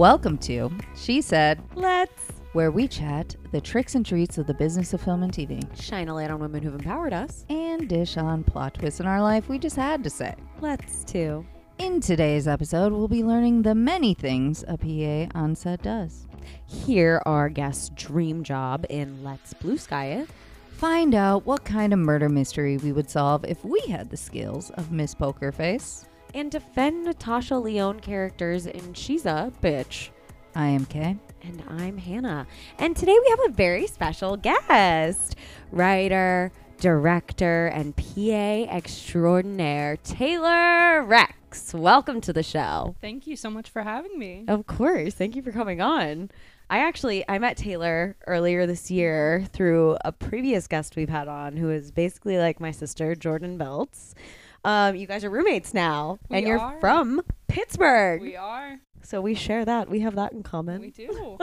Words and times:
Welcome 0.00 0.38
to 0.38 0.70
She 0.96 1.20
Said, 1.20 1.62
Let's 1.74 2.32
where 2.54 2.70
we 2.70 2.88
chat 2.88 3.36
the 3.52 3.60
tricks 3.60 3.94
and 3.96 4.06
treats 4.06 4.38
of 4.38 4.46
the 4.46 4.54
business 4.54 4.94
of 4.94 5.02
film 5.02 5.22
and 5.22 5.30
TV 5.30 5.62
shine 5.78 6.08
a 6.08 6.14
light 6.14 6.30
on 6.30 6.40
women 6.40 6.62
who've 6.62 6.72
empowered 6.72 7.12
us. 7.12 7.44
and 7.50 7.86
dish 7.86 8.16
on 8.16 8.42
plot 8.42 8.72
twists 8.72 9.00
in 9.00 9.06
our 9.06 9.20
life 9.20 9.50
we 9.50 9.58
just 9.58 9.76
had 9.76 10.02
to 10.02 10.08
say. 10.08 10.34
Let's 10.62 11.04
too. 11.04 11.44
In 11.76 12.00
today's 12.00 12.48
episode, 12.48 12.94
we'll 12.94 13.08
be 13.08 13.22
learning 13.22 13.60
the 13.60 13.74
many 13.74 14.14
things 14.14 14.64
a 14.66 14.78
PA 14.78 15.38
on 15.38 15.54
set 15.54 15.82
does. 15.82 16.26
Hear 16.64 17.20
our 17.26 17.50
guest's 17.50 17.90
dream 17.90 18.42
job 18.42 18.86
in 18.88 19.22
Let's 19.22 19.52
Blue 19.52 19.76
Sky 19.76 20.12
It. 20.12 20.30
Find 20.78 21.14
out 21.14 21.44
what 21.44 21.66
kind 21.66 21.92
of 21.92 21.98
murder 21.98 22.30
mystery 22.30 22.78
we 22.78 22.92
would 22.92 23.10
solve 23.10 23.44
if 23.44 23.62
we 23.66 23.80
had 23.80 24.08
the 24.08 24.16
skills 24.16 24.70
of 24.70 24.92
Miss 24.92 25.14
Poker 25.14 25.52
Face. 25.52 26.06
And 26.32 26.50
defend 26.50 27.04
Natasha 27.04 27.56
Lyonne 27.56 27.98
characters 27.98 28.66
in 28.66 28.94
She's 28.94 29.26
a 29.26 29.52
Bitch. 29.60 30.10
I 30.54 30.68
am 30.68 30.84
Kay. 30.84 31.16
And 31.42 31.62
I'm 31.68 31.98
Hannah. 31.98 32.46
And 32.78 32.94
today 32.94 33.16
we 33.20 33.30
have 33.30 33.50
a 33.50 33.52
very 33.52 33.88
special 33.88 34.36
guest 34.36 35.34
writer, 35.72 36.52
director, 36.78 37.66
and 37.68 37.96
PA 37.96 38.64
extraordinaire, 38.70 39.96
Taylor 40.04 41.02
Rex. 41.02 41.74
Welcome 41.74 42.20
to 42.20 42.32
the 42.32 42.44
show. 42.44 42.94
Thank 43.00 43.26
you 43.26 43.34
so 43.34 43.50
much 43.50 43.68
for 43.68 43.82
having 43.82 44.16
me. 44.16 44.44
Of 44.46 44.68
course. 44.68 45.14
Thank 45.14 45.34
you 45.34 45.42
for 45.42 45.50
coming 45.50 45.80
on. 45.80 46.30
I 46.68 46.78
actually 46.78 47.24
I 47.28 47.40
met 47.40 47.56
Taylor 47.56 48.14
earlier 48.28 48.64
this 48.66 48.88
year 48.88 49.44
through 49.52 49.96
a 50.04 50.12
previous 50.12 50.68
guest 50.68 50.94
we've 50.94 51.08
had 51.08 51.26
on 51.26 51.56
who 51.56 51.70
is 51.70 51.90
basically 51.90 52.38
like 52.38 52.60
my 52.60 52.70
sister, 52.70 53.16
Jordan 53.16 53.58
Belts. 53.58 54.14
Um, 54.64 54.94
you 54.96 55.06
guys 55.06 55.24
are 55.24 55.30
roommates 55.30 55.72
now, 55.74 56.18
We 56.28 56.38
and 56.38 56.46
you're 56.46 56.58
are. 56.58 56.78
from 56.80 57.22
Pittsburgh. 57.48 58.20
We 58.20 58.36
are. 58.36 58.78
so 59.02 59.20
we 59.20 59.34
share 59.34 59.64
that. 59.64 59.88
We 59.88 60.00
have 60.00 60.16
that 60.16 60.32
in 60.32 60.42
common. 60.42 60.80
We 60.80 60.90
do. 60.90 61.38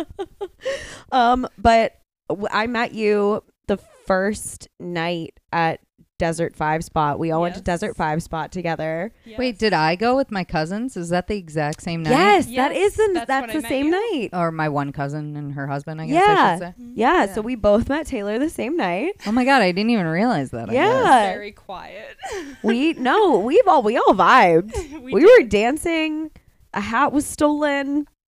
um, 1.12 1.48
but 1.58 1.94
w- 2.30 2.48
I 2.52 2.68
met 2.68 2.94
you 2.94 3.44
the 3.68 3.78
first 4.06 4.68
night 4.80 5.40
at 5.52 5.80
Desert 6.18 6.56
Five 6.56 6.84
Spot. 6.84 7.20
We 7.20 7.30
all 7.32 7.42
went 7.42 7.54
to 7.56 7.60
Yes. 7.60 7.66
Desert 7.66 7.96
Five 7.96 8.24
Spot 8.24 8.52
together. 8.52 9.12
Wait, 9.38 9.60
did 9.60 9.72
I 9.74 9.96
go 9.96 10.16
with 10.16 10.32
my 10.32 10.44
cousins? 10.44 10.98
Is 10.98 11.10
that 11.10 11.28
the 11.28 11.38
exact 11.38 11.82
same 11.82 12.02
night? 12.04 12.12
Yes, 12.12 12.46
that 12.48 12.74
Yes, 12.74 12.92
is 12.92 12.96
the, 12.98 13.12
that's 13.14 13.28
that's, 13.28 13.42
when 13.42 13.50
I 13.52 13.54
the 13.54 13.62
met 13.62 13.70
same 13.70 13.86
you. 13.88 13.92
night. 13.92 14.30
Or 14.34 14.52
my 14.52 14.68
one 14.70 14.92
cousin 14.92 15.36
and 15.36 15.54
her 15.54 15.68
husband, 15.68 16.02
I 16.02 16.08
guess 16.08 16.16
I 16.16 16.32
Yeah. 16.32 16.54
should 16.54 16.60
say. 16.60 16.74
Yeah, 16.96 17.26
Yeah. 17.26 17.34
so 17.36 17.42
we 17.42 17.56
both 17.56 17.88
met 17.90 18.08
Taylor 18.08 18.40
the 18.40 18.50
same 18.50 18.76
night. 18.76 19.14
Oh 19.28 19.32
my 19.32 19.46
god, 19.46 19.62
I 19.62 19.72
didn't 19.72 19.92
even 19.92 20.08
realize 20.08 20.50
that. 20.52 20.70
I 20.70 20.74
Yeah. 20.74 21.04
guess. 21.04 21.34
Very 21.36 21.52
quiet. 21.52 22.18
We 22.64 22.94
no, 22.94 23.38
we've 23.40 23.68
all 23.68 23.84
we 23.84 23.98
all 23.98 24.14
vibed. 24.14 24.74
we 25.04 25.14
We, 25.14 25.24
were 25.24 25.44
dancing. 25.48 26.32
A 26.74 26.82
hat 26.82 27.12
was 27.14 27.26
stolen. 27.26 28.08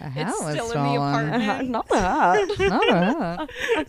A 0.00 0.08
hat 0.08 0.28
It's 0.28 0.40
was 0.40 0.52
still 0.52 0.70
in 0.70 0.78
the 0.78 0.94
stolen. 0.94 0.96
apartment. 0.96 1.60
A 1.60 1.62
not 1.70 1.86
a 1.90 1.98
hat. 1.98 2.48
Not 2.60 2.88
a 2.88 2.94
hat. 3.76 3.88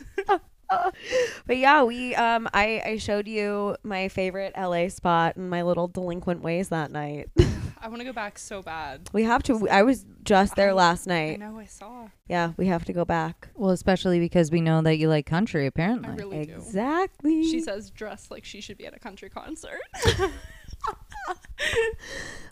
but 1.47 1.57
yeah, 1.57 1.83
we 1.83 2.15
um 2.15 2.47
I 2.53 2.81
I 2.85 2.97
showed 2.97 3.27
you 3.27 3.75
my 3.83 4.07
favorite 4.09 4.53
LA 4.57 4.87
spot 4.89 5.35
and 5.35 5.49
my 5.49 5.63
little 5.63 5.87
delinquent 5.87 6.41
ways 6.41 6.69
that 6.69 6.91
night. 6.91 7.29
I 7.81 7.87
want 7.87 7.99
to 8.01 8.05
go 8.05 8.11
back 8.11 8.37
so 8.37 8.61
bad. 8.61 9.09
We 9.13 9.23
have 9.23 9.41
to. 9.43 9.69
I 9.69 9.83
was 9.83 10.05
just 10.23 10.55
there 10.57 10.71
I- 10.71 10.73
last 10.73 11.07
night. 11.07 11.33
I 11.33 11.35
know 11.37 11.57
I 11.59 11.65
saw. 11.65 12.09
Yeah, 12.27 12.51
we 12.57 12.67
have 12.67 12.83
to 12.85 12.93
go 12.93 13.05
back. 13.05 13.47
Well, 13.55 13.69
especially 13.71 14.19
because 14.19 14.51
we 14.51 14.59
know 14.59 14.81
that 14.81 14.97
you 14.97 15.07
like 15.07 15.25
country, 15.25 15.65
apparently. 15.65 16.09
I 16.09 16.15
really 16.15 16.45
do. 16.45 16.55
Exactly. 16.55 17.43
She 17.43 17.61
says 17.61 17.89
dress 17.89 18.29
like 18.29 18.43
she 18.43 18.59
should 18.59 18.77
be 18.77 18.85
at 18.85 18.93
a 18.93 18.99
country 18.99 19.29
concert. 19.29 19.79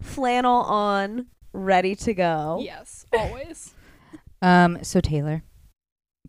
flannel 0.01 0.61
on, 0.61 1.27
ready 1.53 1.95
to 1.95 2.13
go. 2.13 2.59
yes, 2.61 3.05
always. 3.13 3.73
Um, 4.41 4.83
so 4.83 5.01
Taylor, 5.01 5.43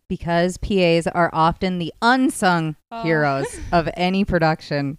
because 0.09 0.57
PAs 0.57 1.07
are 1.07 1.29
often 1.31 1.79
the 1.79 1.93
unsung 2.01 2.75
Oh. 2.91 3.03
heroes 3.03 3.47
of 3.71 3.87
any 3.95 4.25
production, 4.25 4.97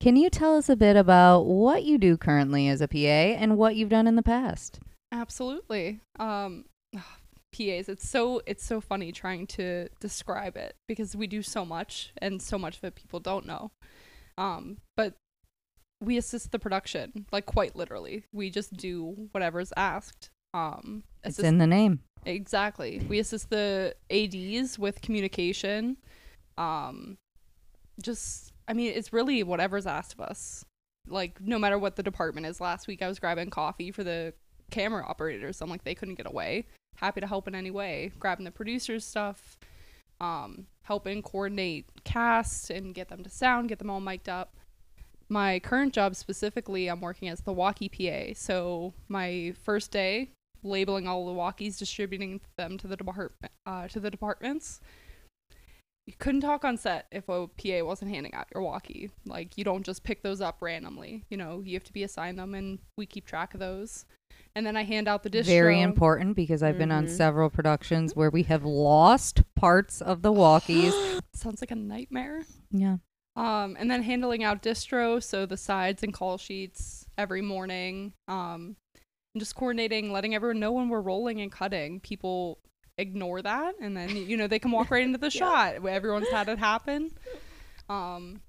can 0.00 0.16
you 0.16 0.28
tell 0.30 0.56
us 0.56 0.68
a 0.68 0.76
bit 0.76 0.96
about 0.96 1.42
what 1.42 1.84
you 1.84 1.98
do 1.98 2.16
currently 2.16 2.68
as 2.68 2.80
a 2.80 2.88
PA 2.88 2.96
and 2.96 3.56
what 3.56 3.76
you've 3.76 3.88
done 3.90 4.06
in 4.06 4.16
the 4.16 4.22
past? 4.22 4.80
Absolutely. 5.12 6.00
Um 6.18 6.64
PAs 7.52 7.88
it's 7.88 8.06
so 8.06 8.42
it's 8.46 8.64
so 8.64 8.80
funny 8.82 9.12
trying 9.12 9.46
to 9.46 9.88
describe 10.00 10.56
it 10.58 10.74
because 10.88 11.16
we 11.16 11.26
do 11.26 11.40
so 11.40 11.64
much 11.64 12.12
and 12.18 12.42
so 12.42 12.58
much 12.58 12.76
of 12.76 12.84
it 12.84 12.94
people 12.96 13.20
don't 13.20 13.46
know. 13.46 13.70
Um 14.36 14.78
but 14.96 15.14
we 16.02 16.18
assist 16.18 16.52
the 16.52 16.58
production 16.58 17.24
like 17.32 17.46
quite 17.46 17.74
literally. 17.74 18.24
We 18.32 18.50
just 18.50 18.74
do 18.76 19.28
whatever's 19.32 19.72
asked. 19.76 20.28
Um 20.56 21.02
It's 21.24 21.38
in 21.38 21.58
the 21.58 21.66
name. 21.66 22.00
Exactly. 22.24 23.04
We 23.08 23.18
assist 23.18 23.50
the 23.50 23.94
ADs 24.10 24.78
with 24.78 25.00
communication. 25.02 25.98
Um 26.56 27.18
just 28.00 28.52
I 28.66 28.72
mean 28.72 28.92
it's 28.94 29.12
really 29.12 29.42
whatever's 29.42 29.86
asked 29.86 30.14
of 30.14 30.20
us. 30.20 30.64
Like 31.08 31.40
no 31.40 31.58
matter 31.58 31.78
what 31.78 31.96
the 31.96 32.02
department 32.02 32.46
is. 32.46 32.60
Last 32.60 32.86
week 32.86 33.02
I 33.02 33.08
was 33.08 33.18
grabbing 33.18 33.50
coffee 33.50 33.90
for 33.90 34.02
the 34.02 34.32
camera 34.70 35.04
operators. 35.06 35.60
I'm 35.60 35.70
like 35.70 35.84
they 35.84 35.94
couldn't 35.94 36.16
get 36.16 36.26
away. 36.26 36.66
Happy 36.96 37.20
to 37.20 37.26
help 37.26 37.46
in 37.46 37.54
any 37.54 37.70
way. 37.70 38.12
Grabbing 38.18 38.44
the 38.44 38.50
producers 38.50 39.04
stuff. 39.04 39.58
Um 40.20 40.66
helping 40.82 41.20
coordinate 41.22 41.84
cast 42.04 42.70
and 42.70 42.94
get 42.94 43.08
them 43.08 43.22
to 43.24 43.30
sound, 43.30 43.68
get 43.68 43.78
them 43.78 43.90
all 43.90 44.00
mic'd 44.00 44.28
up. 44.28 44.56
My 45.28 45.58
current 45.58 45.92
job 45.92 46.14
specifically, 46.14 46.86
I'm 46.86 47.00
working 47.00 47.28
as 47.28 47.40
the 47.40 47.52
walkie 47.52 47.88
PA. 47.88 48.32
So 48.34 48.94
my 49.08 49.52
first 49.64 49.90
day 49.90 50.30
labeling 50.66 51.06
all 51.08 51.26
the 51.26 51.32
walkies, 51.32 51.78
distributing 51.78 52.40
them 52.58 52.76
to 52.78 52.86
the 52.86 52.96
department 52.96 53.52
uh, 53.64 53.88
to 53.88 54.00
the 54.00 54.10
departments. 54.10 54.80
You 56.06 56.12
couldn't 56.18 56.42
talk 56.42 56.64
on 56.64 56.76
set 56.76 57.06
if 57.10 57.28
a 57.28 57.48
PA 57.48 57.84
wasn't 57.84 58.12
handing 58.12 58.32
out 58.32 58.46
your 58.54 58.62
walkie. 58.62 59.10
Like 59.24 59.58
you 59.58 59.64
don't 59.64 59.82
just 59.84 60.04
pick 60.04 60.22
those 60.22 60.40
up 60.40 60.58
randomly. 60.60 61.24
You 61.30 61.36
know, 61.36 61.62
you 61.64 61.74
have 61.74 61.84
to 61.84 61.92
be 61.92 62.04
assigned 62.04 62.38
them, 62.38 62.54
and 62.54 62.78
we 62.96 63.06
keep 63.06 63.26
track 63.26 63.54
of 63.54 63.60
those. 63.60 64.04
And 64.54 64.64
then 64.64 64.76
I 64.76 64.84
hand 64.84 65.08
out 65.08 65.22
the 65.24 65.30
distro. 65.30 65.46
Very 65.46 65.80
important 65.80 66.36
because 66.36 66.62
I've 66.62 66.78
been 66.78 66.92
on 66.92 67.06
Mhm. 67.06 67.10
several 67.10 67.50
productions 67.50 68.14
where 68.14 68.30
we 68.30 68.44
have 68.44 68.64
lost 68.64 69.42
parts 69.56 70.00
of 70.00 70.22
the 70.22 70.32
walkies. 70.32 70.92
Sounds 71.34 71.60
like 71.60 71.70
a 71.72 71.76
nightmare. 71.76 72.44
yeah. 72.70 72.98
Um, 73.34 73.76
and 73.78 73.90
then 73.90 74.02
handling 74.02 74.42
out 74.44 74.62
distro, 74.62 75.22
so 75.22 75.44
the 75.44 75.58
sides 75.58 76.02
and 76.02 76.14
call 76.14 76.38
sheets 76.38 77.04
every 77.18 77.42
morning. 77.42 78.14
Um, 78.28 78.76
and 79.36 79.40
just 79.42 79.54
coordinating, 79.54 80.10
letting 80.10 80.34
everyone 80.34 80.58
know 80.58 80.72
when 80.72 80.88
we're 80.88 81.02
rolling 81.02 81.42
and 81.42 81.52
cutting. 81.52 82.00
People 82.00 82.58
ignore 82.96 83.42
that, 83.42 83.74
and 83.82 83.94
then 83.94 84.16
you 84.16 84.34
know 84.34 84.46
they 84.46 84.58
can 84.58 84.70
walk 84.70 84.90
right 84.90 85.02
into 85.04 85.18
the 85.18 85.28
shot. 85.40 85.86
Everyone's 85.86 86.30
had 86.30 86.48
it 86.48 86.58
happen. 86.58 87.10
Um, 87.90 88.40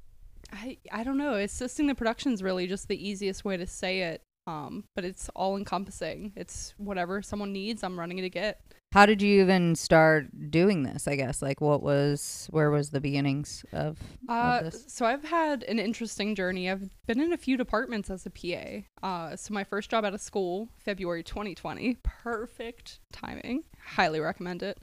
I 0.54 0.78
I 0.90 1.04
don't 1.04 1.18
know. 1.18 1.34
Assisting 1.34 1.88
the 1.88 1.96
production 1.96 2.32
is 2.32 2.42
really 2.42 2.68
just 2.68 2.88
the 2.88 3.06
easiest 3.06 3.44
way 3.44 3.58
to 3.58 3.68
say 3.68 4.04
it. 4.04 4.22
Um, 4.48 4.86
but 4.96 5.04
it's 5.04 5.28
all 5.36 5.58
encompassing. 5.58 6.32
It's 6.38 6.74
whatever 6.78 7.22
someone 7.22 7.52
needs. 7.52 7.84
I'm 7.84 8.00
running 8.00 8.22
to 8.22 8.30
get. 8.30 8.62
How 8.94 9.06
did 9.06 9.22
you 9.22 9.42
even 9.42 9.76
start 9.76 10.50
doing 10.50 10.84
this? 10.84 11.08
I 11.08 11.16
guess 11.18 11.42
like 11.42 11.60
what 11.60 11.84
was 11.84 12.48
where 12.52 12.72
was 12.72 12.90
the 12.92 13.02
beginnings 13.02 13.66
of, 13.74 14.00
Uh, 14.30 14.60
of 14.62 14.72
this? 14.72 14.86
so 14.88 15.06
I've 15.06 15.26
had 15.26 15.64
an 15.64 15.78
interesting 15.78 16.36
journey. 16.36 16.70
I've 16.70 16.90
been 17.06 17.20
in 17.20 17.34
a 17.34 17.38
few 17.38 17.58
departments 17.58 18.10
as 18.10 18.26
a 18.26 18.30
PA. 18.30 18.84
Uh, 19.06 19.36
so 19.36 19.54
my 19.54 19.66
first 19.66 19.90
job 19.90 20.06
out 20.06 20.14
of 20.14 20.22
school, 20.22 20.70
February 20.78 21.22
2020, 21.22 21.98
perfect 22.02 23.00
timing. 23.12 23.64
Highly 23.84 24.22
recommend 24.22 24.64
it. 24.64 24.80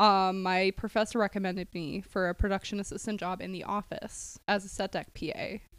Um, 0.00 0.42
my 0.42 0.72
professor 0.76 1.18
recommended 1.18 1.68
me 1.72 2.00
for 2.00 2.28
a 2.28 2.34
production 2.34 2.80
assistant 2.80 3.18
job 3.20 3.40
in 3.40 3.52
the 3.52 3.64
office 3.64 4.38
as 4.48 4.64
a 4.64 4.68
set 4.68 4.92
dec 4.92 5.06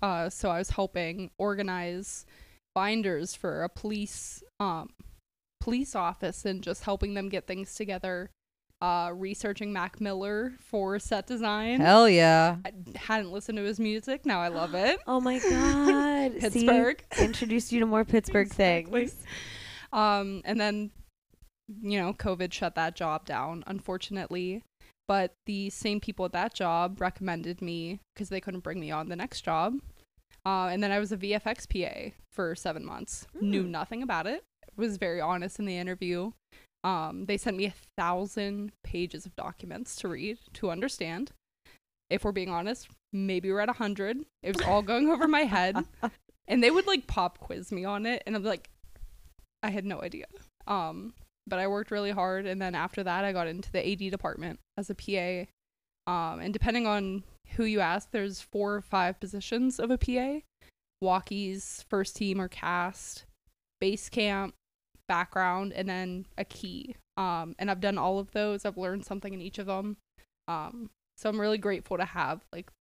PA. 0.02 0.06
Uh, 0.06 0.30
so 0.30 0.50
I 0.50 0.60
was 0.60 0.72
helping 0.72 1.30
organize 1.38 2.26
binders 2.74 3.36
for 3.36 3.64
a 3.64 3.70
police 3.70 4.44
um, 4.60 4.90
police 5.69 5.95
office 5.95 6.45
and 6.45 6.62
just 6.63 6.83
helping 6.83 7.13
them 7.13 7.30
get 7.30 7.48
things 7.48 7.74
together. 7.75 8.30
Uh, 8.81 9.12
researching 9.13 9.74
Mac 9.74 10.00
Miller 10.00 10.54
for 10.60 11.00
set 11.00 11.27
design. 11.27 11.81
Hell 11.81 12.07
yeah. 12.10 12.56
I 12.66 12.71
hadn't 12.98 13.30
listened 13.31 13.57
to 13.57 13.63
his 13.66 13.77
music. 13.77 14.25
Now 14.25 14.39
I 14.39 14.48
love 14.48 14.74
it. 14.74 15.00
Oh 15.07 15.19
my 15.19 15.38
god. 15.39 16.31
See? 16.54 16.66
Pittsburgh. 16.66 17.04
introduced 17.19 17.71
you 17.74 17.81
to 17.81 17.86
more 17.86 18.06
Pittsburgh 18.06 18.48
Exactly. 18.51 19.07
things. 19.07 19.16
Um, 19.92 20.42
and 20.45 20.60
then, 20.62 20.92
you 21.81 22.00
know, 22.00 22.13
COVID 22.13 22.54
shut 22.54 22.75
that 22.75 22.95
job 22.95 23.25
down, 23.25 23.66
unfortunately. 23.68 24.63
But 25.10 25.33
the 25.45 25.69
same 25.71 26.00
people 26.00 26.24
at 26.25 26.31
that 26.33 26.54
job 26.54 27.01
recommended 27.01 27.62
me 27.62 28.00
because 28.16 28.30
they 28.30 28.39
couldn't 28.39 28.62
bring 28.63 28.80
me 28.80 28.92
on 28.92 29.10
the 29.10 29.16
next 29.18 29.42
job. 29.42 29.74
Uh, 30.45 30.68
and 30.68 30.81
then 30.81 30.92
I 30.92 31.00
was 31.00 31.12
a 31.12 31.18
VFX 31.18 31.68
PA 31.68 32.12
for 32.31 32.56
seven 32.56 32.86
months. 32.86 33.27
Knew 33.42 33.63
Mm. 33.63 33.69
nothing 33.71 34.04
about 34.04 34.25
it. 34.25 34.44
Was 34.80 34.98
very 34.98 35.20
honest 35.20 35.60
in 35.60 35.66
the 35.66 35.78
interview. 35.78 36.31
Um, 36.84 37.26
they 37.26 37.38
sent 37.38 37.58
me 37.58 37.66
a 37.66 37.74
thousand 37.98 38.72
pages 38.84 39.26
of 39.26 39.36
documents 39.36 39.96
to 39.98 40.08
read 40.08 40.38
to 40.54 40.72
understand. 40.72 41.31
If 42.10 42.24
we're 42.24 42.31
being 42.31 42.50
honest, 42.50 42.88
maybe 43.12 43.52
we're 43.52 43.60
at 43.60 43.70
a 43.70 43.74
hundred. 43.74 44.20
It 44.42 44.56
was 44.56 44.66
all 44.66 44.81
going 44.81 45.10
over 45.10 45.28
my 45.28 45.42
head, 45.42 45.78
and 46.48 46.64
they 46.64 46.72
would 46.72 46.88
like 46.88 47.08
pop 47.08 47.40
quiz 47.40 47.72
me 47.72 47.86
on 47.86 48.06
it, 48.06 48.24
and 48.26 48.36
I'm 48.36 48.44
like, 48.44 48.70
I 49.62 49.70
had 49.70 49.86
no 49.86 50.02
idea. 50.02 50.26
Um, 50.66 51.14
but 51.46 51.60
I 51.60 51.68
worked 51.68 51.92
really 51.92 52.12
hard, 52.12 52.46
and 52.46 52.62
then 52.62 52.74
after 52.74 53.04
that, 53.04 53.26
I 53.26 53.34
got 53.34 53.48
into 53.48 53.72
the 53.72 53.92
AD 53.92 54.12
department 54.12 54.60
as 54.78 54.90
a 54.90 54.96
PA. 54.96 55.50
Um, 56.12 56.40
and 56.40 56.54
depending 56.54 56.88
on 56.88 57.24
who 57.56 57.66
you 57.66 57.81
ask, 57.81 58.12
there's 58.12 58.42
four 58.42 58.76
or 58.76 58.81
five 58.81 59.20
positions 59.20 59.80
of 59.80 59.92
a 59.92 59.98
PA: 59.98 60.40
walkies, 61.04 61.84
first 61.90 62.16
team 62.16 62.40
or 62.40 62.48
cast, 62.48 63.26
base 63.81 64.10
camp, 64.10 64.56
background, 65.10 65.74
and 65.74 65.90
then 65.90 66.26
a 66.38 66.46
key. 66.46 66.96
Um, 67.18 67.56
and 67.60 67.70
I've 67.70 67.82
done 67.82 67.98
all 67.98 68.18
of 68.18 68.32
those. 68.32 68.64
I've 68.64 68.78
learned 68.78 69.06
something 69.06 69.34
in 69.34 69.42
each 69.42 69.60
of 69.60 69.66
them. 69.66 69.98
Um, 70.48 70.90
so 71.18 71.28
I'm 71.28 71.42
really 71.42 71.58
grateful 71.58 71.98
to 71.98 72.06
have 72.06 72.46
like 72.54 72.72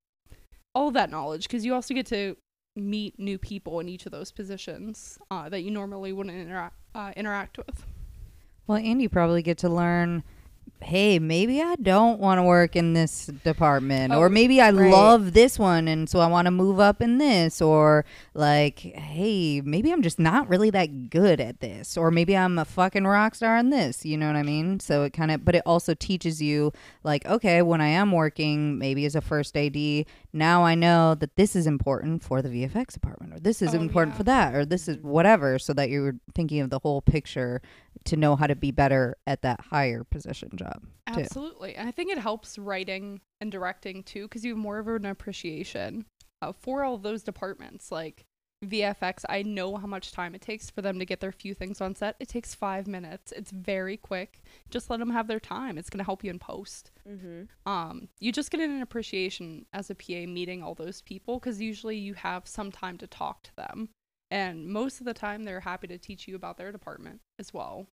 all 0.73 0.93
that 0.93 1.11
knowledge 1.11 1.49
because 1.49 1.65
you 1.65 1.75
also 1.75 1.93
get 1.93 2.07
to 2.07 2.37
meet 2.77 3.19
new 3.19 3.37
people 3.37 3.81
in 3.81 3.89
each 3.89 4.07
of 4.07 4.13
those 4.13 4.31
positions 4.31 5.19
uh, 5.33 5.49
that 5.49 5.63
you 5.63 5.73
normally 5.73 6.13
wouldn't 6.13 6.37
interact 6.37 6.77
uh, 6.95 7.13
interact 7.17 7.59
with. 7.59 7.85
Well, 8.69 8.79
and 8.79 9.03
you 9.03 9.09
probably 9.09 9.43
get 9.43 9.59
to 9.59 9.69
learn 9.69 10.23
hey, 10.81 11.19
maybe 11.19 11.61
I 11.63 11.75
don't 11.77 12.21
want 12.21 12.39
to 12.39 12.43
work 12.43 12.77
in 12.77 12.93
this 12.93 13.27
department, 13.27 14.13
Oh, 14.13 14.19
or 14.21 14.29
maybe 14.29 14.61
I 14.61 14.71
right. 14.71 14.91
love 14.91 15.33
this 15.33 15.59
one, 15.59 15.89
and 15.89 16.09
so 16.09 16.21
I 16.21 16.27
want 16.27 16.47
to 16.47 16.51
move 16.51 16.79
up 16.81 17.03
in 17.03 17.19
this, 17.19 17.61
or 17.61 18.05
like, 18.35 18.79
hey, 18.81 19.61
maybe 19.61 19.93
I'm 19.93 20.03
just 20.03 20.19
not 20.19 20.49
really 20.49 20.71
that 20.71 21.11
good 21.11 21.41
at 21.41 21.61
this, 21.61 21.97
or 21.97 22.11
maybe 22.11 22.37
I'm 22.37 22.59
a 22.59 22.65
fucking 22.65 23.05
rock 23.07 23.35
star 23.35 23.57
in 23.59 23.71
this. 23.71 24.05
You 24.05 24.17
know 24.17 24.27
what 24.29 24.37
I 24.37 24.43
mean? 24.43 24.81
So 24.81 25.03
it 25.05 25.13
kind 25.13 25.31
of, 25.31 25.45
but 25.45 25.55
it 25.55 25.63
also 25.67 25.95
teaches 25.95 26.41
you, 26.41 26.73
like, 27.03 27.27
okay, 27.27 27.63
when 27.63 27.81
I 27.81 27.89
am 27.89 28.13
working, 28.13 28.79
maybe 28.79 29.05
as 29.05 29.15
a 29.15 29.21
first 29.21 29.57
AD, 29.57 30.05
now 30.33 30.63
I 30.65 30.75
know 30.75 31.15
that 31.15 31.37
this 31.37 31.57
is 31.57 31.67
important 31.67 32.23
for 32.23 32.43
the 32.43 32.49
VFX 32.49 32.93
department, 32.95 33.35
or 33.35 33.41
this 33.41 33.63
is 33.63 33.75
Oh, 33.75 33.79
important 33.79 34.15
yeah. 34.15 34.19
for 34.19 34.25
that, 34.25 34.55
or 34.55 34.65
this 34.65 34.89
is 34.89 34.99
whatever, 34.99 35.59
so 35.59 35.73
that 35.75 35.91
you're 35.91 36.17
thinking 36.35 36.61
of 36.61 36.71
the 36.71 36.79
whole 36.79 37.03
picture 37.03 37.61
to 38.09 38.17
know 38.17 38.37
how 38.37 38.47
to 38.47 38.57
be 38.57 38.71
better 38.71 39.17
at 39.27 39.43
that 39.43 39.61
higher 39.61 40.05
position 40.05 40.51
job. 40.55 40.83
too. 41.13 41.21
Absolutely. 41.21 41.75
And 41.75 41.89
I 41.89 41.93
think 41.93 42.11
it 42.11 42.19
helps 42.19 42.59
writing 42.59 43.21
and 43.41 43.53
directing 43.53 44.03
too 44.03 44.23
because 44.23 44.45
you 44.45 44.53
have 44.53 44.59
more 44.59 44.79
of 44.79 44.89
an 44.89 45.07
appreciation 45.07 46.07
uh, 46.43 46.53
for 46.53 46.85
all 46.85 46.99
those 46.99 47.23
departments. 47.23 47.93
Like 47.93 48.25
VFX, 48.65 49.25
I 49.29 49.43
know 49.43 49.77
how 49.77 49.87
much 49.87 50.11
time 50.11 50.35
it 50.35 50.41
takes 50.41 50.71
for 50.71 50.83
them 50.83 50.99
to 50.99 51.05
get 51.05 51.21
their 51.21 51.33
few 51.33 51.55
things 51.55 51.81
on 51.81 51.95
set. 51.95 52.17
It 52.19 52.29
takes 52.29 52.55
five 52.55 52.87
minutes. 52.87 53.33
It's 53.33 53.51
very 53.51 53.97
quick. 53.97 54.43
Just 54.71 54.91
let 54.91 54.99
them 54.99 55.11
have 55.11 55.29
their 55.29 55.41
time. 55.41 55.79
It's 55.79 55.91
going 55.91 55.99
to 55.99 56.05
help 56.05 56.25
you 56.25 56.31
in 56.31 56.39
post. 56.39 56.91
Mm-hmm. 57.09 57.71
Um, 57.71 58.09
you 58.19 58.33
just 58.33 58.51
get 58.51 58.61
an 58.61 58.83
appreciation 58.83 59.67
as 59.73 59.91
a 59.91 59.95
PA 59.95 60.27
meeting 60.27 60.63
all 60.63 60.75
those 60.75 61.03
people 61.03 61.39
because 61.39 61.61
usually 61.61 61.97
you 61.97 62.15
have 62.15 62.49
some 62.49 62.73
time 62.73 62.99
to 62.99 63.07
talk 63.07 63.43
to 63.45 63.57
them. 63.57 63.91
And 64.31 64.67
most 64.69 65.01
of 65.01 65.07
the 65.07 65.15
time, 65.15 65.45
they're 65.45 65.61
happy 65.61 65.87
to 65.87 65.99
teach 65.99 66.29
you 66.29 66.37
about 66.37 66.59
their 66.59 66.73
department 66.73 67.21
as 67.39 67.53
well. 67.55 67.87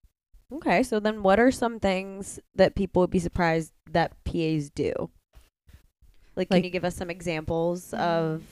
Okay, 0.53 0.83
so 0.83 0.99
then 0.99 1.23
what 1.23 1.39
are 1.39 1.51
some 1.51 1.79
things 1.79 2.39
that 2.55 2.75
people 2.75 3.01
would 3.01 3.09
be 3.09 3.19
surprised 3.19 3.71
that 3.91 4.11
PAs 4.25 4.69
do? 4.69 5.09
Like, 6.35 6.49
can 6.49 6.63
you 6.63 6.69
give 6.69 6.85
us 6.85 6.95
some 6.95 7.09
examples 7.09 7.93
of 7.93 8.43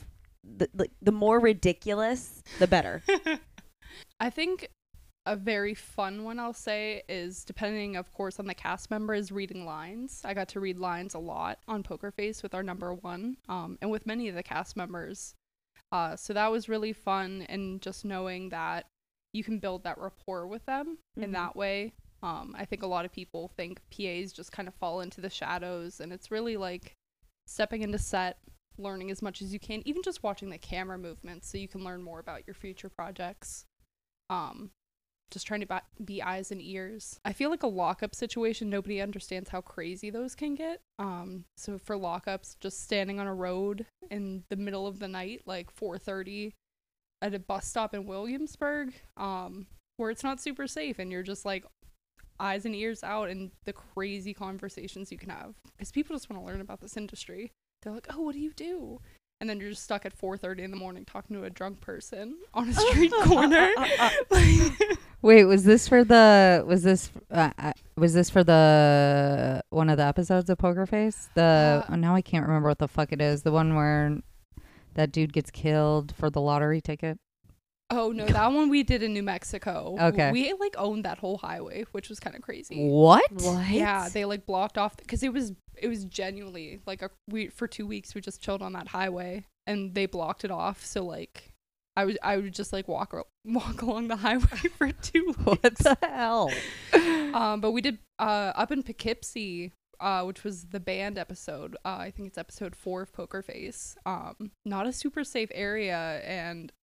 the 0.44 0.70
like 0.74 0.92
the 1.02 1.12
more 1.12 1.40
ridiculous, 1.40 2.42
the 2.60 2.68
better? 2.68 3.04
I 4.20 4.30
think 4.30 4.70
a 5.26 5.36
very 5.36 5.74
fun 5.74 6.24
one 6.24 6.40
I'll 6.40 6.54
say 6.54 7.04
is 7.08 7.46
depending, 7.46 7.96
of 7.96 8.12
course, 8.14 8.40
on 8.40 8.48
the 8.48 8.54
cast 8.54 8.92
member 8.92 9.14
is 9.14 9.32
reading 9.32 9.66
lines. 9.66 10.22
I 10.26 10.34
got 10.34 10.50
to 10.50 10.60
read 10.60 10.78
lines 10.78 11.14
a 11.14 11.20
lot 11.20 11.60
on 11.68 11.84
Poker 11.84 12.12
Face 12.12 12.44
with 12.44 12.54
our 12.54 12.64
number 12.64 12.94
one, 12.94 13.38
um, 13.48 13.78
and 13.82 13.92
with 13.92 14.06
many 14.06 14.28
of 14.30 14.36
the 14.36 14.44
cast 14.44 14.76
members. 14.76 15.36
Uh, 15.94 16.16
so 16.16 16.34
that 16.34 16.52
was 16.52 16.68
really 16.68 16.92
fun, 16.92 17.44
and 17.44 17.80
just 17.82 18.04
knowing 18.04 18.50
that 18.50 18.88
you 19.32 19.44
can 19.44 19.60
build 19.60 19.84
that 19.84 19.98
rapport 20.00 20.48
with 20.48 20.66
them 20.66 20.98
in 21.16 21.30
Mhm. 21.30 21.34
that 21.34 21.56
way. 21.56 21.94
Um, 22.24 22.56
I 22.58 22.66
think 22.66 22.82
a 22.82 22.88
lot 22.88 23.06
of 23.06 23.12
people 23.12 23.50
think 23.50 23.80
PAs 23.92 24.34
just 24.34 24.52
kind 24.52 24.68
of 24.68 24.74
fall 24.74 25.02
into 25.02 25.22
the 25.22 25.30
shadows, 25.30 26.00
and 26.00 26.12
it's 26.12 26.32
really 26.32 26.58
like 26.58 26.96
stepping 27.46 27.84
into 27.84 28.00
set, 28.00 28.40
learning 28.78 29.12
as 29.12 29.22
much 29.22 29.42
as 29.42 29.54
you 29.54 29.60
can, 29.60 29.88
even 29.88 30.02
just 30.02 30.24
watching 30.24 30.50
the 30.50 30.58
camera 30.58 30.98
movements, 30.98 31.48
so 31.48 31.60
you 31.60 31.68
can 31.68 31.84
learn 31.84 32.02
more 32.02 32.20
about 32.20 32.48
your 32.48 32.56
future 32.56 32.90
projects. 32.90 33.66
Um, 34.32 34.72
just 35.34 35.48
trying 35.48 35.62
to 35.62 35.82
be 36.04 36.22
eyes 36.22 36.52
and 36.52 36.62
ears. 36.62 37.20
I 37.26 37.34
feel 37.34 37.50
like 37.50 37.64
a 37.64 37.68
lockup 37.68 38.16
situation, 38.16 38.70
nobody 38.70 39.02
understands 39.02 39.50
how 39.50 39.62
crazy 39.62 40.10
those 40.10 40.36
can 40.36 40.56
get. 40.56 40.80
Um, 41.00 41.46
so 41.58 41.78
for 41.78 41.98
lockups, 41.98 42.56
just 42.60 42.84
standing 42.84 43.20
on 43.20 43.28
a 43.28 43.34
road 43.34 43.86
in 44.12 44.44
the 44.50 44.56
middle 44.56 44.88
of 44.88 45.00
the 45.00 45.08
night, 45.08 45.42
like 45.46 45.72
4:30, 45.72 46.54
at 47.22 47.34
a 47.34 47.40
bus 47.40 47.68
stop 47.68 47.94
in 47.94 48.06
Williamsburg, 48.06 48.94
um, 49.18 49.68
where 49.98 50.12
it's 50.12 50.24
not 50.24 50.40
super 50.40 50.68
safe, 50.68 51.00
and 51.00 51.12
you're 51.12 51.24
just 51.24 51.46
like 51.46 51.66
eyes 52.40 52.66
and 52.66 52.76
ears 52.76 53.04
out, 53.04 53.30
and 53.30 53.52
the 53.66 53.74
crazy 53.74 54.34
conversations 54.34 55.12
you 55.12 55.18
can 55.18 55.30
have 55.30 55.56
because 55.72 55.92
people 55.92 56.16
just 56.16 56.30
want 56.30 56.42
to 56.42 56.46
learn 56.46 56.62
about 56.62 56.82
this 56.82 56.98
industry. 56.98 57.52
They're 57.82 57.94
like, 57.94 58.08
"Oh, 58.14 58.22
what 58.22 58.34
do 58.34 58.40
you 58.40 58.54
do?" 58.54 59.02
And 59.44 59.50
then 59.50 59.60
you're 59.60 59.72
just 59.72 59.84
stuck 59.84 60.06
at 60.06 60.18
4:30 60.18 60.60
in 60.60 60.72
the 60.72 60.78
morning 60.78 61.04
talking 61.04 61.36
to 61.36 61.44
a 61.44 61.50
drunk 61.50 61.82
person 61.82 62.38
on 62.54 62.70
a 62.70 62.74
street 62.86 63.12
corner. 63.24 63.72
Like- 64.32 64.98
Wait, 65.22 65.44
was 65.44 65.66
this 65.66 65.86
for 65.86 66.06
the? 66.06 66.64
Was 66.66 66.84
this? 66.84 67.12
Uh, 67.30 67.50
uh, 67.58 67.74
was 67.98 68.14
this 68.14 68.30
for 68.30 68.42
the 68.42 69.62
one 69.70 69.90
of 69.90 69.98
the 69.98 70.04
episodes 70.06 70.50
of 70.50 70.58
Poker 70.60 70.86
Face? 70.86 71.28
The 71.36 71.84
Uh, 71.90 71.92
oh, 71.92 71.96
now 71.96 72.16
I 72.16 72.22
can't 72.22 72.48
remember 72.48 72.70
what 72.70 72.80
the 72.80 72.88
fuck 72.88 73.12
it 73.12 73.20
is. 73.20 73.44
The 73.44 73.52
one 73.52 73.76
where 73.76 74.18
that 74.94 75.12
dude 75.12 75.34
gets 75.34 75.52
killed 75.52 76.16
for 76.16 76.30
the 76.30 76.40
lottery 76.40 76.80
ticket. 76.80 77.20
Oh 77.90 78.14
no, 78.14 78.26
that 78.26 78.52
one 78.54 78.70
we 78.70 78.84
did 78.84 79.04
in 79.04 79.14
New 79.14 79.24
Mexico. 79.24 79.98
Okay. 80.00 80.32
We 80.32 80.54
like 80.54 80.76
owned 80.78 81.04
that 81.04 81.18
whole 81.20 81.38
highway, 81.38 81.84
which 81.92 82.08
was 82.08 82.22
kind 82.22 82.34
of 82.36 82.42
crazy. 82.42 82.88
What? 82.88 83.30
What? 83.30 83.70
Yeah, 83.70 84.08
they 84.08 84.24
like 84.24 84.46
blocked 84.46 84.78
off 84.78 84.96
because 84.96 85.22
it 85.22 85.34
was 85.34 85.52
it 85.78 85.88
was 85.88 86.06
genuinely 86.06 86.82
like 86.86 87.02
a 87.02 87.10
we 87.30 87.48
for 87.48 87.68
2 87.68 87.86
weeks 87.86 88.16
we 88.16 88.22
just 88.22 88.42
chilled 88.42 88.62
on 88.62 88.74
that 88.74 88.90
highway 88.90 89.46
and 89.68 89.94
they 89.94 90.06
blocked 90.06 90.44
it 90.44 90.52
off. 90.52 90.86
So 90.86 91.04
like 91.04 91.54
I 91.96 92.06
would 92.06 92.18
I 92.24 92.38
would 92.38 92.54
just 92.54 92.74
like 92.74 92.88
walk 92.88 93.14
walk 93.46 93.82
along 93.82 94.08
the 94.08 94.18
highway 94.18 94.46
for 94.78 94.92
2 94.92 95.26
weeks. 95.26 95.44
What 95.44 95.62
the 95.62 95.98
hell? 96.02 96.52
Um 97.34 97.62
but 97.62 97.72
we 97.72 97.82
did 97.82 98.00
uh 98.20 98.54
up 98.56 98.72
in 98.72 98.84
Poughkeepsie 98.84 99.72
uh, 100.00 100.24
which 100.24 100.44
was 100.44 100.66
the 100.66 100.82
band 100.82 101.18
episode. 101.18 101.78
Uh, 101.86 101.96
I 102.00 102.12
think 102.12 102.28
it's 102.28 102.38
episode 102.38 102.76
four 102.76 103.02
of 103.02 103.14
Poker 103.14 103.42
Face. 103.42 103.96
Um, 104.06 104.52
not 104.66 104.86
a 104.86 104.92
super 104.92 105.24
safe 105.24 105.50
area, 105.54 106.22
and 106.26 106.74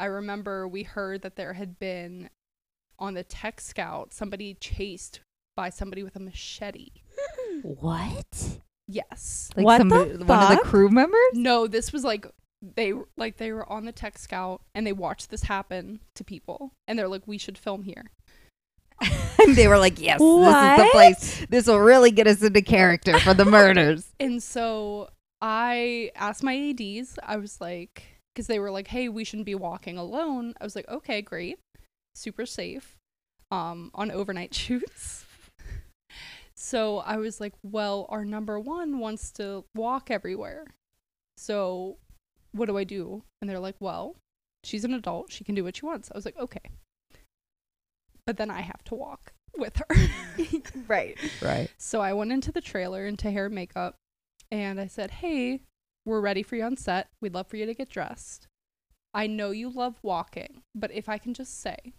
I 0.00 0.06
remember 0.06 0.66
we 0.66 0.82
heard 0.82 1.20
that 1.22 1.36
there 1.36 1.52
had 1.52 1.78
been 1.78 2.30
on 2.98 3.14
the 3.14 3.24
tech 3.24 3.60
scout 3.60 4.14
somebody 4.14 4.54
chased 4.54 5.20
by 5.56 5.68
somebody 5.68 6.02
with 6.02 6.16
a 6.16 6.20
machete. 6.20 6.90
What? 7.62 8.58
Yes. 8.88 9.50
Like 9.56 9.64
What 9.64 9.78
somebody, 9.78 10.12
the 10.16 10.24
one 10.24 10.42
of 10.52 10.58
the 10.58 10.64
crew 10.64 10.88
members? 10.90 11.18
No, 11.32 11.66
this 11.66 11.92
was 11.92 12.04
like 12.04 12.26
they 12.62 12.92
like 13.16 13.36
they 13.36 13.52
were 13.52 13.70
on 13.70 13.84
the 13.84 13.92
tech 13.92 14.18
scout 14.18 14.62
and 14.74 14.86
they 14.86 14.92
watched 14.92 15.30
this 15.30 15.42
happen 15.44 16.00
to 16.14 16.24
people, 16.24 16.72
and 16.88 16.98
they're 16.98 17.08
like, 17.08 17.26
we 17.26 17.38
should 17.38 17.58
film 17.58 17.82
here. 17.82 18.10
and 19.00 19.56
they 19.56 19.68
were 19.68 19.78
like, 19.78 20.00
"Yes, 20.00 20.18
this 20.20 20.28
is 20.28 20.44
the 20.44 20.82
What? 20.84 20.92
place. 20.92 21.46
This 21.48 21.66
will 21.66 21.80
really 21.80 22.10
get 22.10 22.26
us 22.26 22.42
into 22.42 22.62
character 22.62 23.18
for 23.18 23.34
the 23.34 23.44
murders." 23.56 24.12
And 24.20 24.42
so 24.42 25.10
I 25.42 26.10
asked 26.14 26.42
my 26.42 26.54
ADs, 26.56 27.18
I 27.22 27.36
was 27.36 27.60
like, 27.60 28.02
because 28.34 28.46
they 28.46 28.58
were 28.58 28.70
like, 28.70 28.88
hey, 28.88 29.08
we 29.08 29.24
shouldn't 29.24 29.46
be 29.46 29.54
walking 29.54 29.98
alone. 29.98 30.54
I 30.60 30.64
was 30.64 30.74
like, 30.74 30.88
okay, 30.88 31.20
great. 31.22 31.58
Super 32.14 32.46
safe 32.46 32.96
um, 33.50 33.90
on 33.94 34.10
overnight 34.10 34.54
shoots. 34.62 35.23
So 36.64 37.00
I 37.00 37.18
was 37.18 37.42
like, 37.42 37.52
well, 37.62 38.06
our 38.08 38.24
number 38.24 38.58
one 38.58 38.98
wants 38.98 39.30
to 39.32 39.64
walk 39.74 40.10
everywhere. 40.10 40.64
So 41.36 41.98
what 42.52 42.66
do 42.66 42.78
I 42.78 42.84
do? 42.84 43.22
And 43.40 43.50
they're 43.50 43.58
like, 43.58 43.76
well, 43.80 44.16
she's 44.64 44.82
an 44.82 44.94
adult. 44.94 45.30
She 45.30 45.44
can 45.44 45.54
do 45.54 45.62
what 45.62 45.76
she 45.76 45.84
wants. 45.84 46.10
I 46.10 46.16
was 46.16 46.24
like, 46.24 46.38
okay. 46.38 46.70
But 48.26 48.38
then 48.38 48.50
I 48.50 48.62
have 48.62 48.82
to 48.84 48.94
walk 48.94 49.34
with 49.54 49.76
her. 49.76 49.94
Right. 50.88 51.18
Right. 51.42 51.68
So 51.76 52.00
I 52.00 52.14
went 52.14 52.32
into 52.32 52.50
the 52.50 52.62
trailer 52.62 53.06
into 53.06 53.30
hair 53.30 53.46
and 53.46 53.54
makeup 53.54 53.96
and 54.50 54.80
I 54.80 54.86
said, 54.86 55.10
Hey, 55.10 55.60
we're 56.06 56.20
ready 56.20 56.42
for 56.42 56.56
you 56.56 56.64
on 56.64 56.78
set. 56.78 57.08
We'd 57.20 57.34
love 57.34 57.46
for 57.46 57.58
you 57.58 57.66
to 57.66 57.74
get 57.74 57.90
dressed. 57.90 58.48
I 59.12 59.26
know 59.26 59.50
you 59.50 59.68
love 59.68 59.96
walking, 60.02 60.62
but 60.74 60.90
if 60.92 61.10
I 61.10 61.18
can 61.18 61.34
just 61.34 61.60
say, 61.60 61.92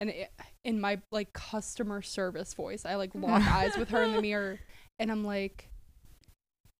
and 0.00 0.10
it, 0.10 0.30
in 0.64 0.80
my 0.80 1.00
like 1.10 1.32
customer 1.32 2.02
service 2.02 2.54
voice, 2.54 2.84
I 2.84 2.96
like 2.96 3.10
mm-hmm. 3.10 3.24
lock 3.24 3.42
eyes 3.42 3.76
with 3.76 3.90
her 3.90 4.02
in 4.02 4.12
the 4.12 4.22
mirror 4.22 4.58
and 4.98 5.10
I'm 5.10 5.24
like, 5.24 5.70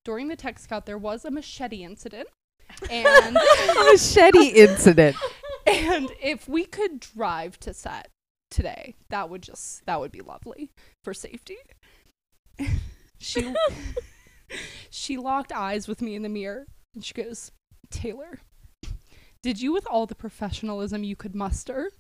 during 0.04 0.28
the 0.28 0.36
tech 0.36 0.58
scout, 0.58 0.86
there 0.86 0.98
was 0.98 1.24
a 1.24 1.30
machete 1.30 1.82
incident. 1.82 2.28
And 2.90 3.36
Machete 3.90 4.48
incident. 4.48 5.16
and 5.66 6.10
if 6.22 6.48
we 6.48 6.64
could 6.64 7.00
drive 7.00 7.58
to 7.60 7.74
set 7.74 8.08
today, 8.50 8.94
that 9.10 9.30
would 9.30 9.42
just 9.42 9.84
that 9.86 10.00
would 10.00 10.12
be 10.12 10.20
lovely 10.20 10.70
for 11.04 11.14
safety. 11.14 11.56
she 13.18 13.54
she 14.90 15.16
locked 15.16 15.52
eyes 15.52 15.86
with 15.88 16.00
me 16.00 16.14
in 16.14 16.22
the 16.22 16.28
mirror 16.28 16.66
and 16.94 17.04
she 17.04 17.14
goes, 17.14 17.52
"Taylor, 17.90 18.40
did 19.42 19.60
you 19.60 19.72
with 19.72 19.86
all 19.88 20.06
the 20.06 20.14
professionalism 20.14 21.04
you 21.04 21.16
could 21.16 21.34
muster 21.34 21.90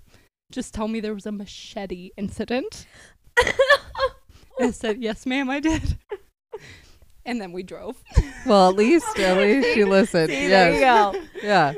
just 0.50 0.74
tell 0.74 0.88
me 0.88 1.00
there 1.00 1.14
was 1.14 1.26
a 1.26 1.32
machete 1.32 2.10
incident. 2.16 2.86
I 4.60 4.70
said, 4.70 5.02
Yes, 5.02 5.26
ma'am, 5.26 5.50
I 5.50 5.60
did. 5.60 5.98
And 7.24 7.40
then 7.40 7.52
we 7.52 7.62
drove. 7.64 8.02
Well, 8.46 8.70
at 8.70 8.76
least 8.76 9.18
at 9.18 9.36
least 9.36 9.74
she 9.74 9.84
listened. 9.84 10.30
See, 10.30 10.48
yes. 10.48 10.50
there 10.50 10.72
you 10.74 10.80
go. 10.80 11.26
Yeah. 11.42 11.74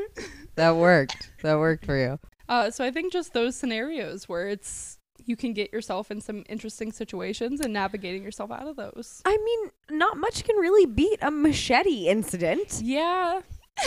That 0.57 0.77
worked. 0.77 1.33
That 1.43 1.59
worked 1.59 1.87
for 1.87 1.97
you. 1.97 2.19
Uh, 2.49 2.71
so 2.71 2.85
I 2.85 2.91
think 2.91 3.13
just 3.13 3.33
those 3.33 3.57
scenarios 3.57 4.29
where 4.29 4.49
it's 4.49 4.99
you 5.25 5.37
can 5.37 5.53
get 5.53 5.73
yourself 5.73 6.11
in 6.11 6.21
some 6.21 6.45
interesting 6.49 6.93
situations 6.93 7.61
and 7.61 7.73
navigating 7.73 8.23
yourself 8.23 8.51
out 8.51 8.67
of 8.67 8.77
those. 8.77 9.23
I 9.25 9.37
mean, 9.37 9.99
not 9.99 10.17
much 10.17 10.45
can 10.45 10.57
really 10.57 10.87
beat 10.87 11.19
a 11.23 11.31
machete 11.31 12.09
incident. 12.09 12.81
Yeah. 12.83 13.41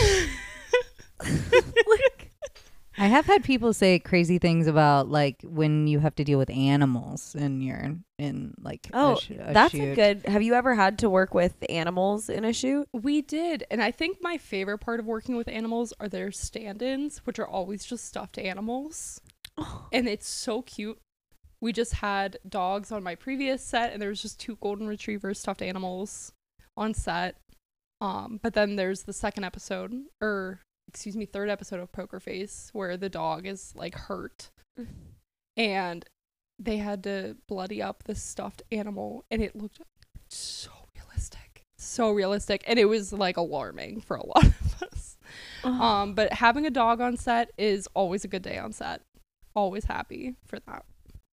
like, 1.20 2.31
I 3.02 3.06
have 3.06 3.26
had 3.26 3.42
people 3.42 3.72
say 3.72 3.98
crazy 3.98 4.38
things 4.38 4.68
about 4.68 5.08
like 5.08 5.42
when 5.42 5.88
you 5.88 5.98
have 5.98 6.14
to 6.14 6.22
deal 6.22 6.38
with 6.38 6.50
animals 6.50 7.34
and 7.34 7.60
you're 7.60 7.96
in 8.16 8.54
like 8.62 8.86
a 8.92 8.96
oh, 8.96 9.16
sh- 9.16 9.30
a 9.30 9.52
that's 9.52 9.74
a 9.74 9.96
good. 9.96 10.24
Have 10.26 10.40
you 10.40 10.54
ever 10.54 10.76
had 10.76 11.00
to 11.00 11.10
work 11.10 11.34
with 11.34 11.56
animals 11.68 12.28
in 12.28 12.44
a 12.44 12.52
shoot? 12.52 12.86
We 12.92 13.20
did. 13.20 13.64
And 13.72 13.82
I 13.82 13.90
think 13.90 14.18
my 14.20 14.38
favorite 14.38 14.78
part 14.78 15.00
of 15.00 15.06
working 15.06 15.34
with 15.34 15.48
animals 15.48 15.92
are 15.98 16.08
their 16.08 16.30
stand 16.30 16.80
ins, 16.80 17.18
which 17.24 17.40
are 17.40 17.46
always 17.46 17.84
just 17.84 18.04
stuffed 18.04 18.38
animals. 18.38 19.20
And 19.92 20.08
it's 20.08 20.28
so 20.28 20.62
cute. 20.62 21.00
We 21.60 21.72
just 21.72 21.94
had 21.94 22.38
dogs 22.48 22.92
on 22.92 23.02
my 23.02 23.16
previous 23.16 23.64
set, 23.64 23.92
and 23.92 24.00
there 24.00 24.10
was 24.10 24.22
just 24.22 24.38
two 24.38 24.58
golden 24.60 24.86
retriever 24.86 25.34
stuffed 25.34 25.60
animals 25.60 26.30
on 26.76 26.94
set. 26.94 27.36
Um, 28.00 28.38
but 28.40 28.54
then 28.54 28.76
there's 28.76 29.02
the 29.02 29.12
second 29.12 29.42
episode, 29.42 29.92
or 30.20 30.60
excuse 30.88 31.16
me, 31.16 31.26
third 31.26 31.48
episode 31.48 31.80
of 31.80 31.92
Poker 31.92 32.20
Face, 32.20 32.70
where 32.72 32.96
the 32.96 33.08
dog 33.08 33.46
is 33.46 33.72
like 33.74 33.94
hurt, 33.94 34.50
and 35.56 36.04
they 36.58 36.76
had 36.78 37.02
to 37.04 37.36
bloody 37.48 37.82
up 37.82 38.04
this 38.04 38.22
stuffed 38.22 38.62
animal, 38.70 39.24
and 39.30 39.42
it 39.42 39.56
looked 39.56 39.80
so 40.28 40.70
realistic, 40.94 41.66
so 41.76 42.10
realistic, 42.10 42.62
and 42.66 42.78
it 42.78 42.86
was 42.86 43.12
like 43.12 43.36
alarming 43.36 44.00
for 44.00 44.16
a 44.16 44.26
lot 44.26 44.44
of 44.44 44.82
us. 44.82 45.16
Um, 45.64 46.14
but 46.14 46.32
having 46.32 46.66
a 46.66 46.70
dog 46.70 47.00
on 47.00 47.16
set 47.16 47.50
is 47.56 47.88
always 47.94 48.24
a 48.24 48.28
good 48.28 48.42
day 48.42 48.58
on 48.58 48.72
set. 48.72 49.02
Always 49.54 49.84
happy 49.84 50.34
for 50.46 50.58
that. 50.66 50.84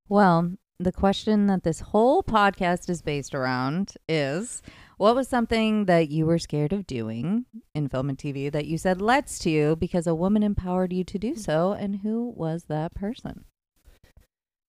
Well, 0.07 0.53
the 0.79 0.91
question 0.91 1.47
that 1.47 1.63
this 1.63 1.81
whole 1.81 2.23
podcast 2.23 2.89
is 2.89 3.01
based 3.01 3.35
around 3.35 3.93
is 4.07 4.61
what 4.99 5.15
was 5.15 5.29
something 5.29 5.85
that 5.85 6.09
you 6.09 6.25
were 6.25 6.37
scared 6.37 6.73
of 6.73 6.85
doing 6.85 7.45
in 7.73 7.87
film 7.87 8.09
and 8.09 8.17
TV 8.17 8.51
that 8.51 8.65
you 8.65 8.77
said 8.77 9.01
let's 9.01 9.39
to 9.39 9.77
because 9.77 10.05
a 10.05 10.13
woman 10.13 10.43
empowered 10.43 10.91
you 10.91 11.05
to 11.05 11.17
do 11.17 11.37
so 11.37 11.71
and 11.71 12.01
who 12.01 12.33
was 12.35 12.65
that 12.65 12.93
person? 12.93 13.45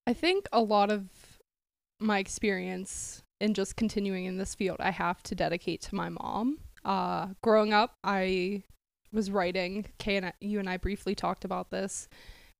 I 0.06 0.12
think 0.12 0.46
a 0.52 0.60
lot 0.60 0.92
of 0.92 1.08
my 1.98 2.20
experience 2.20 3.24
in 3.40 3.54
just 3.54 3.74
continuing 3.74 4.26
in 4.26 4.36
this 4.38 4.54
field, 4.54 4.76
I 4.78 4.92
have 4.92 5.20
to 5.24 5.34
dedicate 5.34 5.82
to 5.82 5.96
my 5.96 6.08
mom. 6.08 6.60
Uh, 6.84 7.30
growing 7.42 7.72
up, 7.72 7.94
I 8.04 8.62
was 9.12 9.32
writing. 9.32 9.86
Kay 9.98 10.16
and 10.18 10.26
I, 10.26 10.32
you 10.40 10.60
and 10.60 10.70
I 10.70 10.76
briefly 10.76 11.16
talked 11.16 11.44
about 11.44 11.72
this. 11.72 12.08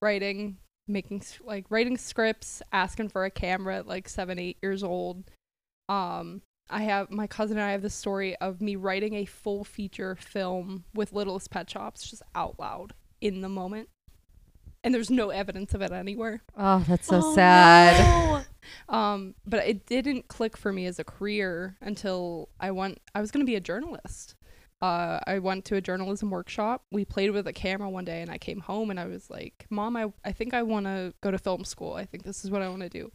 Writing, 0.02 0.56
making 0.88 1.22
like 1.44 1.66
writing 1.70 1.96
scripts, 1.96 2.62
asking 2.72 3.10
for 3.10 3.24
a 3.24 3.30
camera 3.30 3.76
at 3.76 3.86
like 3.86 4.08
seven, 4.08 4.40
eight 4.40 4.58
years 4.60 4.82
old. 4.82 5.30
Um, 5.88 6.42
I 6.70 6.82
have 6.82 7.10
my 7.10 7.26
cousin 7.26 7.58
and 7.58 7.66
I 7.66 7.72
have 7.72 7.82
the 7.82 7.90
story 7.90 8.36
of 8.36 8.60
me 8.60 8.76
writing 8.76 9.14
a 9.14 9.24
full 9.24 9.64
feature 9.64 10.14
film 10.16 10.84
with 10.94 11.12
Littlest 11.12 11.50
Pet 11.50 11.68
Shops 11.68 12.08
just 12.08 12.22
out 12.34 12.58
loud 12.58 12.94
in 13.20 13.40
the 13.40 13.48
moment, 13.48 13.88
and 14.84 14.94
there's 14.94 15.10
no 15.10 15.30
evidence 15.30 15.74
of 15.74 15.82
it 15.82 15.92
anywhere. 15.92 16.42
Oh, 16.56 16.84
that's 16.88 17.06
so 17.08 17.20
Oh, 17.22 17.34
sad. 17.34 17.98
no. 18.00 18.42
Um, 18.88 19.34
but 19.46 19.66
it 19.66 19.86
didn't 19.86 20.28
click 20.28 20.54
for 20.56 20.70
me 20.72 20.84
as 20.86 20.98
a 20.98 21.04
career 21.04 21.76
until 21.80 22.50
I 22.60 22.70
went. 22.70 23.00
I 23.14 23.20
was 23.20 23.30
going 23.30 23.44
to 23.44 23.50
be 23.50 23.56
a 23.56 23.60
journalist. 23.60 24.34
Uh, 24.82 25.18
I 25.26 25.38
went 25.38 25.64
to 25.66 25.76
a 25.76 25.80
journalism 25.80 26.30
workshop. 26.30 26.84
We 26.92 27.04
played 27.04 27.30
with 27.30 27.46
a 27.48 27.52
camera 27.54 27.88
one 27.90 28.04
day, 28.04 28.20
and 28.22 28.30
I 28.30 28.36
came 28.38 28.60
home 28.60 28.90
and 28.90 29.00
I 29.00 29.06
was 29.06 29.28
like, 29.30 29.66
"Mom, 29.70 29.96
I 29.96 30.12
I 30.24 30.32
think 30.32 30.52
I 30.54 30.62
want 30.62 30.86
to 30.86 31.14
go 31.22 31.30
to 31.30 31.38
film 31.38 31.64
school. 31.64 31.94
I 31.94 32.04
think 32.04 32.22
this 32.22 32.44
is 32.44 32.50
what 32.50 32.60
I 32.62 32.68
want 32.68 32.82
to 32.82 32.88
do." 32.90 33.10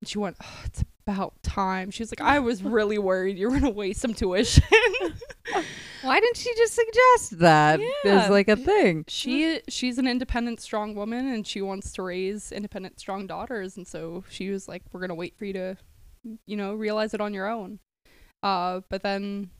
And 0.00 0.08
she 0.08 0.18
went, 0.18 0.36
oh, 0.42 0.60
"It's 0.64 0.82
about 1.06 1.40
time." 1.42 1.90
She 1.90 2.02
was 2.02 2.10
like, 2.12 2.20
"I 2.20 2.38
was 2.40 2.62
really 2.62 2.98
worried 2.98 3.38
you 3.38 3.46
were 3.46 3.52
going 3.52 3.62
to 3.62 3.70
waste 3.70 4.00
some 4.00 4.14
tuition." 4.14 4.62
Why 6.02 6.20
didn't 6.20 6.36
she 6.36 6.54
just 6.56 6.74
suggest 6.74 7.38
that 7.40 7.80
Yeah. 7.80 8.24
as 8.24 8.30
like 8.30 8.48
a 8.48 8.56
thing? 8.56 9.04
she 9.08 9.60
she's 9.68 9.98
an 9.98 10.06
independent 10.06 10.60
strong 10.60 10.94
woman 10.94 11.26
and 11.28 11.46
she 11.46 11.60
wants 11.62 11.92
to 11.92 12.02
raise 12.02 12.52
independent 12.52 13.00
strong 13.00 13.26
daughters 13.26 13.76
and 13.76 13.86
so 13.86 14.24
she 14.28 14.50
was 14.50 14.68
like 14.68 14.82
we're 14.92 15.00
going 15.00 15.08
to 15.08 15.14
wait 15.16 15.36
for 15.36 15.44
you 15.46 15.52
to 15.54 15.76
you 16.46 16.56
know 16.56 16.74
realize 16.74 17.14
it 17.14 17.20
on 17.20 17.32
your 17.34 17.48
own 17.48 17.78
uh 18.42 18.80
but 18.88 19.02
then 19.02 19.50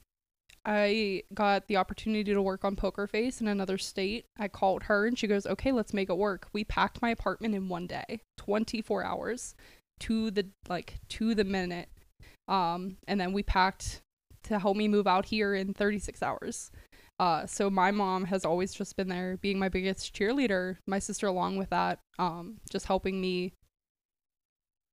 i 0.64 1.22
got 1.34 1.66
the 1.68 1.76
opportunity 1.76 2.32
to 2.32 2.42
work 2.42 2.64
on 2.64 2.76
poker 2.76 3.06
face 3.06 3.40
in 3.40 3.48
another 3.48 3.78
state 3.78 4.26
i 4.38 4.46
called 4.48 4.84
her 4.84 5.06
and 5.06 5.18
she 5.18 5.26
goes 5.26 5.46
okay 5.46 5.72
let's 5.72 5.94
make 5.94 6.10
it 6.10 6.16
work 6.18 6.48
we 6.52 6.62
packed 6.64 7.00
my 7.02 7.10
apartment 7.10 7.54
in 7.54 7.68
one 7.68 7.86
day 7.86 8.20
24 8.38 9.04
hours 9.04 9.54
to 10.00 10.30
the 10.30 10.46
like 10.68 11.00
to 11.08 11.34
the 11.34 11.44
minute 11.44 11.88
um 12.48 12.96
and 13.08 13.20
then 13.20 13.32
we 13.32 13.42
packed 13.42 14.00
to 14.42 14.58
help 14.58 14.76
me 14.76 14.86
move 14.86 15.06
out 15.06 15.26
here 15.26 15.54
in 15.54 15.74
36 15.74 16.22
hours 16.22 16.70
uh, 17.18 17.46
so 17.46 17.70
my 17.70 17.90
mom 17.90 18.24
has 18.26 18.44
always 18.44 18.74
just 18.74 18.96
been 18.96 19.08
there, 19.08 19.38
being 19.38 19.58
my 19.58 19.68
biggest 19.68 20.14
cheerleader. 20.14 20.76
My 20.86 20.98
sister, 20.98 21.26
along 21.26 21.56
with 21.56 21.70
that, 21.70 21.98
um, 22.18 22.58
just 22.70 22.86
helping 22.86 23.20
me 23.20 23.54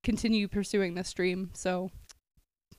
continue 0.04 0.48
pursuing 0.48 0.96
this 0.96 1.12
dream. 1.12 1.52
So, 1.54 1.92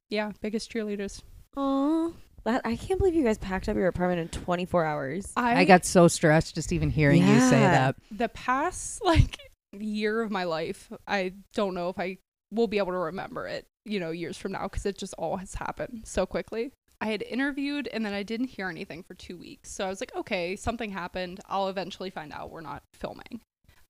yeah, 0.08 0.32
biggest 0.40 0.72
cheerleaders. 0.72 1.22
Aw. 1.56 2.12
That 2.44 2.62
I 2.64 2.76
can't 2.76 2.98
believe 2.98 3.14
you 3.14 3.24
guys 3.24 3.38
packed 3.38 3.68
up 3.68 3.76
your 3.76 3.88
apartment 3.88 4.20
in 4.20 4.28
24 4.28 4.84
hours. 4.84 5.32
I 5.36 5.64
got 5.64 5.86
so 5.86 6.08
stressed 6.08 6.54
just 6.54 6.72
even 6.72 6.90
hearing 6.90 7.26
you 7.26 7.40
say 7.40 7.60
that. 7.60 7.96
the 8.10 8.28
past 8.28 9.02
like 9.04 9.38
year 9.80 10.22
of 10.22 10.30
my 10.30 10.44
life. 10.44 10.92
I 11.06 11.34
don't 11.54 11.74
know 11.74 11.88
if 11.88 11.98
I 11.98 12.18
will 12.50 12.68
be 12.68 12.78
able 12.78 12.92
to 12.92 12.98
remember 12.98 13.46
it, 13.46 13.66
you 13.84 13.98
know, 14.00 14.10
years 14.10 14.36
from 14.36 14.52
now 14.52 14.64
because 14.64 14.86
it 14.86 14.98
just 14.98 15.14
all 15.18 15.36
has 15.36 15.54
happened 15.54 16.02
so 16.04 16.26
quickly. 16.26 16.72
I 17.00 17.06
had 17.08 17.22
interviewed 17.22 17.88
and 17.92 18.04
then 18.06 18.14
I 18.14 18.22
didn't 18.22 18.48
hear 18.48 18.68
anything 18.68 19.02
for 19.02 19.14
two 19.14 19.36
weeks. 19.36 19.70
So 19.70 19.84
I 19.84 19.88
was 19.88 20.00
like, 20.00 20.14
okay, 20.16 20.56
something 20.56 20.90
happened. 20.90 21.40
I'll 21.48 21.68
eventually 21.68 22.10
find 22.10 22.32
out 22.32 22.50
we're 22.50 22.60
not 22.60 22.82
filming. 22.94 23.40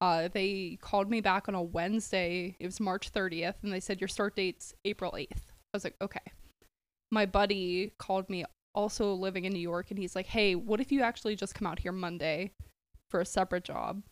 Uh, 0.01 0.29
they 0.33 0.79
called 0.81 1.09
me 1.09 1.21
back 1.21 1.49
on 1.49 1.55
a 1.55 1.63
Wednesday. 1.63 2.57
It 2.59 2.67
was 2.67 2.81
March 2.81 3.13
30th, 3.13 3.55
and 3.63 3.73
they 3.73 3.81
said 3.81 4.01
your 4.01 4.09
start 4.09 4.37
date's 4.37 4.75
April 4.85 5.13
8th. 5.13 5.31
I 5.31 5.75
was 5.75 5.85
like, 5.85 5.97
okay. 6.03 6.21
My 7.11 7.27
buddy 7.27 7.93
called 7.99 8.29
me, 8.29 8.45
also 8.75 9.15
living 9.15 9.45
in 9.45 9.53
New 9.53 9.61
York, 9.61 9.91
and 9.91 9.99
he's 9.99 10.17
like, 10.17 10.27
hey, 10.27 10.57
what 10.57 10.81
if 10.81 10.91
you 10.91 11.03
actually 11.03 11.37
just 11.37 11.55
come 11.55 11.67
out 11.67 11.79
here 11.79 11.93
Monday 11.93 12.51
for 13.11 13.21
a 13.21 13.27
separate 13.27 13.65
job? 13.65 14.03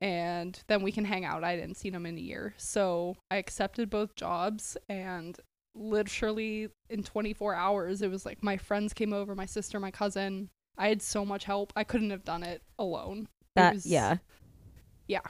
And 0.00 0.58
then 0.66 0.82
we 0.82 0.92
can 0.92 1.04
hang 1.04 1.24
out. 1.24 1.44
I 1.44 1.52
hadn't 1.52 1.76
seen 1.76 1.94
him 1.94 2.06
in 2.06 2.16
a 2.16 2.20
year. 2.20 2.54
So 2.56 3.16
I 3.30 3.36
accepted 3.36 3.90
both 3.90 4.14
jobs, 4.14 4.76
and 4.88 5.38
literally 5.74 6.68
in 6.88 7.02
24 7.02 7.54
hours, 7.54 8.00
it 8.02 8.10
was 8.10 8.24
like 8.24 8.42
my 8.42 8.56
friends 8.56 8.92
came 8.94 9.12
over, 9.12 9.34
my 9.34 9.46
sister, 9.46 9.78
my 9.78 9.90
cousin. 9.90 10.48
I 10.78 10.88
had 10.88 11.02
so 11.02 11.24
much 11.24 11.44
help. 11.44 11.72
I 11.76 11.84
couldn't 11.84 12.10
have 12.10 12.24
done 12.24 12.42
it 12.42 12.62
alone. 12.78 13.22
It 13.22 13.28
That 13.56 13.74
was- 13.74 13.86
yeah. 13.86 15.20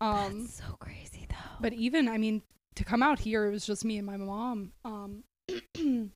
Um, 0.00 0.40
That's 0.42 0.54
so 0.58 0.76
crazy 0.78 1.26
though. 1.28 1.36
but 1.60 1.72
even 1.72 2.08
I 2.08 2.16
mean, 2.18 2.42
to 2.76 2.84
come 2.84 3.02
out 3.02 3.18
here, 3.18 3.46
it 3.46 3.50
was 3.50 3.66
just 3.66 3.84
me 3.84 3.96
and 3.98 4.06
my 4.06 4.16
mom. 4.16 4.72
Um, 4.84 5.24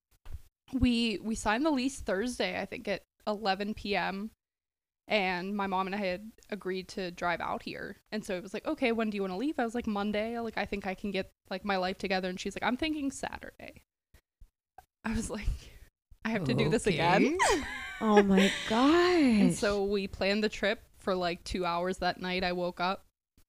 we 0.72 1.18
we 1.22 1.34
signed 1.34 1.64
the 1.66 1.70
lease 1.70 2.00
Thursday, 2.00 2.60
I 2.60 2.64
think 2.66 2.86
at 2.88 3.02
11 3.26 3.74
p.m. 3.74 4.30
And 5.10 5.56
my 5.56 5.66
mom 5.66 5.88
and 5.88 5.94
I 5.94 5.98
had 5.98 6.30
agreed 6.50 6.86
to 6.90 7.10
drive 7.10 7.40
out 7.40 7.64
here, 7.64 7.96
and 8.12 8.24
so 8.24 8.36
it 8.36 8.44
was 8.44 8.54
like, 8.54 8.64
okay, 8.64 8.92
when 8.92 9.10
do 9.10 9.16
you 9.16 9.22
want 9.22 9.32
to 9.32 9.36
leave? 9.36 9.58
I 9.58 9.64
was 9.64 9.74
like, 9.74 9.88
Monday. 9.88 10.38
Like, 10.38 10.56
I 10.56 10.64
think 10.64 10.86
I 10.86 10.94
can 10.94 11.10
get 11.10 11.32
like 11.50 11.64
my 11.64 11.76
life 11.78 11.98
together. 11.98 12.28
And 12.28 12.38
she's 12.38 12.54
like, 12.54 12.62
I'm 12.62 12.76
thinking 12.76 13.10
Saturday. 13.10 13.82
I 15.04 15.12
was 15.12 15.28
like, 15.28 15.48
I 16.24 16.28
have 16.30 16.44
to 16.44 16.54
do 16.54 16.68
this 16.68 16.86
again. 16.86 17.36
oh 18.00 18.22
my 18.22 18.52
god. 18.68 19.20
And 19.20 19.52
so 19.52 19.82
we 19.82 20.06
planned 20.06 20.44
the 20.44 20.48
trip 20.48 20.80
for 20.98 21.16
like 21.16 21.42
two 21.42 21.66
hours 21.66 21.98
that 21.98 22.20
night. 22.20 22.44
I 22.44 22.52
woke 22.52 22.78
up, 22.78 23.04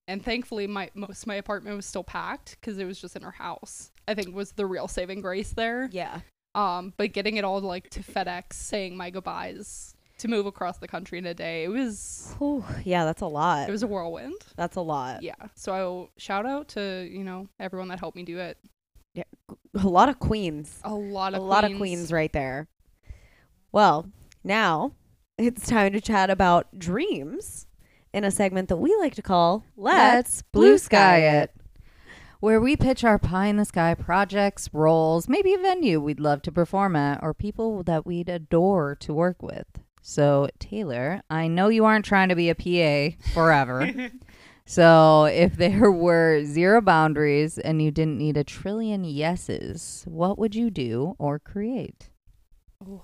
and 0.08 0.24
thankfully, 0.24 0.66
my 0.66 0.90
most 0.94 1.22
of 1.22 1.26
my 1.28 1.36
apartment 1.36 1.76
was 1.76 1.86
still 1.86 2.02
packed 2.04 2.56
because 2.60 2.76
it 2.78 2.86
was 2.86 3.00
just 3.00 3.14
in 3.14 3.22
her 3.22 3.30
house. 3.30 3.92
I 4.08 4.14
think 4.14 4.34
was 4.34 4.50
the 4.50 4.66
real 4.66 4.88
saving 4.88 5.20
grace 5.20 5.52
there. 5.52 5.88
yeah. 5.92 6.22
Um, 6.56 6.92
but 6.96 7.12
getting 7.12 7.36
it 7.36 7.44
all 7.44 7.60
like 7.60 7.88
to 7.90 8.00
FedEx, 8.00 8.54
saying 8.54 8.96
my 8.96 9.08
goodbyes 9.10 9.94
to 10.22 10.28
move 10.28 10.46
across 10.46 10.78
the 10.78 10.88
country 10.88 11.18
in 11.18 11.26
a 11.26 11.34
day, 11.34 11.64
it 11.64 11.68
was 11.68 12.34
Whew, 12.38 12.64
yeah, 12.84 13.04
that's 13.04 13.22
a 13.22 13.26
lot. 13.26 13.68
it 13.68 13.72
was 13.72 13.82
a 13.82 13.86
whirlwind. 13.86 14.34
that's 14.56 14.76
a 14.76 14.80
lot. 14.80 15.22
Yeah. 15.22 15.34
So 15.54 15.72
I'll 15.72 16.10
shout 16.16 16.46
out 16.46 16.68
to 16.70 17.08
you 17.10 17.22
know 17.22 17.48
everyone 17.60 17.88
that 17.88 18.00
helped 18.00 18.16
me 18.16 18.22
do 18.24 18.38
it. 18.38 18.58
Yeah. 19.14 19.24
A 19.74 19.86
lot 19.88 20.08
of 20.08 20.18
queens. 20.18 20.80
A 20.84 20.94
lot 20.94 21.34
of 21.34 21.40
A 21.40 21.44
lot 21.44 21.64
of 21.64 21.76
queens 21.76 22.10
right 22.10 22.32
there. 22.32 22.68
Well, 23.70 24.10
now 24.42 24.92
it's 25.38 25.66
time 25.66 25.92
to 25.92 26.00
chat 26.00 26.30
about 26.30 26.78
dreams 26.78 27.66
in 28.12 28.24
a 28.24 28.30
segment 28.30 28.68
that 28.68 28.76
we 28.76 28.94
like 28.96 29.14
to 29.16 29.22
call 29.22 29.64
Let's 29.76 30.42
Blue 30.52 30.78
Sky 30.78 31.18
It. 31.18 31.50
Where 32.40 32.60
we 32.60 32.76
pitch 32.76 33.04
our 33.04 33.18
pie 33.18 33.46
in 33.46 33.56
the 33.56 33.64
sky 33.64 33.94
projects, 33.94 34.68
roles, 34.72 35.28
maybe 35.28 35.54
a 35.54 35.58
venue 35.58 36.00
we'd 36.00 36.18
love 36.20 36.42
to 36.42 36.50
perform 36.52 36.96
at, 36.96 37.22
or 37.22 37.32
people 37.32 37.82
that 37.84 38.04
we'd 38.04 38.28
adore 38.28 38.96
to 38.96 39.14
work 39.14 39.40
with. 39.42 39.66
So, 40.02 40.48
Taylor, 40.58 41.22
I 41.30 41.46
know 41.46 41.68
you 41.68 41.84
aren't 41.84 42.04
trying 42.04 42.28
to 42.28 42.34
be 42.34 42.50
a 42.50 42.54
PA 42.56 43.16
forever. 43.32 43.88
so, 44.66 45.24
if 45.26 45.56
there 45.56 45.92
were 45.92 46.44
zero 46.44 46.80
boundaries 46.80 47.56
and 47.56 47.80
you 47.80 47.92
didn't 47.92 48.18
need 48.18 48.36
a 48.36 48.44
trillion 48.44 49.04
yeses, 49.04 50.04
what 50.08 50.38
would 50.38 50.56
you 50.56 50.70
do 50.70 51.14
or 51.18 51.38
create? 51.38 52.10
Oh. 52.84 53.02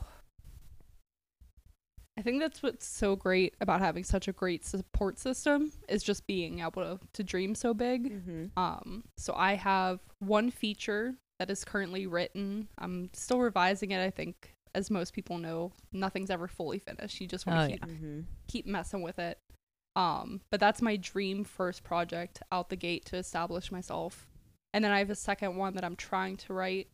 I 2.19 2.21
think 2.21 2.41
that's 2.41 2.65
what's 2.65 2.85
so 2.85 3.15
great 3.15 3.55
about 3.61 3.79
having 3.79 4.03
such 4.03 4.27
a 4.27 4.33
great 4.33 4.65
support 4.65 5.21
system 5.21 5.71
is 5.89 6.03
just 6.03 6.27
being 6.27 6.59
able 6.59 6.83
to, 6.83 6.99
to 7.13 7.23
dream 7.23 7.55
so 7.55 7.73
big. 7.73 8.13
Mm-hmm. 8.13 8.59
Um, 8.59 9.05
so 9.17 9.35
I 9.37 9.55
have 9.55 10.01
one 10.19 10.51
feature 10.51 11.15
that 11.39 11.49
is 11.49 11.65
currently 11.65 12.09
written. 12.09 12.67
I'm 12.77 13.11
still 13.13 13.39
revising 13.39 13.93
it. 13.93 14.05
I 14.05 14.11
think, 14.11 14.53
as 14.79 14.91
most 14.91 15.13
people 15.13 15.39
know, 15.39 15.73
nothing's 15.93 16.31
ever 16.31 16.47
fully 16.49 16.79
finished. 16.79 17.21
You 17.21 17.27
just 17.27 17.47
want 17.47 17.59
to 17.59 17.65
Oh, 17.65 17.69
keep 17.69 17.85
Mm-hmm. 17.85 18.21
keep 18.47 18.67
messing 18.67 19.03
with 19.03 19.19
it. 19.19 19.39
Um, 19.97 20.41
but 20.51 20.61
that's 20.61 20.81
my 20.81 20.97
dream 20.97 21.43
first 21.45 21.83
project 21.83 22.41
out 22.53 22.69
the 22.69 22.77
gate 22.77 23.05
to 23.07 23.17
establish 23.17 23.73
myself. 23.73 24.27
And 24.73 24.85
then 24.85 24.93
I 24.93 24.99
have 25.01 25.11
a 25.11 25.15
second 25.17 25.57
one 25.57 25.75
that 25.75 25.85
I'm 25.85 25.97
trying 25.97 26.37
to 26.39 26.53
write. 26.55 26.89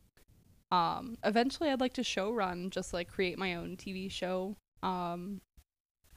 Um, 0.71 1.17
eventually 1.23 1.69
I'd 1.69 1.79
like 1.79 1.93
to 1.93 2.03
show 2.03 2.31
run, 2.31 2.69
just 2.71 2.93
like 2.93 3.07
create 3.07 3.37
my 3.37 3.55
own 3.55 3.77
TV 3.77 4.09
show. 4.09 4.55
Um, 4.81 5.41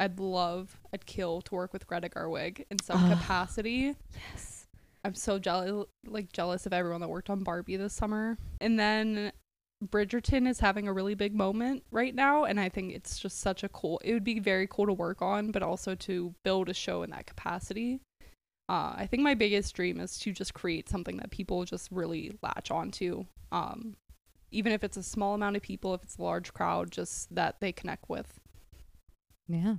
I'd 0.00 0.18
love, 0.18 0.80
I'd 0.94 1.04
kill 1.04 1.42
to 1.42 1.54
work 1.54 1.72
with 1.72 1.86
Greta 1.86 2.08
Gerwig 2.08 2.64
in 2.70 2.78
some 2.82 3.04
Ah. 3.04 3.10
capacity. 3.18 3.94
Yes. 4.32 4.66
I'm 5.04 5.14
so 5.14 5.38
jealous, 5.38 5.86
like 6.06 6.32
jealous 6.32 6.64
of 6.66 6.72
everyone 6.72 7.00
that 7.02 7.08
worked 7.08 7.28
on 7.30 7.42
Barbie 7.44 7.76
this 7.76 7.92
summer. 7.92 8.38
And 8.60 8.78
then 8.78 9.32
Bridgerton 9.84 10.48
is 10.48 10.60
having 10.60 10.88
a 10.88 10.92
really 10.92 11.14
big 11.14 11.34
moment 11.34 11.84
right 11.90 12.14
now, 12.14 12.44
and 12.44 12.58
I 12.58 12.68
think 12.68 12.92
it's 12.92 13.18
just 13.18 13.40
such 13.40 13.62
a 13.62 13.68
cool. 13.68 14.00
It 14.04 14.12
would 14.12 14.24
be 14.24 14.40
very 14.40 14.66
cool 14.66 14.86
to 14.86 14.92
work 14.92 15.22
on, 15.22 15.52
but 15.52 15.62
also 15.62 15.94
to 15.94 16.34
build 16.42 16.68
a 16.68 16.74
show 16.74 17.02
in 17.02 17.10
that 17.10 17.26
capacity. 17.26 18.00
Uh, 18.68 18.94
I 18.96 19.06
think 19.08 19.22
my 19.22 19.34
biggest 19.34 19.74
dream 19.74 20.00
is 20.00 20.18
to 20.18 20.32
just 20.32 20.52
create 20.52 20.88
something 20.88 21.16
that 21.18 21.30
people 21.30 21.64
just 21.64 21.90
really 21.90 22.36
latch 22.42 22.70
onto. 22.70 23.24
Um, 23.52 23.96
even 24.50 24.72
if 24.72 24.82
it's 24.82 24.96
a 24.96 25.02
small 25.02 25.34
amount 25.34 25.56
of 25.56 25.62
people, 25.62 25.94
if 25.94 26.02
it's 26.02 26.18
a 26.18 26.22
large 26.22 26.52
crowd, 26.52 26.90
just 26.90 27.34
that 27.34 27.60
they 27.60 27.72
connect 27.72 28.08
with. 28.08 28.40
Yeah. 29.46 29.76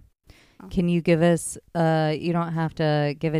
Oh. 0.61 0.67
Can 0.69 0.89
you 0.89 1.01
give 1.01 1.21
us 1.21 1.57
uh 1.75 2.13
you 2.17 2.33
don't 2.33 2.53
have 2.53 2.73
to 2.75 3.15
give 3.19 3.35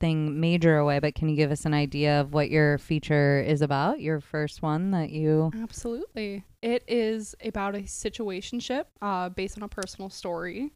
anything 0.00 0.40
major 0.40 0.78
away, 0.78 0.98
but 0.98 1.14
can 1.14 1.28
you 1.28 1.36
give 1.36 1.50
us 1.50 1.64
an 1.64 1.74
idea 1.74 2.20
of 2.20 2.32
what 2.32 2.50
your 2.50 2.78
feature 2.78 3.40
is 3.40 3.62
about? 3.62 4.00
Your 4.00 4.20
first 4.20 4.62
one 4.62 4.90
that 4.92 5.10
you 5.10 5.52
Absolutely. 5.60 6.44
It 6.62 6.84
is 6.86 7.34
about 7.44 7.74
a 7.74 7.80
situationship 7.80 8.84
uh, 9.02 9.28
based 9.28 9.56
on 9.56 9.62
a 9.62 9.68
personal 9.68 10.10
story. 10.10 10.72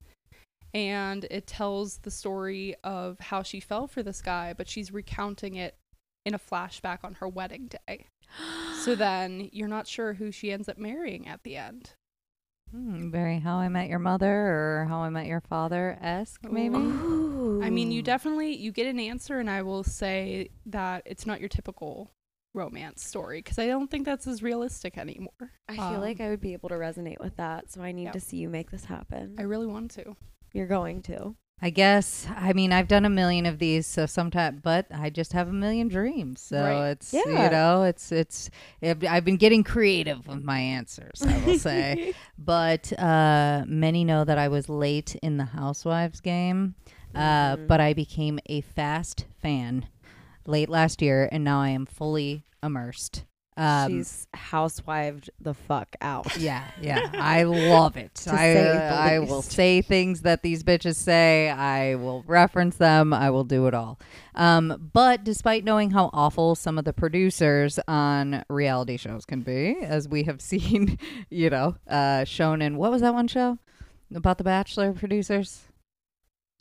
And 0.75 1.25
it 1.31 1.47
tells 1.47 1.99
the 1.99 2.11
story 2.11 2.75
of 2.85 3.19
how 3.21 3.43
she 3.43 3.59
fell 3.59 3.87
for 3.87 4.03
this 4.03 4.21
guy, 4.21 4.53
but 4.53 4.69
she's 4.69 4.93
recounting 4.93 5.55
it 5.55 5.77
in 6.27 6.35
a 6.35 6.39
flashback 6.39 6.99
on 7.05 7.15
her 7.15 7.29
wedding 7.29 7.69
day. 7.69 8.07
So 8.85 8.95
then 8.95 9.51
you're 9.53 9.67
not 9.67 9.89
sure 9.89 10.15
who 10.15 10.31
she 10.31 10.53
ends 10.53 10.69
up 10.69 10.79
marrying 10.79 11.27
at 11.27 11.43
the 11.43 11.57
end. 11.57 11.91
Hmm, 12.71 13.11
very 13.11 13.41
how 13.41 13.57
I 13.57 13.69
met 13.69 13.89
your 13.89 13.99
mother 13.99 14.31
or 14.31 14.87
how 14.89 15.01
I 15.01 15.11
met 15.11 15.27
your 15.27 15.41
father 15.41 15.99
esque 16.01 16.45
maybe? 16.49 16.79
Ooh. 17.59 17.63
I 17.63 17.71
mean, 17.71 17.91
you 17.93 18.03
definitely 18.03 18.55
you 18.57 18.73
get 18.73 18.87
an 18.87 18.99
answer, 19.01 19.39
and 19.39 19.51
I 19.51 19.63
will 19.63 19.85
say 19.85 20.51
that 20.67 21.03
it's 21.07 21.27
not 21.27 21.41
your 21.41 21.49
typical 21.49 22.11
romance 22.55 23.05
story 23.05 23.41
because 23.41 23.59
I 23.59 23.67
don't 23.67 23.91
think 23.91 24.05
that's 24.07 24.27
as 24.27 24.43
realistic 24.43 24.97
anymore. 24.99 25.53
I 25.69 25.77
feel 25.77 25.85
um, 25.97 26.01
like 26.01 26.21
I 26.21 26.31
would 26.31 26.41
be 26.41 26.55
able 26.55 26.69
to 26.71 26.75
resonate 26.77 27.21
with 27.21 27.37
that, 27.37 27.71
so 27.71 27.83
I 27.83 27.93
need 27.93 28.05
Yep. 28.05 28.13
to 28.15 28.21
see 28.21 28.37
you 28.39 28.49
make 28.49 28.71
this 28.71 28.85
happen. 28.87 29.37
I 29.39 29.43
really 29.43 29.67
want 29.67 29.91
to. 29.93 30.17
You're 30.53 30.67
going 30.67 31.03
to. 31.03 31.37
I 31.61 31.71
guess 31.71 32.29
I 32.37 32.53
mean 32.53 32.73
I've 32.73 32.87
done 32.87 33.05
a 33.05 33.11
million 33.11 33.45
of 33.45 33.59
these 33.59 33.85
so 33.85 34.07
sometimes 34.07 34.61
but 34.63 34.87
I 34.95 35.11
just 35.11 35.33
have 35.33 35.49
a 35.49 35.53
million 35.53 35.89
dreams. 35.89 36.41
So 36.41 36.63
Right. 36.63 36.91
it's 36.93 37.13
Yeah. 37.13 37.45
you 37.45 37.51
know, 37.51 37.83
it's 37.83 38.13
it's 38.13 38.49
I've 38.81 39.05
I've 39.05 39.25
been 39.25 39.37
getting 39.39 39.65
creative 39.65 40.27
with 40.29 40.45
my 40.45 40.61
answers, 40.61 41.21
I 41.21 41.37
will 41.45 41.59
say. 41.59 42.15
but 42.39 42.93
uh, 42.99 43.65
many 43.67 44.05
know 44.05 44.25
that 44.25 44.39
I 44.39 44.47
was 44.47 44.69
late 44.69 45.17
in 45.17 45.37
the 45.37 45.47
Housewives 45.47 46.21
game, 46.21 46.77
uh, 47.15 47.57
Mhm. 47.57 47.67
but 47.67 47.81
I 47.81 47.93
became 47.95 48.39
a 48.47 48.61
fast 48.61 49.27
fan 49.41 49.87
late 50.47 50.69
last 50.69 51.03
year, 51.03 51.29
and 51.31 51.45
now 51.45 51.61
I 51.61 51.71
am 51.71 51.87
fully 51.87 52.45
immersed. 52.63 53.25
Um, 53.57 53.91
She's 53.91 54.29
housewived 54.37 55.31
the 55.41 55.53
fuck 55.53 55.97
out. 56.01 56.37
yeah, 56.39 56.63
yeah, 56.81 57.11
I 57.15 57.43
love 57.43 57.97
it. 57.97 58.25
I 58.31 58.57
I 58.57 59.19
will 59.19 59.43
say 59.43 59.83
things 59.83 60.23
that 60.23 60.43
these 60.43 60.63
bitches 60.63 60.95
say. 60.95 61.51
I 61.51 61.97
will 61.97 62.23
reference 62.29 62.77
them. 62.77 63.13
I 63.13 63.31
will 63.31 63.43
do 63.43 63.67
it 63.67 63.75
all. 63.75 63.99
Um, 64.37 64.91
but 64.93 65.25
despite 65.25 65.65
knowing 65.65 65.91
how 65.91 66.09
awful 66.13 66.55
some 66.55 66.79
of 66.79 66.85
the 66.85 66.93
producers 66.93 67.81
on 67.89 68.45
reality 68.49 68.97
shows 68.97 69.25
can 69.25 69.41
be, 69.43 69.77
as 69.83 70.09
we 70.09 70.23
have 70.23 70.41
seen, 70.53 70.97
you 71.29 71.51
know, 71.51 71.75
uh, 71.89 72.23
shown 72.25 72.63
in 72.63 72.77
what 72.77 72.93
was 72.93 73.03
that 73.03 73.13
one 73.13 73.27
show 73.27 73.59
about 74.15 74.39
the 74.39 74.45
Bachelor 74.45 74.93
producers? 74.93 75.65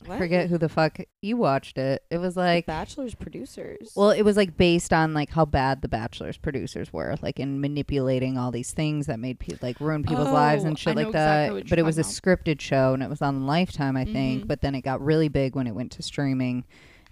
I 0.08 0.16
forget 0.18 0.48
who 0.48 0.58
the 0.58 0.68
fuck 0.68 0.98
you 1.22 1.36
watched 1.36 1.76
it. 1.78 2.04
It 2.10 2.18
was 2.18 2.36
like 2.36 2.66
the 2.66 2.72
Bachelor's 2.72 3.14
producers. 3.14 3.92
well, 3.96 4.10
it 4.10 4.22
was 4.22 4.36
like 4.36 4.56
based 4.56 4.92
on 4.92 5.12
like 5.14 5.30
how 5.30 5.44
bad 5.44 5.82
the 5.82 5.88
Bachelor's 5.88 6.36
producers 6.38 6.92
were, 6.92 7.16
like 7.20 7.40
in 7.40 7.60
manipulating 7.60 8.38
all 8.38 8.50
these 8.50 8.70
things 8.72 9.06
that 9.06 9.18
made 9.18 9.38
people 9.38 9.58
like 9.66 9.80
ruin 9.80 10.02
people's 10.04 10.28
lives 10.28 10.64
Oh, 10.64 10.68
and 10.68 10.78
shit 10.78 10.94
like 10.96 11.06
know 11.06 11.12
that. 11.12 11.44
exactly 11.46 11.62
but 11.68 11.78
it 11.78 11.84
was 11.84 11.98
a 11.98 12.02
talking 12.02 12.14
scripted 12.54 12.60
show 12.60 12.94
and 12.94 13.02
it 13.02 13.10
was 13.10 13.22
on 13.22 13.46
Lifetime, 13.46 13.96
I 13.96 14.04
think. 14.04 14.44
Mhm. 14.44 14.48
But 14.48 14.60
then 14.60 14.74
it 14.74 14.82
got 14.82 15.00
really 15.04 15.28
big 15.28 15.56
when 15.56 15.66
it 15.66 15.74
went 15.74 15.92
to 15.92 16.02
streaming. 16.02 16.64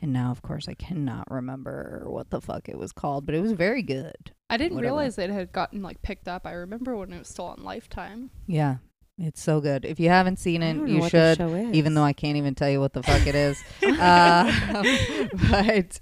And 0.02 0.12
now, 0.12 0.30
of 0.30 0.42
course, 0.42 0.68
I 0.68 0.74
cannot 0.74 1.30
remember 1.30 2.02
what 2.06 2.28
the 2.30 2.40
fuck 2.40 2.68
it 2.68 2.78
was 2.78 2.92
called, 2.92 3.24
but 3.24 3.34
it 3.34 3.40
was 3.40 3.52
very 3.52 3.82
good. 3.82 4.30
I 4.50 4.58
didn't 4.58 4.74
Whatever. 4.76 4.94
realize 4.94 5.18
it 5.18 5.30
had 5.30 5.52
gotten 5.52 5.82
like 5.82 6.02
picked 6.02 6.28
up. 6.28 6.46
I 6.46 6.52
remember 6.52 6.94
when 6.96 7.12
it 7.14 7.18
was 7.18 7.28
still 7.28 7.46
on 7.46 7.64
Lifetime. 7.64 8.30
Yeah, 8.46 8.76
it's 9.18 9.40
so 9.40 9.62
good. 9.62 9.86
If 9.86 9.98
you 9.98 10.10
haven't 10.10 10.38
seen 10.38 10.62
it, 10.62 10.86
you 10.86 11.08
should. 11.08 11.40
Even 11.74 11.94
though 11.94 12.02
I 12.02 12.12
can't 12.12 12.36
even 12.36 12.54
tell 12.54 12.68
you 12.68 12.80
what 12.80 12.92
the 12.92 13.02
fuck 13.02 13.26
it 13.26 13.34
is, 13.34 13.62
uh, 13.82 14.44
but 15.50 15.98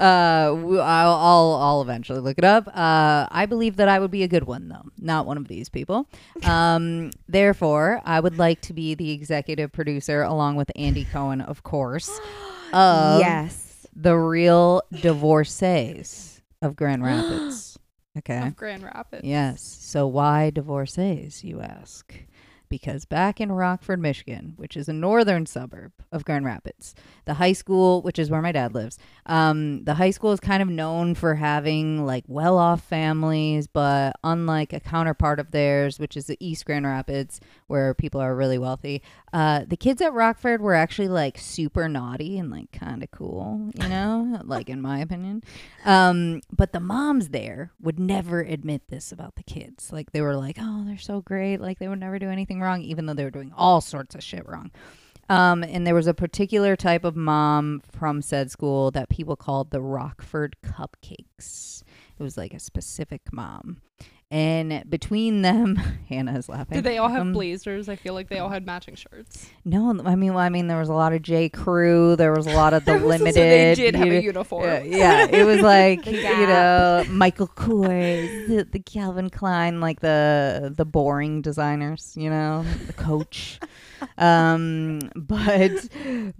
uh, 0.00 0.52
I'll, 0.52 0.80
I'll 0.80 1.54
I'll 1.54 1.82
eventually 1.82 2.18
look 2.18 2.38
it 2.38 2.44
up. 2.44 2.66
Uh, 2.66 3.28
I 3.30 3.46
believe 3.48 3.76
that 3.76 3.88
I 3.88 4.00
would 4.00 4.10
be 4.10 4.24
a 4.24 4.28
good 4.28 4.44
one, 4.44 4.68
though, 4.68 4.90
not 4.98 5.26
one 5.26 5.36
of 5.36 5.46
these 5.46 5.68
people. 5.68 6.08
Um, 6.44 7.12
therefore, 7.28 8.02
I 8.04 8.18
would 8.18 8.36
like 8.36 8.62
to 8.62 8.72
be 8.72 8.94
the 8.96 9.12
executive 9.12 9.70
producer, 9.70 10.22
along 10.22 10.56
with 10.56 10.72
Andy 10.74 11.04
Cohen, 11.04 11.42
of 11.42 11.62
course, 11.62 12.10
of 12.72 13.20
yes. 13.20 13.86
the 13.94 14.16
real 14.16 14.82
divorcees 14.90 16.42
of 16.62 16.74
Grand 16.74 17.02
Rapids. 17.04 17.78
Okay. 18.18 18.48
Of 18.48 18.56
Grand 18.56 18.82
Rapids. 18.82 19.22
Yes. 19.24 19.62
So 19.62 20.08
why 20.08 20.50
divorcees, 20.50 21.44
you 21.44 21.60
ask? 21.60 22.12
Because 22.68 23.04
back 23.04 23.40
in 23.40 23.52
Rockford, 23.52 24.00
Michigan, 24.00 24.54
which 24.56 24.76
is 24.76 24.88
a 24.88 24.92
northern 24.92 25.46
suburb 25.46 25.92
of 26.12 26.24
Grand 26.24 26.44
Rapids, 26.44 26.94
the 27.24 27.34
high 27.34 27.52
school, 27.52 28.02
which 28.02 28.18
is 28.18 28.30
where 28.30 28.42
my 28.42 28.52
dad 28.52 28.74
lives, 28.74 28.98
um, 29.26 29.84
the 29.84 29.94
high 29.94 30.10
school 30.10 30.32
is 30.32 30.40
kind 30.40 30.62
of 30.62 30.68
known 30.68 31.14
for 31.14 31.34
having 31.34 32.04
like 32.06 32.24
well 32.26 32.58
off 32.58 32.82
families, 32.82 33.66
but 33.66 34.16
unlike 34.24 34.72
a 34.72 34.80
counterpart 34.80 35.40
of 35.40 35.50
theirs, 35.50 35.98
which 35.98 36.16
is 36.16 36.26
the 36.26 36.36
East 36.40 36.64
Grand 36.64 36.86
Rapids, 36.86 37.40
where 37.66 37.94
people 37.94 38.20
are 38.20 38.34
really 38.34 38.58
wealthy, 38.58 39.02
uh, 39.32 39.64
the 39.66 39.76
kids 39.76 40.00
at 40.00 40.12
Rockford 40.12 40.60
were 40.60 40.74
actually 40.74 41.08
like 41.08 41.36
super 41.38 41.88
naughty 41.88 42.38
and 42.38 42.50
like 42.50 42.72
kind 42.72 43.02
of 43.02 43.10
cool, 43.10 43.70
you 43.74 43.88
know, 43.88 44.40
like 44.44 44.68
in 44.68 44.80
my 44.80 45.00
opinion. 45.00 45.42
Um, 45.84 46.40
but 46.50 46.72
the 46.72 46.80
moms 46.80 47.28
there 47.28 47.72
would 47.80 47.98
never 47.98 48.40
admit 48.40 48.88
this 48.88 49.12
about 49.12 49.36
the 49.36 49.42
kids. 49.42 49.92
Like 49.92 50.12
they 50.12 50.20
were 50.20 50.36
like, 50.36 50.56
"Oh, 50.60 50.84
they're 50.86 50.98
so 50.98 51.20
great. 51.20 51.60
Like 51.60 51.78
they 51.78 51.88
would 51.88 52.00
never 52.00 52.18
do 52.18 52.30
anything 52.30 52.55
wrong, 52.60 52.82
even 52.82 53.06
though 53.06 53.14
they 53.14 53.24
were 53.24 53.30
doing 53.30 53.52
all 53.56 53.80
sorts 53.80 54.14
of 54.14 54.22
shit 54.22 54.46
wrong." 54.48 54.70
Um, 55.28 55.64
and 55.64 55.86
there 55.86 55.94
was 55.94 56.06
a 56.06 56.14
particular 56.14 56.76
type 56.76 57.04
of 57.04 57.16
mom 57.16 57.82
from 57.90 58.22
said 58.22 58.50
school 58.50 58.90
that 58.92 59.08
people 59.08 59.34
called 59.34 59.70
the 59.70 59.80
Rockford 59.80 60.56
Cupcakes. 60.62 61.82
It 62.18 62.22
was 62.22 62.36
like 62.36 62.54
a 62.54 62.60
specific 62.60 63.32
mom. 63.32 63.82
And 64.28 64.82
between 64.90 65.42
them, 65.42 65.76
Hannah 66.08 66.36
is 66.36 66.48
laughing. 66.48 66.74
Did 66.74 66.82
they 66.84 66.98
all 66.98 67.08
have 67.08 67.20
Um, 67.20 67.32
blazers? 67.32 67.88
I 67.88 67.94
feel 67.94 68.12
like 68.12 68.28
they 68.28 68.40
all 68.40 68.48
had 68.48 68.66
matching 68.66 68.96
shirts. 68.96 69.48
No, 69.64 70.00
I 70.04 70.16
mean, 70.16 70.30
well, 70.34 70.42
I 70.42 70.48
mean, 70.48 70.66
there 70.66 70.78
was 70.80 70.88
a 70.88 70.94
lot 70.94 71.12
of 71.12 71.22
J. 71.22 71.48
Crew. 71.48 72.16
There 72.16 72.32
was 72.34 72.48
a 72.48 72.52
lot 72.54 72.74
of 72.74 72.84
the 72.86 72.98
limited. 72.98 73.34
so 73.34 73.40
they 73.40 73.74
did 73.76 73.94
have 73.94 74.08
a 74.08 74.20
uniform. 74.20 74.64
yeah, 74.64 74.82
yeah, 74.82 75.26
it 75.30 75.44
was 75.44 75.60
like 75.62 76.04
you 76.06 76.20
know 76.22 77.04
Michael 77.08 77.46
Kors, 77.46 78.48
the, 78.48 78.64
the 78.64 78.80
Calvin 78.80 79.30
Klein, 79.30 79.80
like 79.80 80.00
the 80.00 80.72
the 80.76 80.84
boring 80.84 81.40
designers, 81.40 82.12
you 82.16 82.28
know, 82.28 82.64
the 82.88 82.92
Coach. 82.94 83.60
Um, 84.18 85.00
but 85.14 85.88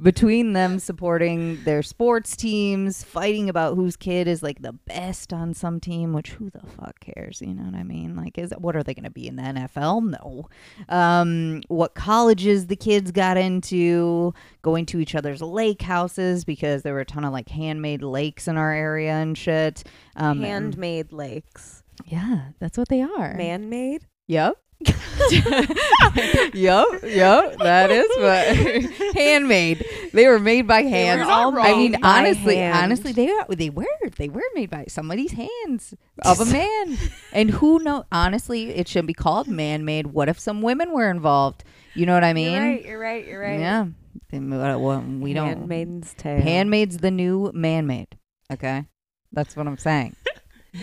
between 0.02 0.52
them 0.52 0.78
supporting 0.78 1.62
their 1.64 1.82
sports 1.82 2.36
teams, 2.36 3.02
fighting 3.04 3.48
about 3.48 3.76
whose 3.76 3.96
kid 3.96 4.28
is 4.28 4.42
like 4.42 4.62
the 4.62 4.72
best 4.72 5.32
on 5.32 5.54
some 5.54 5.80
team, 5.80 6.12
which 6.12 6.30
who 6.30 6.50
the 6.50 6.60
fuck 6.76 6.98
cares? 7.00 7.40
You 7.40 7.54
know 7.54 7.64
what 7.64 7.74
I 7.74 7.82
mean? 7.82 8.16
Like, 8.16 8.38
is 8.38 8.52
what 8.58 8.76
are 8.76 8.82
they 8.82 8.94
going 8.94 9.04
to 9.04 9.10
be 9.10 9.26
in 9.28 9.36
the 9.36 9.42
NFL? 9.42 10.20
No. 10.20 10.48
Um, 10.88 11.62
what 11.68 11.94
colleges 11.94 12.66
the 12.66 12.76
kids 12.76 13.12
got 13.12 13.36
into, 13.36 14.34
going 14.62 14.86
to 14.86 15.00
each 15.00 15.14
other's 15.14 15.42
lake 15.42 15.82
houses 15.82 16.44
because 16.44 16.82
there 16.82 16.94
were 16.94 17.00
a 17.00 17.04
ton 17.06 17.24
of 17.24 17.32
like 17.32 17.48
handmade 17.48 18.02
lakes 18.02 18.48
in 18.48 18.56
our 18.56 18.72
area 18.72 19.12
and 19.12 19.36
shit. 19.36 19.84
Um, 20.16 20.42
and- 20.44 20.74
Handmade 20.74 21.12
lakes. 21.12 21.82
yeah, 22.06 22.48
that's 22.58 22.76
what 22.78 22.88
they 22.88 23.02
are. 23.02 23.34
Man 23.34 23.68
made? 23.68 24.06
Yep. 24.28 24.56
yep, 25.30 26.86
yep, 27.02 27.56
that 27.58 27.90
is 27.90 28.06
what 28.18 29.14
handmade. 29.16 29.84
They 30.12 30.26
were 30.26 30.38
made 30.38 30.66
by 30.66 30.82
hand. 30.82 31.20
not 31.22 31.56
I 31.58 31.74
mean, 31.74 31.96
honestly, 32.02 32.56
hand. 32.56 32.76
honestly, 32.76 33.12
they 33.12 33.30
are, 33.30 33.46
they 33.48 33.70
were 33.70 33.86
they 34.16 34.28
were 34.28 34.42
made 34.54 34.70
by 34.70 34.84
somebody's 34.88 35.32
hands 35.32 35.94
of 36.24 36.40
a 36.40 36.44
man. 36.52 36.98
and 37.32 37.50
who 37.50 37.78
know? 37.82 38.04
Honestly, 38.12 38.70
it 38.70 38.88
shouldn't 38.88 39.08
be 39.08 39.14
called 39.14 39.48
man-made. 39.48 40.08
What 40.08 40.28
if 40.28 40.38
some 40.38 40.62
women 40.62 40.92
were 40.92 41.10
involved? 41.10 41.64
You 41.94 42.04
know 42.06 42.14
what 42.14 42.24
I 42.24 42.32
mean? 42.34 42.52
You're 42.52 42.62
right. 42.62 42.84
You're 42.84 42.98
right. 43.00 43.26
You're 43.26 43.40
right. 43.40 43.60
Yeah. 43.60 43.86
Then 44.30 44.50
what- 44.50 44.80
what- 44.80 45.04
we 45.06 45.32
don't. 45.32 45.48
Handmaid's 45.48 46.14
Tale. 46.14 46.40
Handmaid's 46.42 46.98
the 46.98 47.10
new 47.10 47.50
man-made. 47.54 48.16
Okay, 48.52 48.84
that's 49.32 49.56
what 49.56 49.66
I'm 49.66 49.78
saying. 49.78 50.14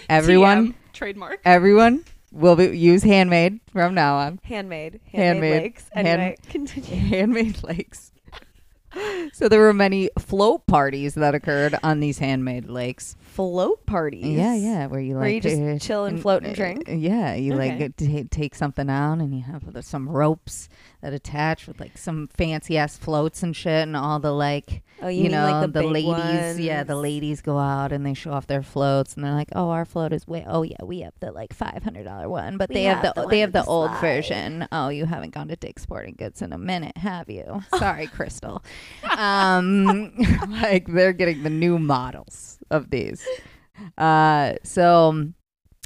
Everyone, 0.10 0.70
TM, 0.70 0.76
trademark. 0.94 1.40
everyone 1.46 2.04
will 2.34 2.56
be, 2.56 2.78
use 2.78 3.04
handmade 3.04 3.60
from 3.72 3.93
now 3.93 4.15
on. 4.15 4.39
Handmade. 4.43 5.00
Handmade, 5.12 5.24
Handmade. 5.43 5.62
lakes. 5.63 5.89
Hand- 5.93 6.38
continue. 6.50 6.96
handmade 7.10 7.63
lakes. 7.63 8.12
So 9.34 9.50
there 9.50 9.60
were 9.62 9.74
many 9.74 10.10
float 10.20 10.66
parties 10.68 11.16
that 11.16 11.36
occurred 11.36 11.76
on 11.84 12.00
these 12.00 12.20
handmade 12.20 12.70
lakes. 12.70 13.16
Float 13.22 13.86
parties. 13.86 14.26
Yeah, 14.26 14.54
yeah, 14.54 14.88
where 14.88 15.00
you 15.00 15.16
like 15.16 15.22
Where 15.22 15.30
you 15.30 15.42
just 15.42 15.60
uh, 15.62 15.80
chill 15.80 16.06
and 16.06 16.22
float 16.22 16.44
and 16.44 16.52
uh, 16.52 16.56
drink? 16.56 16.84
Yeah, 16.88 17.34
you 17.34 17.54
Okay. 17.56 17.78
like 17.80 17.96
t- 17.98 18.24
take 18.26 18.54
something 18.56 18.90
out 18.90 19.20
and 19.20 19.34
you 19.36 19.42
have 19.44 19.74
the, 19.74 19.82
some 19.82 20.08
ropes 20.08 20.70
that 21.02 21.14
attach 21.14 21.68
with 21.68 21.80
like 21.80 21.98
some 21.98 22.28
fancy 22.28 22.78
ass 22.78 22.96
floats 22.98 23.42
and 23.44 23.56
shit, 23.56 23.84
and 23.84 23.98
all 23.98 24.20
the 24.20 24.32
like 24.32 24.84
Oh, 25.02 25.08
you, 25.10 25.24
you, 25.24 25.30
know 25.30 25.50
like 25.52 25.62
the, 25.74 25.82
big 25.82 25.86
ladies. 25.92 26.60
Yeah, 26.60 26.84
the 26.84 26.96
ladies 26.96 27.42
go 27.42 27.58
out 27.58 27.92
and 27.92 28.06
they 28.06 28.14
show 28.14 28.32
off 28.32 28.48
their 28.48 28.64
floats, 28.64 29.16
and 29.16 29.26
they're 29.26 29.34
like, 29.34 29.50
"Oh, 29.54 29.70
our 29.70 29.84
float 29.84 30.14
is 30.14 30.26
way. 30.28 30.46
Oh 30.48 30.62
yeah, 30.62 30.78
we 30.84 31.02
have 31.02 31.14
the 31.20 31.32
like 31.32 31.52
five 31.54 31.84
hundred 31.84 32.04
dollar 32.06 32.30
one, 32.30 32.56
but 32.58 32.70
We 32.70 32.76
they 32.76 32.84
have, 32.84 33.00
have 33.00 33.16
the, 33.16 33.22
the 33.24 33.28
they 33.28 33.40
have 33.40 33.52
the 33.52 33.64
the 33.64 33.68
old 33.68 33.90
slide." 33.92 34.02
version. 34.02 34.68
Oh, 34.72 34.88
you 34.90 35.06
haven't 35.06 35.34
gone 35.34 35.50
to 35.50 35.56
Dick's 35.58 35.82
Sporting 35.82 36.16
Goods 36.18 36.42
in 36.42 36.54
a 36.54 36.58
minute, 36.58 36.96
have 36.98 37.30
you? 37.30 37.64
Sorry, 37.78 38.08
Crystal. 38.08 38.64
Um, 39.17 40.13
like 40.62 40.88
they're 40.88 41.13
getting 41.13 41.43
the 41.43 41.50
new 41.50 41.78
models 41.80 42.58
of 42.72 42.89
these. 42.89 43.26
Uh, 43.98 44.54
so 44.63 45.30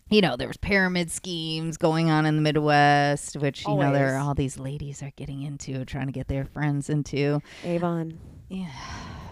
you 0.10 0.22
know, 0.22 0.38
there 0.38 0.48
was 0.48 0.56
pyramid 0.58 1.12
schemes 1.12 1.76
going 1.76 2.10
on 2.10 2.26
in 2.26 2.38
the 2.38 2.42
Midwest, 2.42 3.36
which 3.38 3.68
you 3.68 3.76
know 3.76 3.92
there 3.92 4.16
are 4.16 4.20
all 4.20 4.34
these 4.34 4.58
ladies 4.58 5.04
are 5.04 5.12
getting 5.18 5.42
into, 5.42 5.84
trying 5.84 6.06
to 6.08 6.14
get 6.14 6.28
their 6.30 6.46
friends 6.46 6.90
into. 6.90 7.42
Avon. 7.66 8.18
Yeah, 8.50 8.72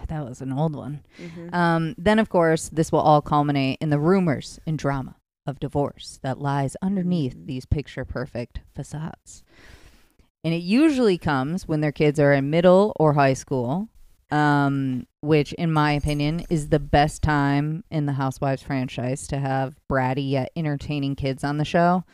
that 0.08 0.22
was 0.26 0.42
an 0.42 0.52
old 0.52 0.76
one. 0.76 1.00
Mhm. 1.18 1.54
Um, 1.54 1.94
then, 1.96 2.18
of 2.18 2.28
course, 2.28 2.68
this 2.68 2.92
will 2.92 3.00
all 3.00 3.22
culminate 3.22 3.78
in 3.80 3.88
the 3.88 3.98
rumors 3.98 4.60
and 4.66 4.78
drama 4.78 5.16
of 5.46 5.58
divorce 5.60 6.18
that 6.22 6.38
lies 6.40 6.76
underneath 6.82 7.34
Mm. 7.36 7.46
these 7.46 7.64
picture 7.64 8.04
perfect 8.04 8.60
facades. 8.74 9.42
And 10.46 10.54
it 10.54 10.62
usually 10.62 11.18
comes 11.18 11.66
when 11.66 11.80
their 11.80 11.90
kids 11.90 12.20
are 12.20 12.32
in 12.32 12.50
middle 12.50 12.92
or 13.00 13.14
high 13.14 13.32
school, 13.32 13.88
um, 14.30 15.04
which, 15.20 15.52
in 15.54 15.72
my 15.72 15.90
opinion, 15.90 16.46
is 16.48 16.68
the 16.68 16.78
best 16.78 17.20
time 17.20 17.82
in 17.90 18.06
the 18.06 18.12
Housewives 18.12 18.62
franchise 18.62 19.26
to 19.26 19.38
have 19.40 19.74
bratty 19.90 20.30
yet 20.30 20.52
entertaining 20.54 21.16
kids 21.16 21.42
on 21.42 21.56
the 21.56 21.64
show. 21.64 22.04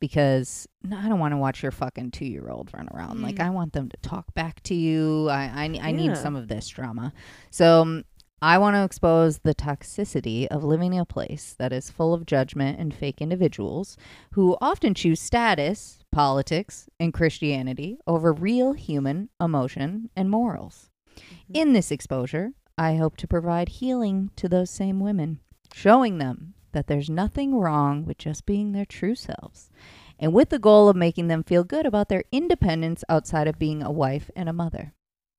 Because 0.00 0.66
no, 0.82 0.96
I 0.96 1.06
don't 1.10 1.18
want 1.18 1.32
to 1.32 1.36
watch 1.36 1.62
your 1.62 1.70
fucking 1.70 2.12
two 2.12 2.24
year 2.24 2.48
old 2.48 2.70
run 2.72 2.88
around. 2.94 3.20
Like, 3.20 3.34
Mm. 3.36 3.44
I 3.46 3.50
want 3.50 3.74
them 3.74 3.90
to 3.90 3.96
talk 3.98 4.32
back 4.32 4.62
to 4.62 4.74
you. 4.74 5.28
I, 5.28 5.42
I, 5.42 5.64
I 5.64 5.66
Yeah. 5.66 5.90
need 5.92 6.16
some 6.16 6.34
of 6.34 6.48
this 6.48 6.66
drama. 6.68 7.12
So 7.50 7.82
um, 7.82 8.04
I 8.40 8.56
want 8.56 8.74
to 8.74 8.84
expose 8.84 9.40
the 9.40 9.54
toxicity 9.54 10.46
of 10.46 10.64
living 10.64 10.94
in 10.94 11.00
a 11.00 11.04
place 11.04 11.54
that 11.58 11.74
is 11.74 11.90
full 11.90 12.14
of 12.14 12.24
judgment 12.24 12.80
and 12.80 12.94
fake 12.94 13.20
individuals 13.20 13.98
who 14.32 14.56
often 14.62 14.94
choose 14.94 15.20
status, 15.20 15.98
politics, 16.12 16.88
and 17.00 17.12
Christianity 17.12 17.98
over 18.06 18.32
real 18.32 18.74
human 18.74 19.30
emotion 19.40 20.10
and 20.14 20.30
morals. 20.30 20.90
In 21.52 21.72
this 21.72 21.90
exposure, 21.90 22.52
I 22.78 22.96
hope 22.96 23.16
to 23.18 23.26
provide 23.28 23.68
healing 23.68 24.30
to 24.36 24.48
those 24.48 24.70
same 24.70 25.00
women, 25.00 25.40
showing 25.74 26.18
them 26.18 26.54
that 26.72 26.86
there's 26.86 27.10
nothing 27.10 27.54
wrong 27.56 28.04
with 28.04 28.18
just 28.18 28.46
being 28.46 28.72
their 28.72 28.86
true 28.86 29.14
selves, 29.14 29.70
and 30.18 30.32
with 30.32 30.48
the 30.50 30.58
goal 30.58 30.88
of 30.88 30.96
making 30.96 31.28
them 31.28 31.42
feel 31.42 31.64
good 31.64 31.84
about 31.84 32.08
their 32.08 32.24
independence 32.32 33.04
outside 33.08 33.46
of 33.48 33.58
being 33.58 33.82
a 33.82 33.90
wife 33.90 34.30
and 34.36 34.48
a 34.48 34.52
mother. 34.54 34.94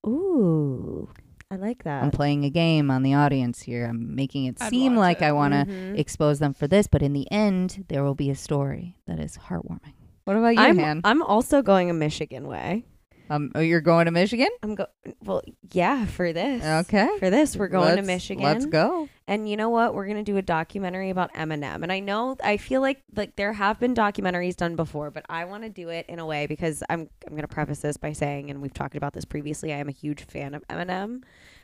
Ooh, 0.06 1.10
I 1.50 1.56
like 1.56 1.84
that. 1.84 2.04
I'm 2.04 2.12
playing 2.12 2.46
a 2.46 2.50
game 2.50 2.92
on 2.92 3.02
the 3.04 3.14
audience 3.14 3.62
here. 3.64 3.86
I'm 3.86 4.16
making 4.16 4.46
it 4.46 4.58
I'd 4.62 4.70
seem 4.70 4.96
like 4.96 5.22
it. 5.22 5.26
I 5.26 5.32
want 5.32 5.54
to 5.54 5.66
Mhm. 5.66 5.98
expose 5.98 6.40
them 6.40 6.54
for 6.54 6.68
this, 6.68 6.88
but 6.88 7.02
in 7.02 7.14
the 7.14 7.32
end, 7.32 7.86
there 7.88 8.04
will 8.04 8.16
be 8.16 8.30
a 8.30 8.36
story 8.36 8.98
that 9.08 9.20
is 9.20 9.38
heartwarming. 9.38 9.94
What 10.26 10.38
about 10.38 10.56
you, 10.56 10.62
I'm, 10.62 10.78
Han? 10.80 11.02
I'm 11.04 11.22
also 11.22 11.62
going 11.62 11.90
a 11.90 11.94
Michigan 11.94 12.48
way. 12.48 12.86
Um, 13.30 13.52
oh, 13.56 13.62
you're 13.62 13.82
going 13.82 14.06
to 14.06 14.12
Michigan? 14.12 14.50
I'm 14.62 14.76
go. 14.76 14.86
Well, 15.24 15.42
yeah, 15.72 16.06
for 16.06 16.34
this. 16.34 16.64
Okay. 16.88 17.10
For 17.20 17.30
this, 17.30 17.56
we're 17.56 17.70
going 17.70 17.90
to 17.92 17.96
Let's- 17.96 18.08
Michigan. 18.08 18.44
Let's 18.44 18.66
go. 18.66 19.08
And 19.28 19.50
you 19.50 19.56
know 19.56 19.70
what? 19.70 19.96
We're 19.96 20.06
gonna 20.08 20.24
do 20.24 20.36
a 20.36 20.42
documentary 20.42 21.10
about 21.10 21.34
Eminem. 21.34 21.82
And 21.82 21.92
I 21.94 22.02
know 22.02 22.36
I 22.44 22.58
feel 22.58 22.82
like 22.82 23.02
like 23.16 23.38
there 23.38 23.54
have 23.54 23.80
been 23.80 23.96
documentaries 23.96 24.58
done 24.58 24.76
before, 24.76 25.12
but 25.12 25.26
I 25.30 25.46
want 25.46 25.64
to 25.64 25.70
do 25.70 25.88
it 25.88 26.06
in 26.10 26.20
a 26.20 26.26
way 26.26 26.46
because 26.46 26.84
I'm 26.90 27.10
I'm 27.26 27.34
gonna 27.34 27.48
preface 27.48 27.80
this 27.80 27.96
by 27.96 28.12
saying, 28.12 28.50
and 28.50 28.62
we've 28.62 28.74
talked 28.74 28.98
about 28.98 29.14
this 29.14 29.24
previously. 29.24 29.74
I 29.74 29.78
am 29.78 29.88
a 29.88 29.94
huge 29.94 30.26
fan 30.26 30.54
of 30.54 30.68
Eminem. 30.68 31.24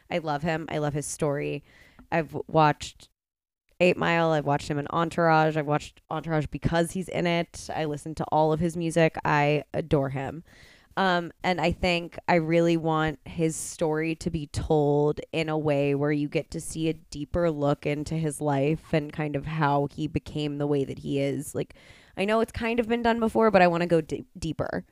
I 0.09 0.19
love 0.19 0.41
him. 0.41 0.67
I 0.69 0.77
love 0.77 0.93
his 0.93 1.05
story. 1.05 1.65
I've 2.11 2.35
watched 2.47 3.09
Eight 3.79 3.97
Mile. 3.97 4.31
I've 4.31 4.45
watched 4.45 4.67
him 4.69 4.77
in 4.77 4.87
Entourage. 4.89 5.55
I've 5.55 5.67
watched 5.67 6.01
Entourage 6.09 6.47
because 6.47 6.91
he's 6.91 7.07
in 7.09 7.27
it. 7.27 7.69
I 7.73 7.85
listen 7.85 8.15
to 8.15 8.25
all 8.25 8.51
of 8.51 8.59
his 8.59 8.75
music. 8.75 9.17
I 9.23 9.63
adore 9.73 10.09
him. 10.09 10.43
Um, 10.97 11.31
and 11.45 11.61
I 11.61 11.71
think 11.71 12.19
I 12.27 12.35
really 12.35 12.75
want 12.75 13.19
his 13.23 13.55
story 13.55 14.15
to 14.15 14.29
be 14.29 14.47
told 14.47 15.21
in 15.31 15.47
a 15.47 15.57
way 15.57 15.95
where 15.95 16.11
you 16.11 16.27
get 16.27 16.51
to 16.51 16.59
see 16.59 16.89
a 16.89 16.93
deeper 16.93 17.49
look 17.49 17.85
into 17.85 18.15
his 18.15 18.41
life 18.41 18.91
and 18.91 19.13
kind 19.13 19.37
of 19.37 19.45
how 19.45 19.87
he 19.93 20.07
became 20.07 20.57
the 20.57 20.67
way 20.67 20.83
that 20.83 20.99
he 20.99 21.19
is. 21.21 21.55
Like, 21.55 21.73
I 22.17 22.25
know 22.25 22.41
it's 22.41 22.51
kind 22.51 22.81
of 22.81 22.89
been 22.89 23.01
done 23.01 23.21
before, 23.21 23.49
but 23.49 23.61
I 23.61 23.67
want 23.67 23.81
to 23.81 23.87
go 23.87 24.01
d- 24.01 24.25
deeper. 24.37 24.83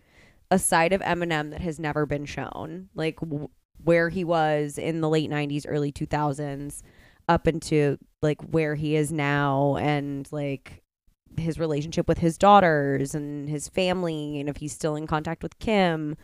A 0.50 0.58
side 0.58 0.94
of 0.94 1.02
Eminem 1.02 1.52
that 1.52 1.60
has 1.60 1.78
never 1.78 2.06
been 2.06 2.26
shown, 2.26 2.88
like 2.96 3.20
w- 3.20 3.50
where 3.84 4.08
he 4.08 4.24
was 4.24 4.78
in 4.78 5.02
the 5.02 5.10
late 5.10 5.30
90s, 5.30 5.66
early 5.68 5.92
2000s, 5.92 6.84
up 7.28 7.50
into 7.50 7.98
like 8.22 8.42
where 8.42 8.76
he 8.76 8.96
is 8.96 9.12
now, 9.12 9.76
and 9.78 10.28
like 10.32 10.82
his 11.38 11.60
relationship 11.60 12.08
with 12.08 12.18
his 12.18 12.38
daughters 12.38 13.14
and 13.14 13.48
his 13.50 13.68
family 13.68 14.40
and 14.40 14.50
if 14.50 14.58
he's 14.58 14.74
still 14.74 14.96
in 14.96 15.06
contact 15.06 15.44
with 15.44 15.60
Kim 15.60 16.18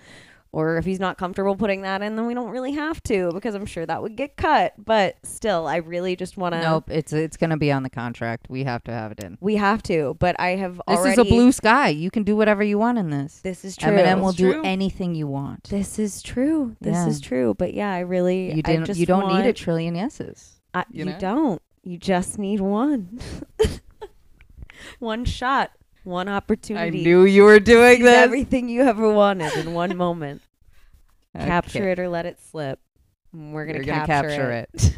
or 0.52 0.78
if 0.78 0.86
he's 0.86 1.00
not 1.00 1.20
comfortable 1.20 1.56
putting 1.56 1.82
that 1.84 2.02
in 2.02 2.16
then 2.16 2.26
we 2.26 2.34
don't 2.34 2.50
really 2.50 2.72
have 2.72 3.04
to 3.04 3.30
because 3.32 3.54
I'm 3.54 3.68
sure 3.68 3.86
that 3.86 4.02
would 4.02 4.16
get 4.16 4.38
cut 4.38 4.74
but 4.84 5.18
still 5.24 5.68
I 5.68 5.76
really 5.78 6.16
just 6.16 6.36
want 6.36 6.54
to 6.56 6.62
Nope, 6.62 6.86
it's 6.90 7.14
it's 7.14 7.38
going 7.38 7.52
to 7.52 7.58
be 7.58 7.72
on 7.72 7.84
the 7.84 7.92
contract. 7.92 8.48
We 8.50 8.64
have 8.64 8.84
to 8.86 8.92
have 8.92 9.12
it 9.12 9.24
in. 9.24 9.38
we 9.40 9.56
have 9.58 9.84
to 9.84 10.16
but 10.20 10.36
I 10.40 10.52
have 10.56 10.80
already 10.88 11.10
This 11.12 11.18
already 11.18 11.22
is 11.22 11.28
a 11.28 11.30
blue 11.36 11.52
sky. 11.52 11.90
You 11.90 12.10
can 12.10 12.24
do 12.24 12.36
whatever 12.36 12.64
you 12.64 12.80
want 12.80 12.98
in 12.98 13.12
this. 13.12 13.40
this 13.44 13.64
is 13.64 13.76
true 13.78 13.92
Eminem 13.92 14.20
will 14.22 14.30
It's 14.30 14.38
do 14.40 14.54
true. 14.54 14.62
anything 14.64 15.14
you 15.14 15.28
want. 15.28 15.66
this 15.66 16.00
is 16.00 16.24
true 16.24 16.76
this 16.82 16.96
Yeah. 16.96 17.08
is 17.08 17.22
true 17.22 17.54
but 17.54 17.76
yeah 17.76 17.92
I 17.92 18.00
really 18.00 18.48
You 18.54 18.62
I 18.66 18.72
didn't. 18.72 18.86
just 18.86 19.00
You 19.00 19.06
don't 19.06 19.28
need 19.36 19.46
a 19.48 19.54
trillion 19.54 19.94
yeses. 19.94 20.54
I, 20.74 20.86
you 20.90 21.00
you, 21.06 21.12
know? 21.12 21.20
don't 21.20 21.62
you 21.84 21.98
just 21.98 22.40
need 22.40 22.60
one 22.62 23.20
one 25.00 25.26
shot 25.26 25.72
one 26.04 26.28
opportunity. 26.28 27.00
I 27.02 27.04
knew 27.04 27.24
you 27.24 27.44
were 27.44 27.60
doing 27.60 28.04
this. 28.04 28.14
everything 28.14 28.68
you 28.68 28.82
ever 28.82 29.12
wanted 29.12 29.54
in 29.56 29.74
one 29.74 29.96
moment 30.06 30.42
Okay. 31.36 31.46
capture 31.48 31.90
it 31.90 31.98
or 32.00 32.10
let 32.10 32.26
it 32.28 32.40
slip. 32.40 32.80
We're 33.34 33.66
gonna, 33.66 33.84
capture, 33.84 34.06
capture 34.30 34.52
it. 34.52 34.70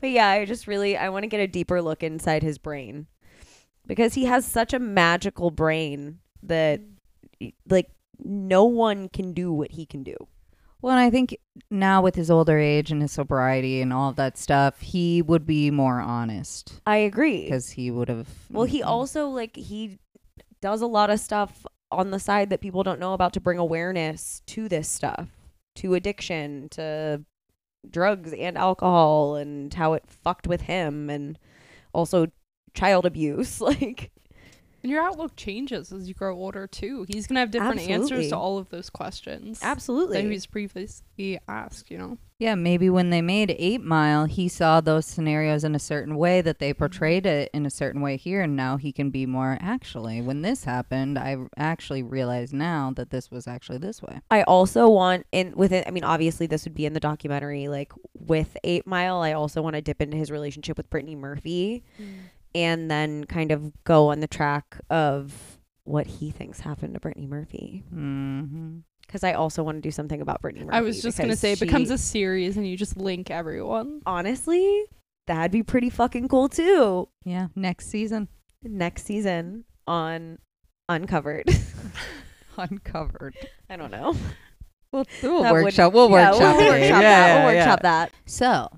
but 0.00 0.10
yeah, 0.10 0.28
I 0.28 0.44
just 0.44 0.66
really 0.66 0.96
I 0.96 1.08
want 1.08 1.22
to 1.22 1.26
get 1.28 1.40
a 1.40 1.46
deeper 1.46 1.80
look 1.80 2.02
inside 2.02 2.42
his 2.42 2.58
brain 2.58 3.06
because 3.86 4.12
he 4.12 4.26
has 4.26 4.44
such 4.44 4.74
a 4.74 4.78
magical 4.78 5.50
brain 5.50 6.18
that 6.42 6.80
like 7.68 7.90
no 8.22 8.64
one 8.64 9.08
can 9.08 9.32
do 9.32 9.52
what 9.52 9.72
he 9.72 9.86
can 9.86 10.02
do. 10.02 10.16
Well, 10.82 10.96
and 10.96 11.00
I 11.00 11.10
think 11.10 11.38
now 11.70 12.02
with 12.02 12.16
his 12.16 12.30
older 12.30 12.58
age 12.58 12.90
and 12.90 13.00
his 13.00 13.12
sobriety 13.12 13.80
and 13.80 13.92
all 13.92 14.10
of 14.10 14.16
that 14.16 14.36
stuff, 14.36 14.80
he 14.80 15.22
would 15.22 15.46
be 15.46 15.70
more 15.70 16.00
honest 16.00 16.80
I 16.86 16.96
agree. 16.96 17.44
because 17.44 17.70
he 17.70 17.90
would 17.90 18.08
have. 18.08 18.28
Well, 18.50 18.64
he 18.64 18.82
also 18.82 19.28
like 19.28 19.56
he 19.56 19.98
does 20.60 20.82
a 20.82 20.86
lot 20.86 21.10
of 21.10 21.20
stuff 21.20 21.64
on 21.90 22.10
the 22.10 22.18
side 22.18 22.50
that 22.50 22.60
people 22.60 22.82
don't 22.82 23.00
know 23.00 23.12
about 23.12 23.32
to 23.34 23.40
bring 23.40 23.58
awareness 23.58 24.42
to 24.46 24.68
this 24.68 24.88
stuff, 24.88 25.28
to 25.76 25.94
addiction, 25.94 26.68
to 26.70 27.24
drugs 27.88 28.32
and 28.32 28.56
alcohol 28.56 29.34
and 29.36 29.74
how 29.74 29.92
it 29.92 30.04
fucked 30.06 30.46
with 30.46 30.62
him 30.62 31.10
and 31.10 31.38
also 31.92 32.28
child 32.74 33.04
abuse 33.04 33.60
like 33.60 34.11
And 34.82 34.90
your 34.90 35.02
outlook 35.02 35.36
changes 35.36 35.92
as 35.92 36.08
you 36.08 36.14
grow 36.14 36.36
older 36.36 36.66
too. 36.66 37.06
He's 37.08 37.26
gonna 37.26 37.40
have 37.40 37.50
different 37.50 37.80
answers 37.80 38.28
to 38.30 38.36
all 38.36 38.58
of 38.58 38.68
those 38.70 38.90
questions. 38.90 39.60
absolutely 39.62 40.22
That 40.22 40.30
he's 40.30 40.46
previously 40.46 41.38
asked, 41.48 41.90
you 41.90 41.98
know. 41.98 42.18
Yeah, 42.42 42.56
maybe 42.56 42.90
when 42.90 43.10
they 43.10 43.22
made 43.22 43.54
Eight 43.56 43.82
Mile, 43.82 44.24
he 44.24 44.48
saw 44.48 44.80
those 44.80 45.06
scenarios 45.06 45.62
in 45.62 45.76
a 45.76 45.78
certain 45.78 46.16
way 46.16 46.40
that 46.40 46.58
they 46.58 46.74
portrayed 46.74 47.24
it 47.24 47.48
in 47.54 47.64
a 47.64 47.70
certain 47.70 48.00
way 48.00 48.16
here, 48.16 48.40
and 48.40 48.56
now 48.56 48.76
he 48.76 48.90
can 48.90 49.10
be 49.10 49.26
more 49.26 49.56
actually. 49.60 50.20
When 50.20 50.42
this 50.42 50.64
happened, 50.64 51.20
I 51.20 51.36
actually 51.56 52.02
realized 52.02 52.52
now 52.52 52.92
that 52.96 53.10
this 53.10 53.30
was 53.30 53.46
actually 53.46 53.78
this 53.78 54.02
way. 54.02 54.22
I 54.28 54.42
also 54.42 54.88
want 54.88 55.24
in 55.30 55.52
with 55.54 55.70
it. 55.70 55.86
I 55.86 55.92
mean, 55.92 56.02
obviously, 56.02 56.48
this 56.48 56.64
would 56.64 56.74
be 56.74 56.84
in 56.84 56.94
the 56.94 57.00
documentary. 57.00 57.68
Like 57.68 57.92
with 58.12 58.56
Eight 58.64 58.88
Mile, 58.88 59.20
I 59.20 59.34
also 59.34 59.62
want 59.62 59.76
to 59.76 59.80
dip 59.80 60.02
into 60.02 60.16
his 60.16 60.32
relationship 60.32 60.76
with 60.76 60.90
Brittany 60.90 61.14
Murphy, 61.14 61.84
mm. 62.00 62.14
And 62.54 62.90
then 62.90 63.24
kind 63.24 63.50
of 63.52 63.72
go 63.84 64.10
on 64.10 64.20
the 64.20 64.26
track 64.28 64.78
of 64.90 65.58
what 65.84 66.06
he 66.06 66.30
thinks 66.30 66.60
happened 66.60 66.94
to 66.94 67.00
Brittany 67.00 67.26
Murphy. 67.26 67.82
Mm-hmm. 67.92 68.78
Because 69.06 69.24
I 69.24 69.32
also 69.34 69.62
want 69.62 69.76
to 69.76 69.80
do 69.82 69.90
something 69.90 70.20
about 70.22 70.40
Brittany 70.40 70.64
Murphy. 70.64 70.76
I 70.78 70.80
was 70.80 71.02
just 71.02 71.18
gonna 71.18 71.36
say 71.36 71.52
it 71.52 71.60
becomes 71.60 71.90
a 71.90 71.98
series 71.98 72.56
and 72.56 72.66
you 72.66 72.76
just 72.76 72.96
link 72.96 73.30
everyone. 73.30 74.00
honestly 74.06 74.84
that'd 75.26 75.52
be 75.52 75.62
pretty 75.62 75.88
fucking 75.90 76.28
cool 76.28 76.48
too. 76.48 77.08
Yeah, 77.24 77.48
next 77.54 77.88
season. 77.88 78.28
Next 78.62 79.04
season 79.04 79.64
on 79.86 80.38
Uncovered. 80.88 81.46
Uncovered. 82.56 83.36
I 83.70 83.76
don't 83.76 83.90
know. 83.90 84.14
We'll, 84.92 85.06
we'll 85.22 85.42
That 85.42 85.52
would- 85.52 85.62
workshop. 85.64 85.92
We'll 85.92 86.10
yeah, 86.10 86.30
workshop 86.32 86.56
We'll 86.56 86.66
workshop 86.66 86.80
Yeah, 86.80 86.88
that. 86.90 87.02
yeah, 87.02 87.44
we'll 87.44 87.54
yeah. 87.54 87.60
workshop 87.64 87.82
that. 87.82 88.12
So, 88.26 88.68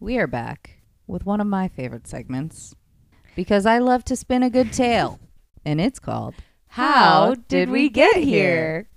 we 0.00 0.18
are 0.18 0.26
back 0.26 0.82
with 1.06 1.24
one 1.24 1.40
of 1.40 1.46
my 1.46 1.68
favorite 1.68 2.06
segments 2.06 2.74
because 3.38 3.66
I 3.66 3.78
love 3.78 4.04
to 4.06 4.16
spin 4.16 4.42
a 4.42 4.50
good 4.50 4.72
tale, 4.72 5.20
and 5.64 5.80
it's 5.80 6.00
called 6.00 6.34
How 6.66 7.36
did 7.46 7.70
we 7.70 7.88
get 7.88 8.16
here? 8.16 8.88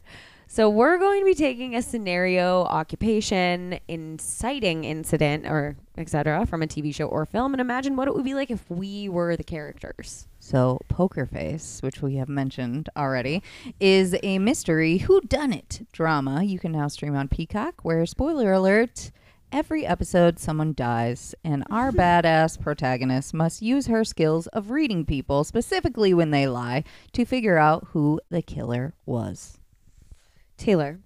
So 0.48 0.68
we're 0.68 0.98
going 0.98 1.22
to 1.22 1.26
be 1.26 1.36
taking 1.36 1.76
a 1.76 1.82
scenario, 1.84 2.64
occupation, 2.64 3.80
inciting 3.88 4.84
incident, 4.84 5.46
or 5.46 5.78
etc. 5.96 6.48
from 6.48 6.64
a 6.64 6.68
TV 6.68 6.92
show 6.92 7.06
or 7.06 7.28
film, 7.28 7.54
and 7.54 7.62
imagine 7.62 7.96
what 7.96 8.08
it 8.08 8.16
would 8.16 8.26
be 8.26 8.34
like 8.34 8.50
if 8.50 8.68
we 8.68 9.08
were 9.08 9.38
the 9.38 9.44
characters. 9.44 10.28
So, 10.40 10.80
Poker 10.90 11.28
Face, 11.28 11.80
which 11.84 12.02
we 12.02 12.16
have 12.16 12.28
mentioned 12.28 12.90
already, 12.98 13.44
is 13.80 14.16
a 14.24 14.40
mystery 14.40 14.98
whodunit 15.08 15.86
drama 15.92 16.42
you 16.42 16.58
can 16.58 16.72
now 16.72 16.88
stream 16.88 17.16
on 17.16 17.28
Peacock, 17.28 17.82
where, 17.84 18.04
spoiler 18.08 18.52
alert, 18.52 19.12
every 19.52 19.86
episode 19.86 20.40
someone 20.40 20.74
dies, 20.74 21.36
and 21.44 21.64
our 21.70 21.92
badass 21.92 22.60
protagonist 22.60 23.34
must 23.34 23.62
use 23.62 23.88
her 23.88 24.04
skills 24.04 24.48
of 24.48 24.72
reading 24.72 25.06
people, 25.06 25.44
specifically 25.44 26.14
when 26.14 26.32
they 26.32 26.48
lie, 26.48 26.84
to 27.14 27.26
figure 27.26 27.58
out 27.58 27.88
who 27.92 28.20
the 28.30 28.42
killer 28.42 28.94
was. 29.06 29.58
Taylor, 30.58 31.00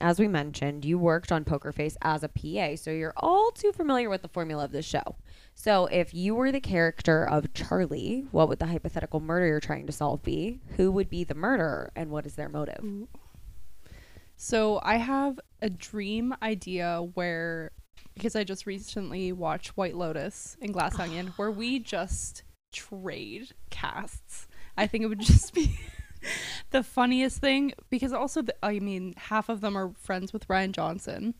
as 0.00 0.18
we 0.18 0.28
mentioned, 0.28 0.84
you 0.84 0.98
worked 0.98 1.32
on 1.32 1.44
Poker 1.44 1.72
Face 1.72 1.96
as 2.02 2.22
a 2.22 2.28
PA, 2.28 2.76
so 2.76 2.90
you're 2.90 3.14
all 3.16 3.50
too 3.50 3.72
familiar 3.72 4.08
with 4.08 4.22
the 4.22 4.28
formula 4.28 4.64
of 4.64 4.72
this 4.72 4.86
show. 4.86 5.16
So, 5.54 5.86
if 5.86 6.14
you 6.14 6.34
were 6.34 6.52
the 6.52 6.60
character 6.60 7.28
of 7.28 7.52
Charlie, 7.52 8.26
what 8.30 8.48
would 8.48 8.60
the 8.60 8.66
hypothetical 8.66 9.18
murder 9.18 9.46
you're 9.46 9.60
trying 9.60 9.86
to 9.86 9.92
solve 9.92 10.22
be? 10.22 10.60
Who 10.76 10.92
would 10.92 11.10
be 11.10 11.24
the 11.24 11.34
murderer, 11.34 11.90
and 11.96 12.10
what 12.10 12.26
is 12.26 12.36
their 12.36 12.48
motive? 12.48 12.84
So 14.40 14.78
I 14.84 14.98
have 14.98 15.40
a 15.60 15.68
dream 15.68 16.32
idea 16.40 17.00
where 17.14 17.72
because 18.18 18.36
I 18.36 18.44
just 18.44 18.66
recently 18.66 19.32
watched 19.32 19.76
White 19.76 19.96
Lotus 19.96 20.56
and 20.60 20.72
Glass 20.72 20.98
Onion 20.98 21.28
where 21.36 21.50
we 21.50 21.78
just 21.78 22.42
trade 22.72 23.52
casts. 23.70 24.48
I 24.76 24.86
think 24.86 25.04
it 25.04 25.06
would 25.06 25.20
just 25.22 25.54
be 25.54 25.78
the 26.70 26.82
funniest 26.82 27.38
thing 27.38 27.72
because 27.90 28.12
also 28.12 28.42
the, 28.42 28.54
I 28.62 28.80
mean 28.80 29.14
half 29.16 29.48
of 29.48 29.60
them 29.60 29.76
are 29.76 29.92
friends 29.96 30.32
with 30.32 30.46
Rian 30.48 30.72
Johnson. 30.72 31.34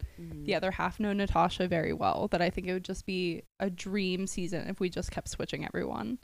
The 0.45 0.55
other 0.55 0.71
half 0.71 0.99
know 1.01 1.13
Natasha 1.13 1.69
very 1.69 1.93
well. 1.93 2.29
That 2.31 2.41
I 2.41 2.51
think 2.51 2.69
it 2.69 2.73
would 2.73 2.85
just 2.85 3.07
be 3.07 3.43
a 3.61 3.69
dream 3.69 4.27
season 4.27 4.69
if 4.69 4.81
we 4.81 4.89
just 4.89 5.11
kept 5.11 5.29
switching 5.29 5.65
everyone. 5.65 6.19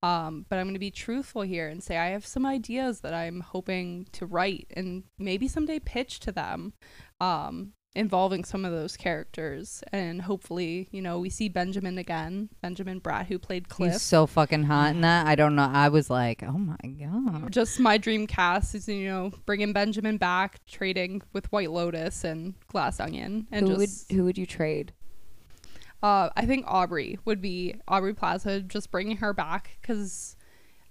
Um, 0.00 0.46
but 0.48 0.58
I'm 0.58 0.66
going 0.66 0.74
to 0.74 0.80
be 0.80 0.92
truthful 0.92 1.42
here 1.42 1.66
and 1.66 1.82
say 1.82 1.96
I 1.96 2.10
have 2.10 2.24
some 2.24 2.46
ideas 2.46 3.00
that 3.00 3.14
I'm 3.14 3.40
hoping 3.40 4.06
to 4.12 4.26
write 4.26 4.68
and 4.76 5.02
maybe 5.18 5.48
someday 5.48 5.80
pitch 5.80 6.20
to 6.20 6.30
them 6.30 6.72
um, 7.20 7.72
involving 7.94 8.44
some 8.44 8.64
of 8.64 8.72
those 8.72 8.96
characters. 8.96 9.82
And 9.92 10.22
hopefully, 10.22 10.88
you 10.90 11.02
know, 11.02 11.18
we 11.18 11.30
see 11.30 11.48
Benjamin 11.48 11.98
again, 11.98 12.48
Benjamin 12.62 13.00
Bratt, 13.00 13.26
who 13.26 13.38
played 13.38 13.68
Cliff. 13.68 13.92
He's 13.92 14.02
so 14.02 14.26
fucking 14.26 14.64
hot 14.64 14.90
in 14.90 15.00
that. 15.02 15.26
I 15.26 15.34
don't 15.34 15.56
know. 15.56 15.68
I 15.72 15.88
was 15.88 16.10
like, 16.10 16.42
oh 16.42 16.58
my 16.58 16.76
god. 16.76 17.50
just 17.52 17.80
my 17.80 17.98
dream 17.98 18.26
cast 18.26 18.74
is, 18.74 18.88
you 18.88 19.08
know, 19.08 19.32
bringing 19.46 19.72
Benjamin 19.72 20.16
back, 20.16 20.64
trading 20.66 21.22
with 21.32 21.50
White 21.52 21.70
Lotus 21.70 22.24
and 22.24 22.54
Glass 22.68 23.00
Onion. 23.00 23.46
And 23.50 23.68
who 23.68 23.76
just, 23.76 24.08
would 24.08 24.16
who 24.16 24.24
would 24.24 24.38
you 24.38 24.46
trade? 24.46 24.92
Uh, 26.02 26.28
I 26.36 26.46
think 26.46 26.64
Aubrey 26.68 27.18
would 27.24 27.40
be 27.40 27.74
Aubrey 27.88 28.14
Plaza, 28.14 28.60
just 28.60 28.90
bringing 28.92 29.16
her 29.16 29.34
back 29.34 29.78
because 29.80 30.36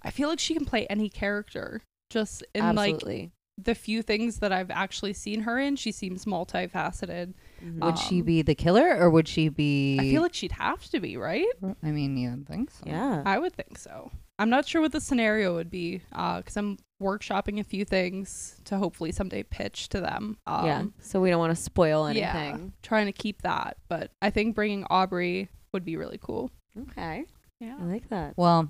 I 0.02 0.10
feel 0.10 0.28
like 0.28 0.38
she 0.38 0.54
can 0.54 0.66
play 0.66 0.86
any 0.88 1.08
character. 1.08 1.80
Just 2.10 2.42
in 2.54 2.74
like 2.74 2.94
Absolutely. 2.94 3.32
The 3.60 3.74
few 3.74 4.02
things 4.02 4.38
that 4.38 4.52
I've 4.52 4.70
actually 4.70 5.12
seen 5.12 5.40
her 5.40 5.58
in, 5.58 5.74
she 5.76 5.90
seems 5.92 6.24
multifaceted. 6.26 7.34
Mhm. 7.62 7.80
Would 7.84 7.98
she 7.98 8.20
Um, 8.20 8.24
be 8.26 8.42
the 8.42 8.54
killer 8.54 8.96
or 8.96 9.10
would 9.10 9.26
she 9.28 9.48
be? 9.48 9.98
I 9.98 10.04
feel 10.04 10.22
like 10.22 10.34
she'd 10.34 10.52
have 10.52 10.84
to 10.90 11.00
be 11.00 11.16
right. 11.16 11.46
I 11.82 11.90
mean, 11.90 12.16
you 12.16 12.28
don't 12.30 12.44
think 12.46 12.70
so? 12.70 12.84
yeah. 12.86 13.22
I 13.26 13.38
would 13.38 13.54
think 13.54 13.76
so. 13.78 14.10
I'm 14.38 14.50
not 14.50 14.66
sure 14.68 14.80
what 14.80 14.92
the 14.92 15.00
scenario 15.00 15.54
would 15.56 15.68
be 15.70 16.00
because 16.10 16.56
I'm 16.56 16.78
workshopping 17.02 17.58
a 17.58 17.64
few 17.64 17.84
things 17.84 18.60
to 18.66 18.76
hopefully 18.78 19.10
someday 19.10 19.42
pitch 19.42 19.88
to 19.88 20.00
them. 20.00 20.38
Um, 20.46 20.66
yeah. 20.66 20.84
So 21.00 21.20
we 21.20 21.30
don't 21.30 21.40
want 21.40 21.56
to 21.56 21.60
spoil 21.60 22.06
anything. 22.06 22.22
yeah, 22.22 22.36
anything. 22.36 22.72
trying 22.82 23.06
to 23.06 23.12
keep 23.12 23.42
that, 23.42 23.76
but 23.88 24.12
I 24.22 24.30
think 24.30 24.54
bringing 24.54 24.84
Aubrey 24.88 25.48
would 25.72 25.84
be 25.84 25.96
really 25.96 26.18
cool. 26.22 26.52
Okay. 26.80 27.24
Yeah. 27.58 27.76
I 27.80 27.82
like 27.84 28.08
that. 28.10 28.34
Well, 28.36 28.68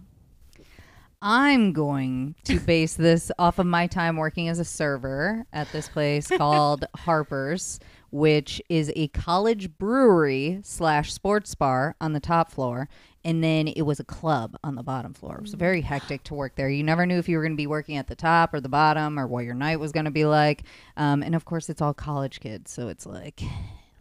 I'm 1.21 1.73
going 1.73 2.37
to 2.45 2.61
base 2.61 2.95
this 2.95 3.33
off 3.39 3.59
of 3.59 3.67
my 3.67 3.89
time 3.89 4.17
working 4.17 4.49
as 4.49 4.61
a 4.61 4.65
server 4.65 5.47
at 5.53 5.71
this 5.73 5.89
place 5.89 6.29
called 6.39 6.85
Harper's, 6.97 7.81
which 8.11 8.63
is 8.69 8.93
a 8.95 9.09
college 9.09 9.77
brewery 9.79 10.61
slash 10.63 11.13
sports 11.13 11.55
bar 11.57 11.97
on 12.01 12.13
the 12.13 12.21
top 12.21 12.53
floor. 12.53 12.89
And 13.25 13.43
then 13.43 13.67
it 13.67 13.83
was 13.83 13.99
a 13.99 14.05
club 14.05 14.57
on 14.63 14.77
the 14.77 14.85
bottom 14.85 15.13
floor. 15.13 15.37
It 15.37 15.43
was 15.43 15.55
very 15.55 15.81
hectic 15.81 16.23
to 16.25 16.35
work 16.35 16.55
there. 16.55 16.71
You 16.71 16.85
never 16.85 17.05
knew 17.05 17.19
if 17.19 17.29
you 17.29 17.37
were 17.37 17.43
going 17.43 17.53
to 17.53 17.57
be 17.57 17.67
working 17.67 17.97
at 17.97 18.07
the 18.07 18.15
top 18.15 18.55
or 18.55 18.61
the 18.61 18.69
bottom 18.69 19.19
or 19.19 19.27
what 19.27 19.45
your 19.45 19.55
night 19.55 19.81
was 19.81 19.91
going 19.91 20.05
to 20.05 20.13
be 20.13 20.25
like. 20.25 20.63
Um, 20.97 21.25
and 21.25 21.35
of 21.35 21.45
course, 21.45 21.69
it's 21.69 21.83
all 21.83 21.95
college 21.95 22.39
kids. 22.39 22.71
So 22.71 22.87
it's 22.87 23.07
like 23.07 23.43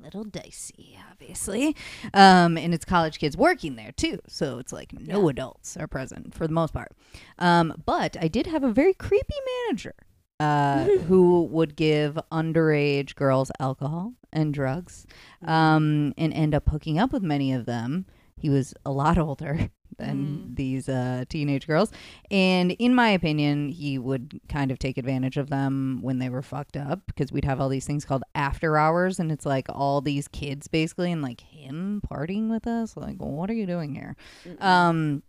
little 0.08 0.24
dicey, 0.24 0.98
obviously. 1.12 1.76
Um, 2.14 2.58
and 2.58 2.74
it's 2.74 2.86
college 2.86 3.20
kids 3.20 3.36
working 3.36 3.76
there 3.76 3.92
too. 3.92 4.20
So 4.28 4.58
it's 4.58 4.72
like 4.72 4.94
no 4.94 5.28
adults 5.28 5.76
are 5.76 5.88
present 5.88 6.34
for 6.34 6.48
the 6.48 6.54
most 6.54 6.74
part. 6.74 6.94
Um, 7.40 7.84
but 7.86 8.16
I 8.22 8.30
did 8.30 8.48
have 8.48 8.64
a 8.64 8.72
very 8.72 8.94
creepy 8.94 9.36
manager 9.66 9.96
uh, 10.40 10.86
who 11.08 11.44
would 11.52 11.76
give 11.76 12.18
underage 12.32 13.16
girls 13.16 13.52
alcohol 13.60 14.14
and 14.32 14.54
drugs 14.54 15.06
um, 15.46 16.14
and 16.18 16.34
end 16.34 16.56
up 16.56 16.70
hooking 16.70 16.98
up 16.98 17.12
with 17.12 17.24
many 17.24 17.52
of 17.52 17.66
them. 17.66 18.06
He 18.38 18.50
was 18.50 18.74
a 18.86 18.92
lot 18.92 19.18
older 19.18 19.70
than 19.98 20.56
these 20.56 20.90
uh, 20.90 21.26
teenage 21.30 21.68
girls. 21.68 21.92
And 22.30 22.72
in 22.74 22.94
my 22.94 23.10
opinion, 23.10 23.70
he 23.70 23.98
would 23.98 24.40
kind 24.50 24.72
of 24.72 24.80
take 24.80 24.98
advantage 24.98 25.38
of 25.38 25.50
them 25.50 26.00
when 26.02 26.20
they 26.20 26.30
were 26.30 26.42
fucked 26.42 26.78
up 26.78 27.02
because 27.08 27.32
we'd 27.32 27.46
have 27.46 27.60
all 27.60 27.70
these 27.70 27.86
things 27.86 28.06
called 28.06 28.24
after 28.36 28.78
hours. 28.78 29.20
And 29.20 29.32
it's 29.32 29.46
like 29.46 29.68
all 29.70 30.02
these 30.02 30.28
kids 30.28 30.68
basically 30.68 31.12
and 31.12 31.22
like 31.22 31.42
him 31.42 32.02
partying 32.10 32.50
with 32.50 32.68
us. 32.68 32.96
Like, 32.96 33.18
what 33.18 33.50
are 33.50 33.56
you 33.56 33.66
doing 33.66 33.94
here? 33.94 34.16
Um, 34.60 35.24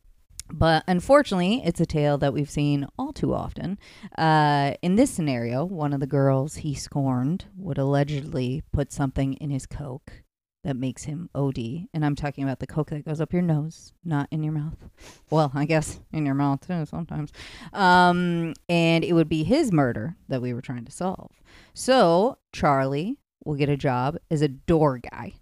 but 0.50 0.82
unfortunately, 0.86 1.62
it's 1.64 1.80
a 1.80 1.86
tale 1.86 2.16
that 2.18 2.32
we've 2.32 2.50
seen 2.50 2.86
all 2.98 3.12
too 3.12 3.34
often. 3.34 3.78
Uh, 4.16 4.74
in 4.82 4.96
this 4.96 5.10
scenario, 5.10 5.64
one 5.64 5.92
of 5.92 6.00
the 6.00 6.06
girls 6.06 6.56
he 6.56 6.74
scorned 6.74 7.46
would 7.56 7.78
allegedly 7.78 8.62
put 8.72 8.92
something 8.92 9.34
in 9.34 9.50
his 9.50 9.66
Coke 9.66 10.22
that 10.64 10.76
makes 10.76 11.04
him 11.04 11.30
OD. 11.34 11.58
And 11.94 12.04
I'm 12.04 12.16
talking 12.16 12.44
about 12.44 12.58
the 12.58 12.66
Coke 12.66 12.90
that 12.90 13.04
goes 13.04 13.20
up 13.20 13.32
your 13.32 13.42
nose, 13.42 13.92
not 14.04 14.28
in 14.30 14.42
your 14.42 14.52
mouth. 14.52 14.76
Well, 15.30 15.50
I 15.54 15.64
guess 15.64 16.00
in 16.12 16.26
your 16.26 16.34
mouth 16.34 16.66
too 16.66 16.84
sometimes. 16.86 17.32
Um, 17.72 18.54
and 18.68 19.04
it 19.04 19.12
would 19.14 19.28
be 19.28 19.44
his 19.44 19.72
murder 19.72 20.16
that 20.28 20.42
we 20.42 20.52
were 20.54 20.62
trying 20.62 20.84
to 20.86 20.92
solve. 20.92 21.32
So 21.74 22.38
Charlie 22.52 23.18
will 23.44 23.54
get 23.54 23.68
a 23.68 23.76
job 23.76 24.16
as 24.30 24.42
a 24.42 24.48
door 24.48 24.98
guy. 24.98 25.34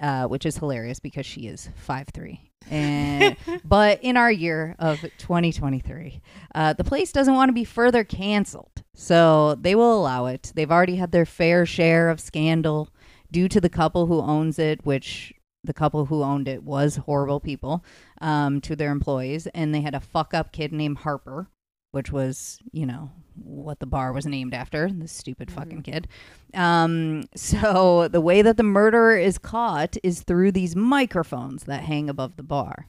uh, 0.00 0.26
which 0.26 0.46
is 0.46 0.58
hilarious 0.58 1.00
because 1.00 1.26
she 1.26 1.42
is 1.48 1.70
five 1.76 2.08
three. 2.08 2.40
And 2.70 3.36
but 3.64 3.98
in 4.02 4.16
our 4.16 4.30
year 4.30 4.76
of 4.78 5.00
2023, 5.18 6.20
uh, 6.54 6.72
the 6.74 6.84
place 6.84 7.12
doesn't 7.12 7.34
want 7.34 7.48
to 7.48 7.52
be 7.52 7.64
further 7.64 8.04
canceled, 8.04 8.82
so 8.94 9.56
they 9.56 9.74
will 9.74 9.98
allow 9.98 10.26
it. 10.26 10.52
They've 10.54 10.70
already 10.70 10.96
had 10.96 11.10
their 11.12 11.26
fair 11.26 11.66
share 11.66 12.10
of 12.10 12.20
scandal 12.20 12.90
due 13.30 13.48
to 13.48 13.60
the 13.60 13.68
couple 13.68 14.06
who 14.06 14.20
owns 14.20 14.58
it, 14.58 14.84
which 14.84 15.34
the 15.64 15.74
couple 15.74 16.06
who 16.06 16.22
owned 16.22 16.48
it 16.48 16.62
was 16.62 16.96
horrible 16.96 17.40
people 17.40 17.84
um, 18.20 18.60
to 18.60 18.76
their 18.76 18.90
employees, 18.90 19.46
and 19.48 19.74
they 19.74 19.80
had 19.80 19.94
a 19.94 20.00
fuck 20.00 20.34
up 20.34 20.52
kid 20.52 20.72
named 20.72 20.98
Harper, 20.98 21.48
which 21.90 22.12
was 22.12 22.58
you 22.72 22.86
know 22.86 23.10
what 23.34 23.80
the 23.80 23.86
bar 23.86 24.12
was 24.12 24.26
named 24.26 24.54
after 24.54 24.90
this 24.90 25.12
stupid 25.12 25.50
fucking 25.50 25.82
kid. 25.82 26.08
Um, 26.54 27.24
so 27.34 28.08
the 28.08 28.20
way 28.20 28.42
that 28.42 28.56
the 28.56 28.62
murderer 28.62 29.16
is 29.16 29.38
caught 29.38 29.96
is 30.02 30.22
through 30.22 30.52
these 30.52 30.74
microphones 30.74 31.64
that 31.64 31.84
hang 31.84 32.08
above 32.10 32.36
the 32.36 32.42
bar. 32.42 32.88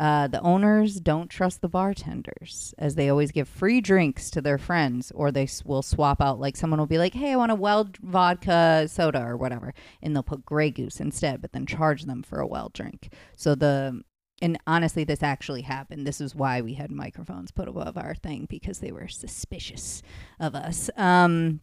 Uh, 0.00 0.28
the 0.28 0.40
owners 0.42 1.00
don't 1.00 1.28
trust 1.28 1.60
the 1.60 1.68
bartenders 1.68 2.72
as 2.78 2.94
they 2.94 3.08
always 3.08 3.32
give 3.32 3.48
free 3.48 3.80
drinks 3.80 4.30
to 4.30 4.40
their 4.40 4.58
friends 4.58 5.10
or 5.14 5.32
they 5.32 5.42
s- 5.42 5.64
will 5.64 5.82
swap 5.82 6.20
out 6.20 6.38
like 6.38 6.56
someone 6.56 6.78
will 6.78 6.86
be 6.86 6.98
like 6.98 7.14
hey 7.14 7.32
i 7.32 7.36
want 7.36 7.50
a 7.50 7.54
well 7.56 7.90
vodka 8.02 8.86
soda 8.88 9.20
or 9.20 9.36
whatever 9.36 9.74
and 10.00 10.14
they'll 10.14 10.22
put 10.22 10.46
Grey 10.46 10.70
Goose 10.70 11.00
instead 11.00 11.40
but 11.42 11.50
then 11.52 11.66
charge 11.66 12.04
them 12.04 12.22
for 12.22 12.38
a 12.38 12.46
well 12.46 12.70
drink. 12.72 13.12
So 13.34 13.54
the 13.56 14.02
and 14.40 14.56
honestly 14.68 15.02
this 15.02 15.22
actually 15.22 15.62
happened. 15.62 16.06
This 16.06 16.20
is 16.20 16.32
why 16.32 16.60
we 16.60 16.74
had 16.74 16.92
microphones 16.92 17.50
put 17.50 17.66
above 17.66 17.96
our 17.96 18.14
thing 18.14 18.46
because 18.48 18.78
they 18.78 18.92
were 18.92 19.08
suspicious 19.08 20.00
of 20.38 20.54
us. 20.54 20.90
Um 20.96 21.60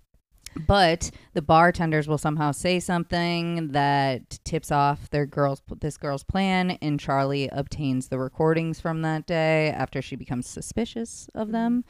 but 0.67 1.11
the 1.33 1.41
bartenders 1.41 2.07
will 2.07 2.17
somehow 2.17 2.51
say 2.51 2.79
something 2.79 3.69
that 3.71 4.39
tips 4.43 4.71
off 4.71 5.09
their 5.09 5.25
girl's 5.25 5.61
this 5.81 5.97
girl's 5.97 6.23
plan 6.23 6.71
and 6.81 6.99
charlie 6.99 7.49
obtains 7.49 8.07
the 8.07 8.17
recordings 8.17 8.79
from 8.79 9.01
that 9.01 9.25
day 9.25 9.69
after 9.69 10.01
she 10.01 10.15
becomes 10.15 10.47
suspicious 10.47 11.29
of 11.35 11.51
them. 11.51 11.83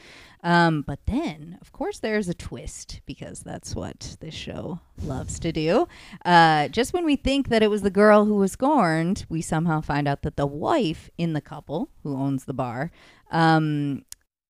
Um, 0.43 0.82
but 0.82 0.99
then 1.06 1.58
of 1.62 1.71
course 1.71 1.99
there's 1.99 2.30
a 2.30 2.34
twist 2.34 3.01
because 3.06 3.41
that's 3.41 3.75
what 3.75 4.17
this 4.19 4.34
show 4.34 4.80
loves 5.01 5.39
to 5.39 5.51
do. 5.51 5.88
Uh, 6.23 6.67
just 6.67 6.93
when 6.93 7.06
we 7.06 7.15
think 7.15 7.49
that 7.49 7.63
it 7.63 7.69
was 7.69 7.82
the 7.82 7.89
girl 7.89 8.25
who 8.25 8.36
was 8.36 8.54
scorned 8.54 9.25
we 9.30 9.41
somehow 9.41 9.82
find 9.82 10.08
out 10.08 10.21
that 10.23 10.38
the 10.38 10.47
wife 10.47 11.10
in 11.17 11.34
the 11.34 11.41
couple 11.41 11.89
who 12.04 12.15
owns 12.15 12.45
the 12.45 12.54
bar 12.54 12.91
um, 13.32 14.04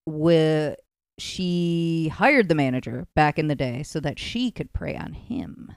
wi- 0.06 0.76
she 1.18 2.12
hired 2.14 2.48
the 2.48 2.54
manager 2.54 3.06
back 3.14 3.38
in 3.38 3.48
the 3.48 3.54
day 3.54 3.82
so 3.82 4.00
that 4.00 4.18
she 4.18 4.50
could 4.50 4.72
prey 4.72 4.96
on 4.96 5.12
him 5.12 5.72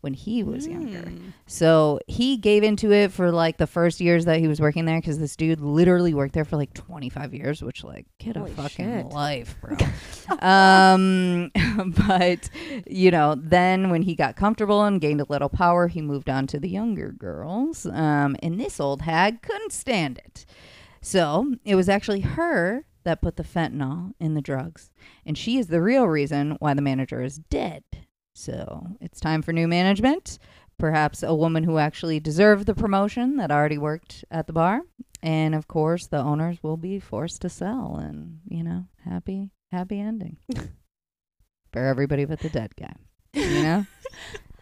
when 0.00 0.14
he 0.14 0.42
was 0.42 0.66
younger. 0.66 1.02
Mm. 1.02 1.32
So 1.46 2.00
he 2.06 2.36
gave 2.38 2.62
into 2.62 2.90
it 2.90 3.12
for 3.12 3.30
like 3.30 3.58
the 3.58 3.66
first 3.66 4.00
years 4.00 4.24
that 4.24 4.40
he 4.40 4.48
was 4.48 4.60
working 4.60 4.86
there 4.86 4.98
because 4.98 5.18
this 5.18 5.36
dude 5.36 5.60
literally 5.60 6.14
worked 6.14 6.32
there 6.32 6.44
for 6.44 6.56
like 6.56 6.72
25 6.72 7.34
years, 7.34 7.62
which 7.62 7.84
like 7.84 8.06
get 8.18 8.36
Holy 8.36 8.50
a 8.50 8.54
fucking 8.54 9.02
shit. 9.02 9.06
life, 9.06 9.56
bro. 9.60 9.76
um, 10.40 11.50
but 12.06 12.48
you 12.86 13.10
know, 13.10 13.34
then 13.36 13.90
when 13.90 14.02
he 14.02 14.14
got 14.14 14.36
comfortable 14.36 14.84
and 14.84 15.00
gained 15.00 15.20
a 15.20 15.26
little 15.28 15.50
power, 15.50 15.88
he 15.88 16.00
moved 16.00 16.30
on 16.30 16.46
to 16.48 16.58
the 16.58 16.68
younger 16.68 17.12
girls. 17.12 17.84
Um, 17.86 18.36
and 18.42 18.58
this 18.58 18.80
old 18.80 19.02
hag 19.02 19.42
couldn't 19.42 19.72
stand 19.72 20.18
it. 20.18 20.46
So 21.02 21.54
it 21.64 21.74
was 21.74 21.88
actually 21.88 22.20
her 22.20 22.84
that 23.04 23.22
put 23.22 23.36
the 23.36 23.42
fentanyl 23.44 24.12
in 24.20 24.34
the 24.34 24.40
drugs. 24.42 24.90
And 25.24 25.36
she 25.36 25.58
is 25.58 25.68
the 25.68 25.82
real 25.82 26.06
reason 26.06 26.56
why 26.60 26.74
the 26.74 26.82
manager 26.82 27.22
is 27.22 27.38
dead. 27.38 27.84
So 28.34 28.96
it's 29.00 29.20
time 29.20 29.42
for 29.42 29.52
new 29.52 29.68
management. 29.68 30.38
Perhaps 30.78 31.22
a 31.22 31.34
woman 31.34 31.64
who 31.64 31.78
actually 31.78 32.20
deserved 32.20 32.66
the 32.66 32.74
promotion 32.74 33.36
that 33.36 33.50
already 33.50 33.78
worked 33.78 34.24
at 34.30 34.46
the 34.46 34.52
bar. 34.52 34.82
And 35.22 35.54
of 35.54 35.68
course, 35.68 36.06
the 36.06 36.18
owners 36.18 36.62
will 36.62 36.78
be 36.78 36.98
forced 36.98 37.42
to 37.42 37.50
sell. 37.50 37.96
And, 37.96 38.40
you 38.48 38.62
know, 38.62 38.86
happy, 39.04 39.50
happy 39.70 40.00
ending 40.00 40.38
for 41.72 41.84
everybody 41.84 42.24
but 42.24 42.40
the 42.40 42.48
dead 42.48 42.74
guy. 42.76 42.94
You 43.34 43.62
know? 43.62 43.86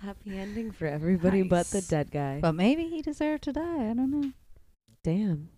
Happy 0.01 0.39
ending 0.39 0.71
for 0.71 0.87
everybody 0.87 1.43
but 1.43 1.67
the 1.67 1.81
dead 1.81 2.13
guy. 2.13 2.39
but 2.41 2.53
maybe 2.53 2.85
he 2.85 3.03
deserved 3.03 3.43
to 3.45 3.53
die. 3.53 3.91
I 3.91 3.95
don't 3.95 4.11
know. 4.13 4.31
Damn. 5.03 5.49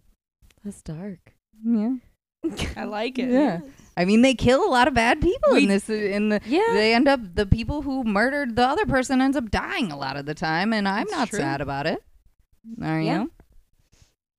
That's 0.65 0.81
dark. 0.81 1.35
Yeah. 1.63 1.97
I 2.77 2.85
like 2.85 3.19
it. 3.19 3.31
Yeah. 3.31 3.61
I 3.97 4.05
mean, 4.05 4.23
they 4.23 4.35
kill 4.35 4.65
a 4.67 4.71
lot 4.71 4.89
of 4.89 4.95
bad 4.95 5.21
people 5.21 5.55
in 5.57 5.67
this. 5.69 5.91
In 5.91 6.31
the 6.31 6.41
Yeah. 6.47 6.63
they 6.73 6.95
end 6.95 7.07
up 7.09 7.21
the 7.35 7.45
people 7.47 7.83
who 7.83 8.03
murdered 8.05 8.57
the 8.57 8.65
other 8.67 8.87
person 8.87 9.21
ends 9.21 9.37
up 9.37 9.51
dying 9.51 9.93
a 9.93 9.97
lot 9.99 10.17
of 10.17 10.27
the 10.27 10.35
time, 10.35 10.73
and 10.73 10.89
I'm 10.89 11.03
It's 11.03 11.13
not 11.13 11.29
true. 11.29 11.39
sad 11.39 11.61
about 11.61 11.87
it. 11.87 12.03
Are 12.83 13.01
Yeah. 13.01 13.23
you? 13.23 13.31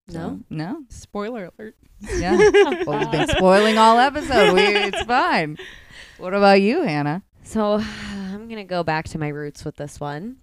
no. 0.07 0.13
So, 0.13 0.39
no. 0.49 0.83
Spoiler 0.89 1.51
alert. 1.57 1.75
Yeah. 2.17 2.37
well, 2.85 2.99
we've 2.99 3.11
been 3.11 3.27
spoiling 3.27 3.77
all 3.77 3.99
episode. 3.99 4.53
We, 4.53 4.61
it's 4.61 5.03
fine. 5.03 5.57
What 6.17 6.33
about 6.33 6.59
you, 6.61 6.81
Hannah? 6.81 7.23
So 7.43 7.81
I'm 8.11 8.47
gonna 8.47 8.63
go 8.63 8.83
back 8.83 9.07
to 9.09 9.17
my 9.19 9.27
roots 9.27 9.63
with 9.63 9.75
this 9.75 9.99
one. 9.99 10.37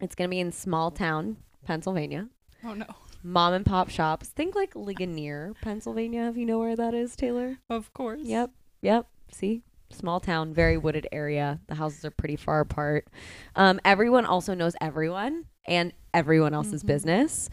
It's 0.00 0.14
gonna 0.14 0.28
be 0.28 0.40
in 0.40 0.52
small 0.52 0.90
town, 0.90 1.36
Pennsylvania. 1.64 2.28
Oh 2.64 2.74
no. 2.74 2.86
Mom 3.22 3.52
and 3.52 3.66
pop 3.66 3.90
shops. 3.90 4.28
Think 4.28 4.54
like 4.54 4.74
Ligonier, 4.74 5.52
Pennsylvania, 5.62 6.22
if 6.30 6.36
you 6.36 6.46
know 6.46 6.58
where 6.58 6.76
that 6.76 6.94
is, 6.94 7.14
Taylor. 7.16 7.58
Of 7.68 7.92
course. 7.92 8.20
Yep. 8.24 8.50
Yep. 8.82 9.06
See? 9.32 9.62
Small 9.90 10.20
town, 10.20 10.54
very 10.54 10.76
wooded 10.78 11.06
area. 11.12 11.60
The 11.66 11.74
houses 11.74 12.04
are 12.04 12.10
pretty 12.10 12.36
far 12.36 12.60
apart. 12.60 13.08
Um, 13.56 13.80
everyone 13.84 14.24
also 14.24 14.54
knows 14.54 14.74
everyone 14.80 15.46
and 15.66 15.92
everyone 16.14 16.54
else's 16.54 16.82
Mhm. 16.82 16.86
business. 16.86 17.50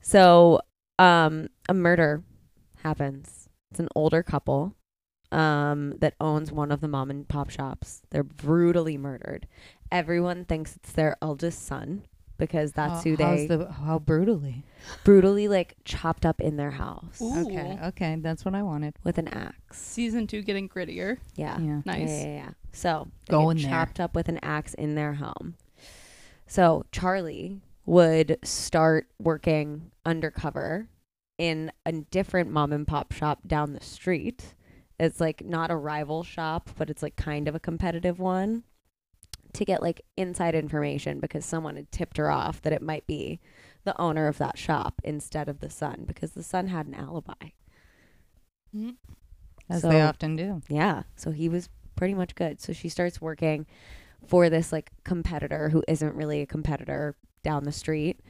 So 0.00 0.60
um, 0.98 1.48
a 1.68 1.74
murder 1.74 2.22
happens. 2.82 3.48
It's 3.70 3.80
an 3.80 3.88
older 3.96 4.22
couple 4.22 4.74
um, 5.32 5.94
that 6.00 6.14
owns 6.20 6.50
one 6.52 6.70
of 6.72 6.80
the 6.80 6.88
mom 6.88 7.08
and 7.10 7.26
pop 7.28 7.50
shops. 7.50 8.02
They're 8.10 8.22
brutally 8.24 8.98
murdered. 8.98 9.46
Everyone 9.90 10.44
thinks 10.44 10.76
it's 10.76 10.92
their 10.92 11.16
eldest 11.22 11.64
son 11.64 12.02
because 12.40 12.72
that's 12.72 12.94
How- 12.94 13.00
who 13.02 13.16
they 13.16 13.46
the, 13.46 13.70
how 13.70 14.00
brutally? 14.00 14.64
brutally 15.04 15.46
like 15.46 15.76
chopped 15.84 16.26
up 16.26 16.40
in 16.40 16.56
their 16.56 16.72
house 16.72 17.20
Ooh. 17.22 17.46
Okay, 17.46 17.78
okay, 17.84 18.16
that's 18.20 18.44
what 18.44 18.54
I 18.56 18.62
wanted. 18.62 18.94
with 19.04 19.18
an 19.18 19.28
axe. 19.28 19.78
Season 19.78 20.26
two 20.26 20.42
getting 20.42 20.68
grittier. 20.68 21.18
Yeah. 21.36 21.58
Yeah. 21.60 21.82
Nice. 21.84 22.08
Yeah, 22.08 22.22
yeah, 22.24 22.34
yeah. 22.34 22.50
So 22.72 23.08
they 23.28 23.32
Go 23.32 23.42
get 23.44 23.50
in 23.50 23.56
there. 23.62 23.70
chopped 23.70 24.00
up 24.00 24.14
with 24.16 24.28
an 24.28 24.40
axe 24.42 24.74
in 24.74 24.96
their 24.96 25.14
home. 25.14 25.54
So 26.46 26.84
Charlie 26.90 27.60
would 27.86 28.38
start 28.42 29.06
working 29.20 29.90
undercover 30.04 30.88
in 31.38 31.70
a 31.86 31.92
different 31.92 32.50
mom 32.50 32.72
and 32.72 32.86
pop 32.86 33.12
shop 33.12 33.40
down 33.46 33.72
the 33.72 33.80
street. 33.84 34.54
It's 34.98 35.20
like 35.20 35.44
not 35.44 35.70
a 35.70 35.76
rival 35.76 36.22
shop, 36.24 36.70
but 36.76 36.90
it's 36.90 37.02
like 37.02 37.16
kind 37.16 37.48
of 37.48 37.54
a 37.54 37.60
competitive 37.60 38.18
one 38.18 38.64
to 39.54 39.64
get 39.64 39.82
like 39.82 40.00
inside 40.16 40.54
information 40.54 41.20
because 41.20 41.44
someone 41.44 41.76
had 41.76 41.90
tipped 41.92 42.16
her 42.16 42.30
off 42.30 42.60
that 42.62 42.72
it 42.72 42.82
might 42.82 43.06
be 43.06 43.40
the 43.84 43.98
owner 44.00 44.26
of 44.28 44.38
that 44.38 44.58
shop 44.58 45.00
instead 45.04 45.48
of 45.48 45.60
the 45.60 45.70
son 45.70 46.04
because 46.06 46.32
the 46.32 46.42
son 46.42 46.68
had 46.68 46.86
an 46.86 46.94
alibi. 46.94 47.34
Mm. 48.74 48.96
As 49.68 49.82
So- 49.82 49.88
they 49.88 50.00
often 50.02 50.36
do. 50.36 50.62
Yeah. 50.68 51.04
So 51.16 51.30
he 51.30 51.48
was 51.48 51.68
pretty 51.96 52.14
much 52.14 52.34
good. 52.34 52.60
So 52.60 52.72
she 52.72 52.88
starts 52.88 53.20
working 53.20 53.66
for 54.26 54.48
this 54.50 54.72
like 54.72 54.90
competitor 55.04 55.70
who 55.70 55.82
isn't 55.88 56.14
really 56.14 56.40
a 56.42 56.46
competitor 56.46 57.16
down 57.42 57.64
the 57.64 57.72
street. 57.72 58.20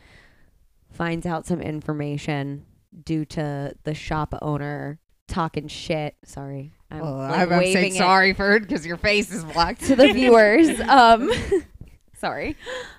Finds 0.90 1.26
out 1.26 1.46
some 1.46 1.60
information 1.60 2.66
due 3.04 3.24
to 3.24 3.74
the 3.84 3.94
shop 3.94 4.34
owner 4.42 4.98
talking 5.28 5.68
shit. 5.68 6.16
Sorry. 6.24 6.72
I'm, 6.90 7.00
well, 7.00 7.16
like, 7.16 7.50
I'm, 7.50 7.60
saying 7.72 7.94
it 7.94 7.98
sorry 7.98 8.32
for 8.32 8.52
it 8.56 8.60
because 8.60 8.84
your 8.84 8.96
face 8.96 9.32
is 9.32 9.44
blocked. 9.44 9.82
to 9.84 9.96
the 9.96 10.12
viewers. 10.12 10.80
um 10.80 11.30
sorry. 12.18 12.56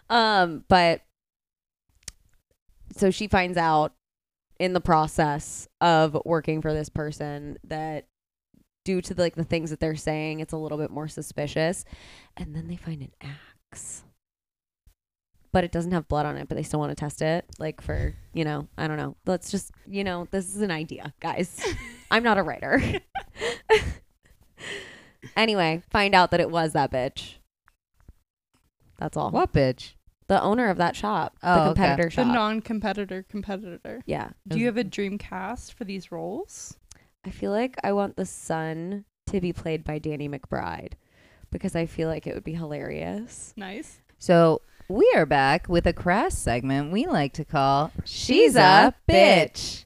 Um 0.10 0.64
but 0.68 1.02
so 2.96 3.12
she 3.12 3.28
finds 3.28 3.58
out 3.58 3.94
in 4.60 4.74
the 4.74 4.82
process 4.82 5.68
of 5.82 6.18
working 6.26 6.62
for 6.62 6.74
this 6.74 6.90
person 6.90 7.58
that 7.64 8.06
due 8.84 9.02
to 9.02 9.14
like 9.16 9.36
the 9.36 9.44
things 9.44 9.70
that 9.70 9.80
they're 9.80 9.96
saying 9.96 10.40
it's 10.40 10.54
a 10.54 10.58
little 10.58 10.78
bit 10.78 10.92
more 10.92 11.08
suspicious 11.08 11.86
and 12.38 12.56
then 12.56 12.68
they 12.68 12.76
find 12.76 13.02
an 13.02 13.12
axe 13.72 14.04
but 15.52 15.64
it 15.64 15.72
doesn't 15.72 15.92
have 15.92 16.08
blood 16.08 16.26
on 16.26 16.38
it 16.38 16.48
but 16.48 16.56
they 16.56 16.64
still 16.64 16.80
want 16.80 16.90
to 16.90 16.96
test 16.96 17.22
it 17.22 17.46
like 17.60 17.82
for 17.82 18.16
you 18.34 18.44
know 18.44 18.68
i 18.78 18.88
don't 18.88 18.98
know 18.98 19.16
let's 19.26 19.52
just 19.52 19.72
you 19.88 20.04
know 20.04 20.28
this 20.32 20.56
is 20.56 20.62
an 20.62 20.72
idea 20.72 21.14
guys 21.20 21.60
i'm 22.12 22.24
not 22.24 22.38
a 22.38 22.44
writer 22.44 22.82
anyway 25.36 25.82
find 25.90 26.14
out 26.16 26.32
that 26.32 26.40
it 26.40 26.50
was 26.50 26.74
that 26.74 26.92
bitch 26.92 27.36
that's 28.98 29.18
all 29.18 29.32
What 29.32 29.54
bitch? 29.54 29.94
the 30.28 30.42
owner 30.42 30.70
of 30.70 30.78
that 30.78 30.96
shop 30.96 31.36
Oh, 31.44 31.56
the 31.56 31.62
okay. 31.62 31.68
competitor 31.74 32.10
shop. 32.10 32.26
The 32.28 32.34
non-competitor 32.34 33.26
competitor. 33.30 34.02
yeah 34.06 34.30
Do 34.48 34.60
you 34.60 34.66
have 34.68 34.78
a 34.78 34.84
dream 34.84 35.18
cast 35.18 35.74
for 35.74 35.84
these 35.84 36.12
roles? 36.12 36.78
I 37.26 37.30
feel 37.32 37.52
like 37.52 37.76
I 37.84 37.92
want 37.94 38.16
the 38.16 38.26
son 38.26 39.06
to 39.28 39.42
be 39.42 39.54
played 39.54 39.84
by 39.84 40.00
Danny 40.00 40.28
McBride 40.30 40.94
because 41.52 41.76
I 41.76 41.86
feel 41.86 42.08
like 42.08 42.26
it 42.26 42.34
would 42.34 42.44
be 42.44 42.54
hilarious. 42.54 43.54
Nice. 43.58 44.00
So 44.20 44.62
We 44.88 45.12
are 45.16 45.26
back 45.26 45.68
with 45.68 45.86
a 45.86 45.94
crass 45.94 46.38
segment 46.38 46.92
we 46.92 47.06
like 47.08 47.34
to 47.34 47.46
call 47.46 47.92
She's 48.06 48.56
a 48.56 48.94
Bitch. 49.10 49.84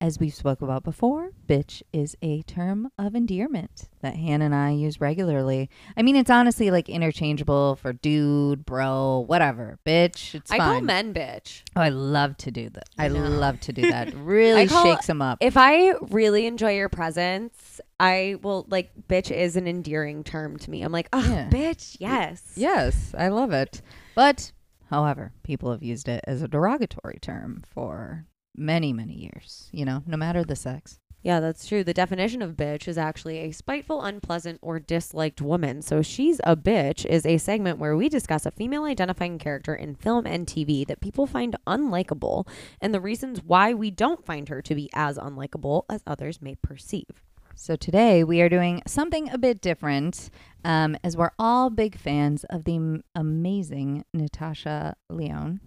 As 0.00 0.20
we've 0.20 0.32
spoke 0.32 0.62
about 0.62 0.84
before, 0.84 1.32
bitch 1.48 1.82
is 1.92 2.16
a 2.22 2.42
term 2.42 2.88
of 3.00 3.16
endearment 3.16 3.88
that 4.00 4.14
Han 4.14 4.42
and 4.42 4.54
I 4.54 4.70
use 4.70 5.00
regularly. 5.00 5.68
I 5.96 6.02
mean, 6.02 6.14
it's 6.14 6.30
honestly 6.30 6.70
like 6.70 6.88
interchangeable 6.88 7.74
for 7.74 7.92
dude, 7.92 8.64
bro, 8.64 9.24
whatever. 9.26 9.80
Bitch, 9.84 10.36
it's 10.36 10.52
I 10.52 10.58
fine. 10.58 10.70
call 10.70 10.80
men 10.82 11.12
bitch. 11.12 11.64
Oh, 11.74 11.80
I 11.80 11.88
love 11.88 12.36
to 12.38 12.52
do 12.52 12.70
that. 12.70 12.88
I 12.96 13.08
love 13.08 13.58
to 13.60 13.72
do 13.72 13.90
that. 13.90 14.14
Really 14.28 14.68
call- 14.68 14.84
shakes 14.84 15.08
them 15.08 15.20
up. 15.20 15.38
If 15.40 15.56
I 15.56 15.94
really 16.10 16.46
enjoy 16.46 16.76
your 16.76 16.88
presence, 16.88 17.80
I 17.98 18.36
will 18.40 18.66
like 18.70 18.90
bitch 19.08 19.32
is 19.32 19.56
an 19.56 19.66
endearing 19.66 20.22
term 20.22 20.58
to 20.58 20.70
me. 20.70 20.82
I'm 20.82 20.92
like, 20.92 21.08
oh, 21.12 21.28
Yeah. 21.28 21.48
bitch, 21.50 21.96
yes. 21.98 22.52
Yes, 22.54 23.16
I 23.18 23.28
love 23.28 23.50
it. 23.52 23.82
But, 24.14 24.52
however, 24.90 25.32
people 25.42 25.72
have 25.72 25.82
used 25.82 26.08
it 26.08 26.20
as 26.24 26.40
a 26.40 26.46
derogatory 26.46 27.18
term 27.20 27.64
for 27.66 28.26
many, 28.58 28.92
many 28.92 29.14
years, 29.14 29.68
you 29.72 29.84
know, 29.84 30.02
no 30.06 30.16
matter 30.16 30.44
the 30.44 30.56
sex. 30.56 30.98
Yeah, 31.20 31.40
that's 31.40 31.66
true. 31.66 31.82
The 31.82 31.92
definition 31.92 32.42
of 32.42 32.56
bitch 32.56 32.86
is 32.86 32.96
actually 32.96 33.38
a 33.38 33.50
spiteful, 33.50 34.02
unpleasant, 34.02 34.60
or 34.62 34.78
disliked 34.78 35.42
woman. 35.42 35.82
So 35.82 36.00
she's 36.00 36.40
a 36.44 36.56
bitch 36.56 37.04
is 37.04 37.26
a 37.26 37.38
segment 37.38 37.78
where 37.78 37.96
we 37.96 38.08
discuss 38.08 38.46
a 38.46 38.52
female 38.52 38.84
identifying 38.84 39.38
character 39.38 39.74
in 39.74 39.96
film 39.96 40.26
and 40.26 40.46
TV 40.46 40.86
that 40.86 41.00
people 41.00 41.26
find 41.26 41.56
unlikable 41.66 42.46
and 42.80 42.94
the 42.94 43.00
reasons 43.00 43.42
why 43.42 43.74
we 43.74 43.90
don't 43.90 44.24
find 44.24 44.48
her 44.48 44.62
to 44.62 44.74
be 44.76 44.88
as 44.94 45.18
unlikable 45.18 45.82
as 45.90 46.02
others 46.06 46.40
may 46.40 46.54
perceive. 46.54 47.24
So 47.56 47.74
today 47.74 48.22
we 48.22 48.40
are 48.40 48.48
doing 48.48 48.82
something 48.86 49.28
a 49.30 49.38
bit 49.38 49.60
different, 49.60 50.30
um, 50.64 50.96
as 51.02 51.16
we're 51.16 51.32
all 51.40 51.70
big 51.70 51.98
fans 51.98 52.44
of 52.44 52.62
the 52.62 52.76
m- 52.76 53.02
amazing 53.16 54.04
Natasha 54.14 54.94
Lyonne. 55.10 55.58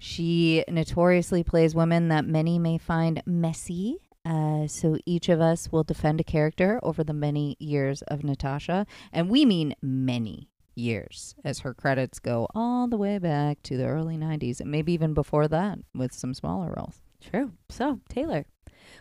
She 0.00 0.64
notoriously 0.68 1.42
plays 1.42 1.74
women 1.74 2.08
that 2.08 2.24
many 2.24 2.58
may 2.58 2.78
find 2.78 3.22
messy. 3.26 3.98
Uh, 4.24 4.66
so 4.66 4.98
each 5.06 5.28
of 5.28 5.40
us 5.40 5.72
will 5.72 5.84
defend 5.84 6.20
a 6.20 6.24
character 6.24 6.78
over 6.82 7.02
the 7.02 7.12
many 7.12 7.56
years 7.58 8.02
of 8.02 8.22
Natasha, 8.22 8.86
and 9.12 9.30
we 9.30 9.44
mean 9.44 9.74
many 9.80 10.50
years, 10.74 11.34
as 11.44 11.60
her 11.60 11.74
credits 11.74 12.18
go 12.18 12.46
all 12.54 12.86
the 12.88 12.96
way 12.96 13.18
back 13.18 13.62
to 13.62 13.76
the 13.76 13.86
early 13.86 14.16
'90s, 14.16 14.60
and 14.60 14.70
maybe 14.70 14.92
even 14.92 15.14
before 15.14 15.48
that, 15.48 15.78
with 15.94 16.12
some 16.12 16.34
smaller 16.34 16.74
roles. 16.76 17.00
True. 17.20 17.52
So, 17.68 18.00
Taylor, 18.08 18.46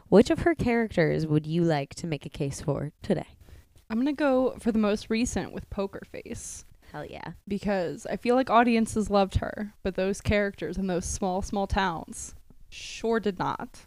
which 0.07 0.29
of 0.29 0.39
her 0.39 0.55
characters 0.55 1.27
would 1.27 1.45
you 1.45 1.63
like 1.63 1.93
to 1.95 2.07
make 2.07 2.25
a 2.25 2.29
case 2.29 2.61
for 2.61 2.91
today? 3.01 3.27
I'm 3.89 3.97
gonna 3.97 4.13
go 4.13 4.55
for 4.59 4.71
the 4.71 4.79
most 4.79 5.09
recent 5.09 5.51
with 5.51 5.69
Poker 5.69 6.01
Face 6.09 6.65
Hell 6.97 7.05
yeah. 7.05 7.33
because 7.47 8.07
I 8.07 8.17
feel 8.17 8.35
like 8.35 8.49
audiences 8.49 9.09
loved 9.09 9.35
her, 9.35 9.73
but 9.83 9.95
those 9.95 10.19
characters 10.19 10.77
in 10.77 10.87
those 10.87 11.05
small, 11.05 11.41
small 11.41 11.67
towns 11.67 12.33
sure 12.69 13.19
did 13.19 13.37
not. 13.37 13.85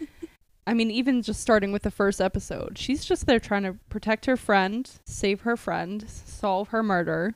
I 0.66 0.74
mean, 0.74 0.90
even 0.90 1.22
just 1.22 1.40
starting 1.40 1.72
with 1.72 1.82
the 1.82 1.90
first 1.90 2.20
episode, 2.20 2.78
she's 2.78 3.04
just 3.04 3.26
there 3.26 3.40
trying 3.40 3.62
to 3.64 3.76
protect 3.88 4.26
her 4.26 4.36
friend, 4.36 4.90
save 5.06 5.42
her 5.42 5.56
friend, 5.56 6.04
solve 6.08 6.68
her 6.68 6.82
murder, 6.82 7.34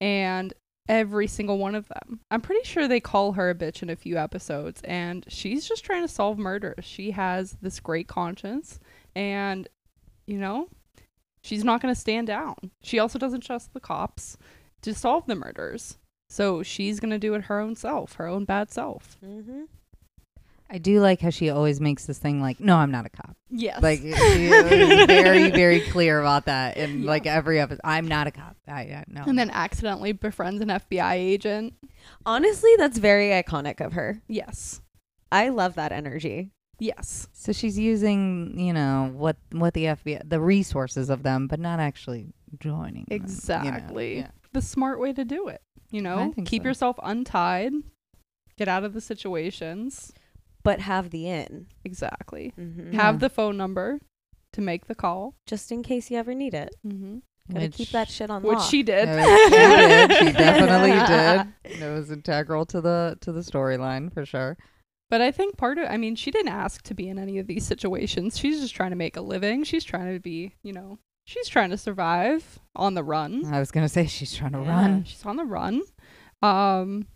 and 0.00 0.52
every 0.88 1.26
single 1.26 1.58
one 1.58 1.74
of 1.74 1.88
them. 1.88 2.20
I'm 2.30 2.40
pretty 2.40 2.64
sure 2.64 2.86
they 2.86 3.00
call 3.00 3.32
her 3.32 3.50
a 3.50 3.54
bitch 3.54 3.82
in 3.82 3.90
a 3.90 3.96
few 3.96 4.16
episodes, 4.18 4.80
and 4.84 5.24
she's 5.28 5.66
just 5.66 5.84
trying 5.84 6.02
to 6.02 6.08
solve 6.08 6.38
murders. 6.38 6.84
She 6.84 7.10
has 7.12 7.56
this 7.62 7.80
great 7.80 8.06
conscience, 8.06 8.80
and, 9.14 9.68
you 10.26 10.38
know, 10.38 10.68
she's 11.46 11.64
not 11.64 11.80
going 11.80 11.94
to 11.94 12.00
stand 12.00 12.26
down. 12.26 12.56
She 12.82 12.98
also 12.98 13.18
doesn't 13.18 13.40
trust 13.42 13.72
the 13.72 13.80
cops 13.80 14.36
to 14.82 14.92
solve 14.94 15.26
the 15.26 15.34
murders. 15.34 15.96
So 16.28 16.62
she's 16.62 16.98
going 17.00 17.12
to 17.12 17.18
do 17.18 17.34
it 17.34 17.44
her 17.44 17.60
own 17.60 17.76
self, 17.76 18.14
her 18.14 18.26
own 18.26 18.44
bad 18.44 18.70
self. 18.70 19.16
Mm-hmm. 19.24 19.62
I 20.68 20.78
do 20.78 20.98
like 21.00 21.20
how 21.20 21.30
she 21.30 21.48
always 21.48 21.80
makes 21.80 22.06
this 22.06 22.18
thing 22.18 22.40
like, 22.42 22.58
"No, 22.58 22.74
I'm 22.76 22.90
not 22.90 23.06
a 23.06 23.08
cop." 23.08 23.36
Yes. 23.50 23.80
Like 23.80 24.00
she 24.00 24.08
is 24.10 25.06
very, 25.06 25.50
very 25.52 25.80
clear 25.80 26.18
about 26.20 26.46
that 26.46 26.76
in 26.76 27.02
Yeah. 27.02 27.06
like 27.06 27.24
every 27.24 27.60
episode. 27.60 27.80
I'm 27.84 28.08
not 28.08 28.26
a 28.26 28.32
cop. 28.32 28.56
I, 28.66 28.80
I 28.80 29.04
no. 29.06 29.22
and 29.28 29.38
then 29.38 29.50
accidentally 29.50 30.10
befriends 30.10 30.60
an 30.60 30.68
FBI 30.68 31.12
agent. 31.14 31.74
Honestly, 32.26 32.72
that's 32.78 32.98
very 32.98 33.28
iconic 33.30 33.80
of 33.80 33.92
her. 33.92 34.20
Yes. 34.26 34.80
I 35.30 35.50
love 35.50 35.76
that 35.76 35.92
energy. 35.92 36.50
Yes. 36.78 37.28
so 37.32 37.52
she's 37.52 37.78
using, 37.78 38.58
you 38.58 38.72
know, 38.72 39.10
what 39.14 39.36
what 39.52 39.72
the 39.74 39.84
FBI, 39.86 40.28
the 40.28 40.40
resources 40.40 41.08
of 41.10 41.22
them, 41.22 41.46
but 41.46 41.58
not 41.58 41.80
actually 41.80 42.26
joining. 42.60 43.04
them, 43.08 43.12
you 43.12 43.18
know? 43.18 43.24
Exactly. 43.24 44.16
Yeah. 44.18 44.30
The 44.52 44.60
smart 44.62 45.00
way 45.00 45.12
to 45.14 45.24
do 45.24 45.48
it. 45.48 45.62
You 45.90 46.00
I 46.00 46.04
know, 46.04 46.32
think 46.34 46.48
keep 46.48 46.62
so. 46.62 46.68
yourself 46.68 46.98
untied, 47.02 47.72
get 48.58 48.68
out 48.68 48.84
of 48.84 48.92
the 48.92 49.00
situations. 49.00 50.12
But 50.62 50.80
have 50.80 51.10
the 51.10 51.28
in. 51.28 51.68
Exactly. 51.84 52.52
Mm-hmm. 52.58 52.92
Yeah. 52.92 53.02
Have 53.02 53.20
the 53.20 53.28
phone 53.30 53.56
number 53.56 54.00
to 54.52 54.60
make 54.60 54.86
the 54.86 54.96
call. 54.96 55.34
Just 55.46 55.70
in 55.70 55.84
case 55.84 56.10
you 56.10 56.18
ever 56.18 56.34
need 56.34 56.54
it. 56.54 56.74
Mm-hmm. 56.84 57.18
Gotta 57.52 57.66
Which- 57.66 57.74
keep 57.76 57.90
that 57.90 58.10
shit 58.10 58.30
on 58.30 58.42
Which 58.42 58.58
lock. 58.58 58.68
she 58.70 58.82
did. 58.82 59.06
She 59.08 59.50
did. 59.50 60.12
She 60.12 60.32
definitely 60.32 60.90
did. 61.70 61.80
It 61.82 61.88
was 61.94 62.10
integral 62.10 62.66
to 62.66 62.80
the 62.80 63.16
to 63.20 63.30
the 63.30 63.42
storyline 63.42 64.12
for 64.12 64.26
sure. 64.26 64.56
But 65.08 65.20
I 65.20 65.30
think 65.30 65.56
part 65.56 65.78
of, 65.78 65.88
I 65.88 65.96
mean, 65.96 66.16
she 66.16 66.30
didn't 66.30 66.50
ask 66.52 66.82
to 66.82 66.94
be 66.94 67.08
in 67.08 67.18
any 67.18 67.38
of 67.38 67.46
these 67.46 67.64
situations. 67.66 68.36
She's 68.38 68.60
just 68.60 68.74
trying 68.74 68.90
to 68.90 68.96
make 68.96 69.16
a 69.16 69.20
living. 69.20 69.62
She's 69.64 69.84
trying 69.84 70.12
to 70.12 70.18
be, 70.20 70.52
you 70.64 70.72
know, 70.72 70.98
she's 71.26 71.48
trying 71.48 71.70
to 71.70 71.76
survive 71.78 72.58
on 72.74 72.94
the 72.94 73.04
run. 73.04 73.44
I 73.46 73.60
was 73.60 73.70
gonna 73.70 73.88
say 73.88 74.06
she's 74.06 74.34
trying 74.34 74.52
to 74.52 74.58
Yeah. 74.60 74.68
run. 74.70 75.04
She's 75.04 75.24
on 75.24 75.36
the 75.36 75.44
run. 75.44 75.82
Um, 76.42 77.06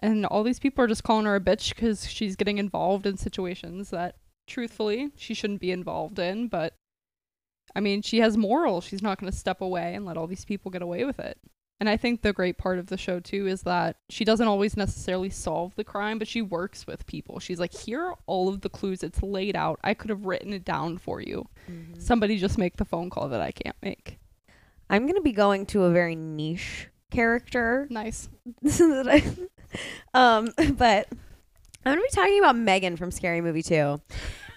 and 0.00 0.26
all 0.26 0.42
these 0.44 0.58
people 0.60 0.84
are 0.84 0.88
just 0.88 1.04
calling 1.04 1.24
her 1.24 1.34
a 1.36 1.40
bitch 1.40 1.74
because 1.74 2.08
she's 2.08 2.36
getting 2.36 2.58
involved 2.58 3.06
in 3.06 3.16
situations 3.16 3.90
that, 3.90 4.16
truthfully, 4.46 5.10
she 5.16 5.32
shouldn't 5.34 5.60
be 5.60 5.72
involved 5.72 6.18
in. 6.18 6.48
But 6.48 6.74
I 7.74 7.80
mean, 7.80 8.02
she 8.02 8.20
has 8.20 8.36
morals. 8.36 8.84
She's 8.84 9.02
not 9.02 9.18
going 9.20 9.30
to 9.30 9.36
step 9.38 9.60
away 9.60 9.94
and 9.94 10.06
let 10.06 10.16
all 10.16 10.26
these 10.26 10.44
people 10.46 10.70
get 10.70 10.80
away 10.82 11.04
with 11.04 11.18
it. 11.18 11.38
And 11.80 11.88
I 11.88 11.96
think 11.96 12.22
the 12.22 12.32
great 12.32 12.58
part 12.58 12.78
of 12.80 12.86
the 12.88 12.96
show 12.96 13.20
too 13.20 13.46
is 13.46 13.62
that 13.62 13.96
she 14.08 14.24
doesn't 14.24 14.48
always 14.48 14.76
necessarily 14.76 15.30
solve 15.30 15.74
the 15.76 15.84
crime, 15.84 16.18
but 16.18 16.26
she 16.26 16.42
works 16.42 16.86
with 16.86 17.06
people. 17.06 17.38
She's 17.38 17.60
like, 17.60 17.72
here 17.72 18.02
are 18.02 18.18
all 18.26 18.48
of 18.48 18.62
the 18.62 18.68
clues. 18.68 19.04
It's 19.04 19.22
laid 19.22 19.54
out. 19.54 19.78
I 19.84 19.94
could 19.94 20.10
have 20.10 20.24
written 20.24 20.52
it 20.52 20.64
down 20.64 20.98
for 20.98 21.20
you. 21.20 21.48
Mhm. 21.70 22.00
Somebody 22.02 22.36
just 22.38 22.58
make 22.58 22.76
the 22.78 22.84
phone 22.84 23.10
call 23.10 23.28
that 23.28 23.40
I 23.40 23.52
can't 23.52 23.76
make. 23.80 24.18
I'm 24.90 25.06
gonna 25.06 25.20
be 25.20 25.32
going 25.32 25.66
to 25.66 25.84
a 25.84 25.90
very 25.92 26.16
niche 26.16 26.88
character. 27.12 27.86
Nice. 27.90 28.28
um, 30.14 30.48
but 30.56 31.08
I'm 31.84 31.92
gonna 31.92 32.00
be 32.00 32.08
talking 32.12 32.38
about 32.38 32.56
Megan 32.56 32.96
from 32.96 33.10
Scary 33.10 33.40
Movie 33.40 33.62
2. 33.62 34.00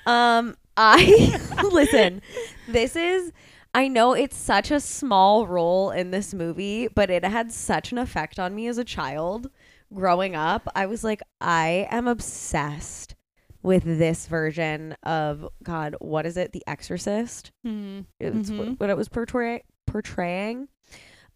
Um, 0.06 0.56
I 0.78 1.40
listen. 1.72 2.22
This 2.68 2.96
is. 2.96 3.32
I 3.74 3.88
know 3.88 4.14
it's 4.14 4.36
such 4.38 4.70
a 4.72 4.80
small 4.80 5.48
role 5.48 5.92
in 5.92 6.12
this 6.12 6.34
movie, 6.34 6.88
but 6.90 7.10
it 7.10 7.24
had 7.24 7.52
such 7.52 7.92
an 7.92 7.98
effect 7.98 8.38
on 8.40 8.54
me 8.54 8.68
as 8.68 8.78
a 8.78 8.84
child 8.84 9.50
growing 9.94 10.36
up. 10.36 10.68
I 10.76 10.86
was 10.88 11.04
like, 11.04 11.22
I 11.40 11.88
am 11.90 12.08
obsessed 12.08 13.16
with 13.64 13.84
this 13.84 14.28
version 14.28 14.96
of 15.04 15.48
God. 15.64 15.96
What 16.00 16.26
is 16.26 16.36
it? 16.36 16.52
The 16.52 16.64
Exorcist. 16.68 17.52
Hmm. 17.64 18.02
It's 18.20 18.50
Mhm. 18.50 18.80
what 18.80 18.90
it 18.90 18.98
was 18.98 19.08
portray- 19.08 19.64
portraying. 19.88 20.68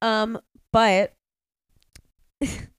Um, 0.01 0.39
but 0.71 1.13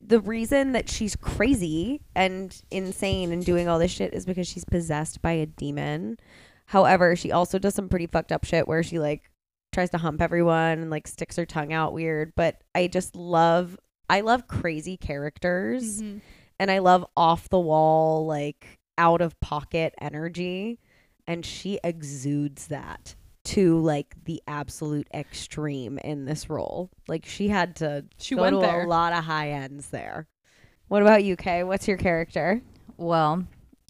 the 0.00 0.20
reason 0.20 0.72
that 0.72 0.88
she's 0.88 1.14
crazy 1.16 2.00
and 2.14 2.60
insane 2.70 3.30
and 3.32 3.44
doing 3.44 3.68
all 3.68 3.78
this 3.78 3.90
shit 3.90 4.12
is 4.14 4.24
because 4.26 4.48
she's 4.48 4.64
possessed 4.64 5.20
by 5.22 5.32
a 5.32 5.46
demon. 5.46 6.18
However, 6.66 7.16
she 7.16 7.32
also 7.32 7.58
does 7.58 7.74
some 7.74 7.88
pretty 7.88 8.06
fucked 8.06 8.32
up 8.32 8.44
shit 8.44 8.66
where 8.68 8.82
she 8.82 8.98
like 8.98 9.30
tries 9.72 9.90
to 9.90 9.98
hump 9.98 10.20
everyone 10.20 10.78
and 10.80 10.90
like 10.90 11.06
sticks 11.06 11.36
her 11.36 11.46
tongue 11.46 11.72
out 11.72 11.92
weird. 11.92 12.32
But 12.36 12.62
I 12.74 12.86
just 12.88 13.14
love 13.16 13.78
I 14.08 14.20
love 14.20 14.46
crazy 14.46 14.96
characters 14.96 16.00
Mhm. 16.02 16.20
and 16.60 16.70
I 16.70 16.78
love 16.78 17.04
off 17.16 17.48
the 17.48 17.58
wall, 17.60 18.24
like 18.26 18.78
out 18.98 19.20
of 19.20 19.38
pocket 19.40 19.94
energy. 20.00 20.78
And 21.26 21.44
she 21.44 21.80
exudes 21.82 22.68
that 22.68 23.16
to 23.46 23.78
like 23.80 24.14
the 24.24 24.42
absolute 24.46 25.08
extreme 25.14 25.98
in 25.98 26.24
this 26.24 26.48
role. 26.48 26.90
Like 27.08 27.26
she 27.26 27.48
had 27.48 27.76
to 27.76 28.04
She 28.18 28.34
go 28.36 28.42
went 28.42 28.54
to 28.54 28.60
there. 28.60 28.84
a 28.84 28.88
lot 28.88 29.12
of 29.12 29.24
high 29.24 29.50
ends 29.50 29.88
there. 29.90 30.26
What 30.88 31.02
about 31.02 31.24
you, 31.24 31.36
Kay? 31.36 31.64
What's 31.64 31.88
your 31.88 31.96
character? 31.96 32.62
Well, 32.96 33.44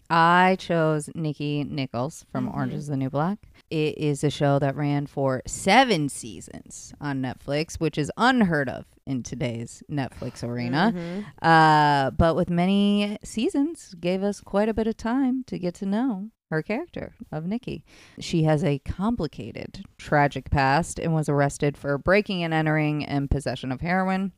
I 0.09 0.55
chose 0.59 1.09
Nikki 1.15 1.63
Nichols 1.63 2.25
from 2.31 2.47
Mhm. 2.47 2.53
Orange 2.55 2.73
is 2.73 2.87
the 2.87 2.97
New 2.97 3.09
Black. 3.09 3.39
It 3.69 3.97
is 3.97 4.23
a 4.23 4.29
show 4.29 4.59
that 4.59 4.75
ran 4.75 5.07
for 5.07 5.41
seven 5.45 6.07
seasons 6.07 6.93
on 7.01 7.21
Netflix, 7.21 7.75
which 7.75 7.97
is 7.97 8.11
unheard 8.17 8.69
of 8.69 8.85
in 9.05 9.23
today's 9.23 9.83
Netflix 9.91 10.43
arena. 10.47 10.93
Mhm. 10.95 11.25
Uh, 11.41 12.11
but 12.11 12.35
with 12.35 12.49
many 12.49 13.17
seasons, 13.23 13.93
gave 13.99 14.23
us 14.23 14.39
quite 14.39 14.69
a 14.69 14.73
bit 14.73 14.87
of 14.87 14.95
time 14.95 15.43
to 15.47 15.59
get 15.59 15.73
to 15.75 15.85
know 15.85 16.29
her 16.49 16.61
character 16.61 17.13
of 17.29 17.45
Nikki. 17.45 17.83
She 18.19 18.43
has 18.43 18.63
a 18.63 18.79
complicated, 18.79 19.83
tragic 19.97 20.49
past 20.49 20.97
and 20.97 21.13
was 21.13 21.27
arrested 21.27 21.75
for 21.77 21.97
breaking 21.97 22.41
and 22.43 22.53
entering 22.53 23.03
and 23.03 23.29
possession 23.29 23.69
of 23.73 23.81
heroin. 23.81 24.31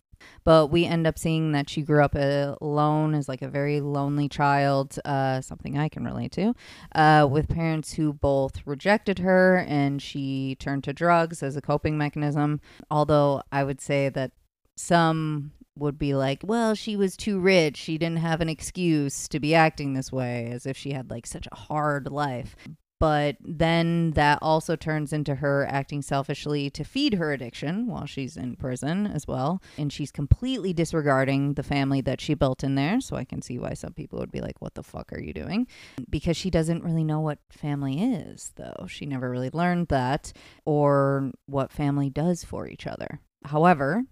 But 0.43 0.67
we 0.67 0.85
end 0.85 1.05
up 1.07 1.19
seeing 1.19 1.51
that 1.51 1.69
she 1.69 1.81
grew 1.81 2.03
up 2.03 2.15
alone 2.15 3.13
as 3.13 3.27
like 3.27 3.41
a 3.41 3.47
very 3.47 3.81
lonely 3.81 4.29
child, 4.29 4.97
uh, 5.05 5.41
something 5.41 5.77
I 5.77 5.89
can 5.89 6.03
relate 6.03 6.31
to, 6.33 6.53
uh, 6.95 7.27
with 7.29 7.49
parents 7.49 7.93
who 7.93 8.13
both 8.13 8.65
rejected 8.65 9.19
her 9.19 9.57
and 9.67 10.01
she 10.01 10.55
turned 10.59 10.83
to 10.85 10.93
drugs 10.93 11.43
as 11.43 11.55
a 11.55 11.61
coping 11.61 11.97
mechanism. 11.97 12.61
Although 12.89 13.43
I 13.51 13.63
would 13.63 13.81
say 13.81 14.09
that 14.09 14.31
some 14.75 15.51
would 15.77 15.97
be 15.97 16.13
like, 16.13 16.41
well, 16.43 16.75
she 16.75 16.95
was 16.95 17.15
too 17.15 17.39
rich. 17.39 17.77
She 17.77 17.97
didn't 17.97 18.19
have 18.19 18.41
an 18.41 18.49
excuse 18.49 19.27
to 19.29 19.39
be 19.39 19.55
acting 19.55 19.93
this 19.93 20.11
way, 20.11 20.49
as 20.51 20.65
if 20.65 20.77
she 20.77 20.91
had 20.91 21.09
like 21.09 21.25
such 21.25 21.47
a 21.51 21.55
hard 21.55 22.11
life. 22.11 22.55
But 22.99 23.37
then 23.39 24.11
that 24.11 24.39
also 24.41 24.75
turns 24.75 25.13
into 25.13 25.35
her 25.35 25.65
acting 25.69 26.01
selfishly 26.01 26.69
to 26.71 26.83
feed 26.83 27.13
her 27.13 27.31
addiction 27.31 27.87
while 27.87 28.05
she's 28.05 28.35
in 28.35 28.57
prison 28.57 29.07
as 29.07 29.25
well. 29.25 29.61
And 29.77 29.91
she's 29.91 30.11
completely 30.11 30.73
disregarding 30.73 31.53
the 31.53 31.63
family 31.63 32.01
that 32.01 32.19
she 32.19 32.33
built 32.33 32.63
in 32.63 32.75
there. 32.75 32.99
So 32.99 33.15
I 33.15 33.23
can 33.23 33.41
see 33.41 33.57
why 33.57 33.73
some 33.73 33.93
people 33.93 34.19
would 34.19 34.31
be 34.31 34.41
like, 34.41 34.61
what 34.61 34.75
the 34.75 34.83
fuck 34.83 35.13
are 35.13 35.21
you 35.21 35.33
doing? 35.33 35.67
Because 36.09 36.35
she 36.35 36.49
doesn't 36.49 36.83
really 36.83 37.05
know 37.05 37.21
what 37.21 37.39
family 37.49 38.01
is, 38.01 38.51
though. 38.57 38.85
She 38.87 39.05
never 39.05 39.29
really 39.29 39.49
learned 39.51 39.87
that 39.87 40.33
or 40.65 41.31
what 41.45 41.71
family 41.71 42.09
does 42.09 42.43
for 42.43 42.67
each 42.67 42.85
other. 42.85 43.21
However, 43.45 44.03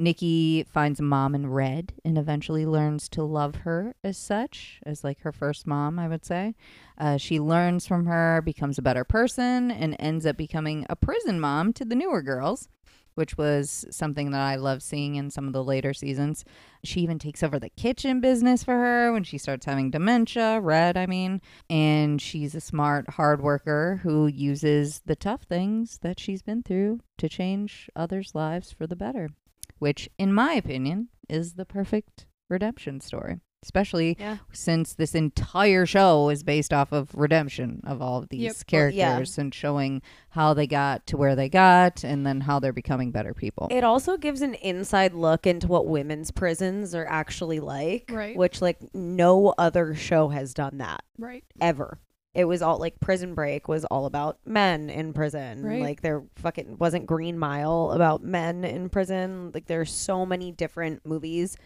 Nikki 0.00 0.62
finds 0.62 1.00
a 1.00 1.02
mom 1.02 1.34
in 1.34 1.48
red 1.48 1.92
and 2.04 2.16
eventually 2.16 2.64
learns 2.64 3.08
to 3.08 3.24
love 3.24 3.56
her 3.56 3.96
as 4.04 4.16
such, 4.16 4.78
as 4.86 5.02
like 5.02 5.20
her 5.22 5.32
first 5.32 5.66
mom, 5.66 5.98
I 5.98 6.06
would 6.06 6.24
say. 6.24 6.54
Uh, 6.96 7.16
she 7.16 7.40
learns 7.40 7.84
from 7.84 8.06
her, 8.06 8.40
becomes 8.40 8.78
a 8.78 8.82
better 8.82 9.02
person, 9.02 9.72
and 9.72 9.96
ends 9.98 10.24
up 10.24 10.36
becoming 10.36 10.86
a 10.88 10.94
prison 10.94 11.40
mom 11.40 11.72
to 11.72 11.84
the 11.84 11.96
newer 11.96 12.22
girls, 12.22 12.68
which 13.16 13.36
was 13.36 13.86
something 13.90 14.30
that 14.30 14.40
I 14.40 14.54
love 14.54 14.84
seeing 14.84 15.16
in 15.16 15.30
some 15.30 15.48
of 15.48 15.52
the 15.52 15.64
later 15.64 15.92
seasons. 15.92 16.44
She 16.84 17.00
even 17.00 17.18
takes 17.18 17.42
over 17.42 17.58
the 17.58 17.68
kitchen 17.70 18.20
business 18.20 18.62
for 18.62 18.74
her 18.74 19.12
when 19.12 19.24
she 19.24 19.36
starts 19.36 19.66
having 19.66 19.90
dementia, 19.90 20.60
red, 20.60 20.96
I 20.96 21.06
mean. 21.06 21.40
And 21.68 22.22
she's 22.22 22.54
a 22.54 22.60
smart, 22.60 23.10
hard 23.10 23.42
worker 23.42 23.98
who 24.04 24.28
uses 24.28 25.02
the 25.06 25.16
tough 25.16 25.42
things 25.42 25.98
that 26.02 26.20
she's 26.20 26.42
been 26.42 26.62
through 26.62 27.00
to 27.16 27.28
change 27.28 27.90
others' 27.96 28.36
lives 28.36 28.70
for 28.70 28.86
the 28.86 28.94
better 28.94 29.30
which, 29.78 30.08
in 30.18 30.32
my 30.32 30.52
opinion, 30.54 31.08
is 31.28 31.54
the 31.54 31.64
perfect 31.64 32.26
redemption 32.48 33.00
story. 33.00 33.40
Especially 33.64 34.16
Yeah. 34.20 34.36
since 34.52 34.94
this 34.94 35.16
entire 35.16 35.84
show 35.84 36.28
is 36.28 36.44
based 36.44 36.72
off 36.72 36.92
of 36.92 37.12
redemption 37.12 37.80
of 37.84 38.00
all 38.00 38.18
of 38.22 38.28
these 38.28 38.40
Yep. 38.42 38.52
Well, 38.54 38.62
characters 38.68 39.36
yeah. 39.36 39.40
and 39.42 39.52
showing 39.52 40.00
how 40.30 40.54
they 40.54 40.68
got 40.68 41.08
to 41.08 41.16
where 41.16 41.34
they 41.34 41.48
got 41.48 42.04
and 42.04 42.24
then 42.24 42.42
how 42.42 42.60
they're 42.60 42.72
becoming 42.72 43.10
better 43.10 43.34
people. 43.34 43.66
It 43.72 43.82
also 43.82 44.16
gives 44.16 44.42
an 44.42 44.54
inside 44.54 45.12
look 45.12 45.44
into 45.44 45.66
what 45.66 45.88
women's 45.88 46.30
prisons 46.30 46.94
are 46.94 47.06
actually 47.08 47.58
like, 47.58 48.08
Right. 48.14 48.36
which 48.36 48.62
like 48.62 48.78
no 48.94 49.52
other 49.58 49.92
show 49.92 50.28
has 50.28 50.54
done 50.54 50.78
that 50.78 51.02
Right. 51.18 51.42
ever. 51.60 51.98
It 52.34 52.44
was 52.44 52.62
all 52.62 52.78
like 52.78 53.00
Prison 53.00 53.34
Break 53.34 53.68
was 53.68 53.84
all 53.86 54.06
about 54.06 54.38
men 54.44 54.90
in 54.90 55.12
prison. 55.12 55.62
Right. 55.62 55.82
Like 55.82 56.02
there 56.02 56.24
fucking 56.36 56.78
wasn't 56.78 57.06
Green 57.06 57.38
Mile 57.38 57.90
about 57.92 58.22
men 58.22 58.64
in 58.64 58.90
prison. 58.90 59.50
Like 59.52 59.66
there's 59.66 59.90
so 59.90 60.26
many 60.26 60.52
different 60.52 61.04
movies. 61.06 61.56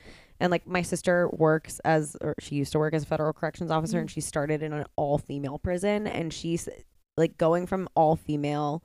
And 0.40 0.50
like 0.50 0.66
my 0.66 0.82
sister 0.82 1.28
works 1.32 1.80
as 1.80 2.16
or 2.20 2.34
she 2.40 2.54
used 2.54 2.72
to 2.72 2.78
work 2.78 2.94
as 2.94 3.02
a 3.02 3.06
federal 3.06 3.32
corrections 3.32 3.70
officer 3.70 3.96
mm-hmm. 3.96 4.02
and 4.02 4.10
she 4.10 4.20
started 4.20 4.62
in 4.62 4.72
an 4.72 4.86
all 4.96 5.18
female 5.18 5.58
prison 5.58 6.06
and 6.06 6.32
she's 6.32 6.68
like 7.16 7.36
going 7.36 7.66
from 7.66 7.88
all 7.94 8.16
female 8.16 8.82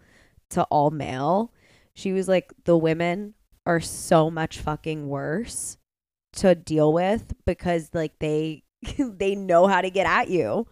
to 0.50 0.64
all 0.64 0.92
male. 0.92 1.54
She 1.94 2.12
was 2.12 2.28
like 2.28 2.54
the 2.66 2.78
women 2.78 3.34
are 3.66 3.82
so 3.82 4.32
much 4.32 4.60
fucking 4.60 5.08
worse 5.08 5.78
to 6.34 6.56
deal 6.56 6.94
with 6.94 7.34
because 7.46 7.90
like 7.94 8.18
they 8.20 8.64
they 8.98 9.36
know 9.36 9.68
how 9.68 9.82
to 9.82 9.90
get 9.90 10.06
at 10.06 10.30
you 10.30 10.68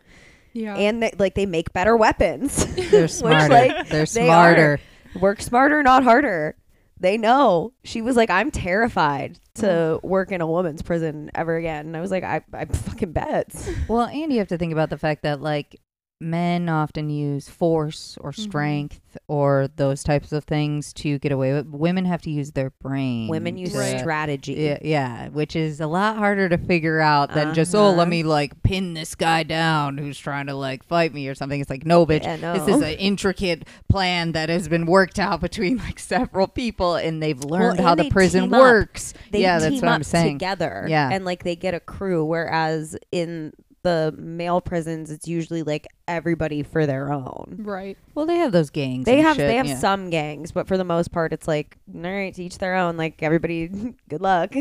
Yeah. 0.56 0.76
and 0.76 1.04
they, 1.04 1.12
like 1.20 1.36
they 1.36 1.46
make 1.46 1.74
better 1.74 1.98
weapons. 1.98 2.66
They're 2.90 3.04
Which, 3.04 3.12
smarter. 3.12 3.54
like, 3.54 3.90
they're 3.90 4.06
they 4.06 4.26
smarter. 4.26 4.80
Work 5.20 5.42
smarter, 5.42 5.84
not 5.84 6.04
harder. 6.04 6.56
They 6.98 7.18
know. 7.18 7.74
She 7.84 8.02
was 8.02 8.16
like, 8.16 8.30
I'm 8.30 8.52
terrified 8.52 9.38
to 9.56 9.66
mm-hmm. 9.66 10.08
work 10.08 10.32
in 10.32 10.40
a 10.40 10.48
woman's 10.48 10.82
prison 10.82 11.30
ever 11.36 11.58
again. 11.58 11.88
And 11.88 11.98
I 11.98 12.00
was 12.00 12.10
like, 12.10 12.24
I, 12.24 12.42
I 12.54 12.66
fucking 12.66 13.12
bet. 13.12 13.54
Well, 13.90 14.08
and 14.08 14.32
you 14.32 14.40
have 14.40 14.48
to 14.48 14.58
think 14.58 14.72
about 14.72 14.90
the 14.90 14.98
fact 14.98 15.24
that 15.24 15.42
like 15.42 15.80
men 16.22 16.70
often 16.70 17.10
use 17.10 17.50
force 17.50 18.18
or 18.22 18.32
Mm-hmm. 18.32 18.42
strength 18.50 19.02
or 19.28 19.70
those 19.78 20.04
types 20.04 20.32
of 20.34 20.44
things 20.44 20.92
to 20.94 21.18
get 21.20 21.32
away 21.32 21.54
with. 21.54 21.68
Women 21.68 22.04
have 22.06 22.22
to 22.24 22.30
use 22.30 22.52
their 22.52 22.70
brain. 22.70 23.28
Women 23.30 23.58
use 23.58 23.72
to- 23.74 24.00
strategy. 24.00 24.54
Yeah, 24.54 24.78
yeah, 24.82 25.30
which 25.30 25.56
is 25.56 25.80
a 25.80 25.88
lot 25.88 26.18
harder 26.18 26.50
to 26.50 26.58
figure 26.58 27.00
out 27.00 27.34
than 27.34 27.54
just 27.54 27.74
oh, 27.76 27.86
Uh-huh. 27.88 27.98
let 27.98 28.08
me 28.10 28.24
like 28.24 28.62
pin 28.64 28.94
this 28.94 29.16
guy 29.16 29.44
down 29.44 29.98
who's 29.98 30.18
trying 30.18 30.48
to 30.48 30.54
like 30.54 30.84
fight 30.84 31.14
me 31.14 31.28
or 31.28 31.36
something. 31.36 31.60
It's 31.62 31.70
like 31.70 31.86
no, 31.86 32.06
bitch, 32.06 32.24
Yeah, 32.24 32.58
this 32.58 32.68
is 32.76 32.82
an 32.82 32.94
intricate 32.96 33.68
plan 33.90 34.34
that 34.34 34.50
has 34.50 34.68
been 34.68 34.86
worked 34.86 35.20
out 35.20 35.40
between 35.42 35.78
like 35.78 36.00
several 36.00 36.48
people, 36.48 36.96
and 36.96 37.22
they've 37.24 37.40
learned 37.44 37.78
and 37.80 37.88
how 37.88 37.96
the 37.96 38.10
prison 38.10 38.50
works. 38.50 39.14
Yeah, 39.32 39.60
that's 39.60 39.76
what 39.82 39.88
I'm 39.90 40.04
saying. 40.04 40.40
together. 40.40 40.86
Yeah. 40.90 41.10
And 41.12 41.24
like 41.26 41.44
they 41.44 41.56
get 41.56 41.74
a 41.74 41.80
crew, 41.80 42.24
whereas 42.26 42.98
in 43.12 43.54
the 43.86 44.14
male 44.18 44.62
prisons, 44.62 45.12
it's 45.12 45.28
usually 45.28 45.62
like 45.64 45.88
everybody 46.08 46.64
for 46.64 46.86
their 46.86 47.14
own. 47.14 47.58
right. 47.60 47.98
Well, 48.16 48.26
they 48.26 48.38
have 48.38 48.52
those 48.52 48.72
gangs. 48.72 49.06
They 49.06 49.20
and 49.20 49.28
have 49.28 49.38
shit, 49.38 49.48
they 49.48 49.56
have 49.56 49.68
yeah. 49.68 49.78
some 49.78 50.10
gangs, 50.10 50.52
but 50.52 50.68
for 50.68 50.76
the 50.76 50.84
most 50.84 51.12
part, 51.12 51.32
it's 51.32 51.48
like 51.48 51.78
all 51.94 52.02
right, 52.02 52.34
to 52.34 52.44
each 52.44 52.58
their 52.58 52.76
own. 52.76 52.98
Like 52.98 53.22
everybody, 53.24 53.68
good 54.10 54.22
luck. 54.22 54.54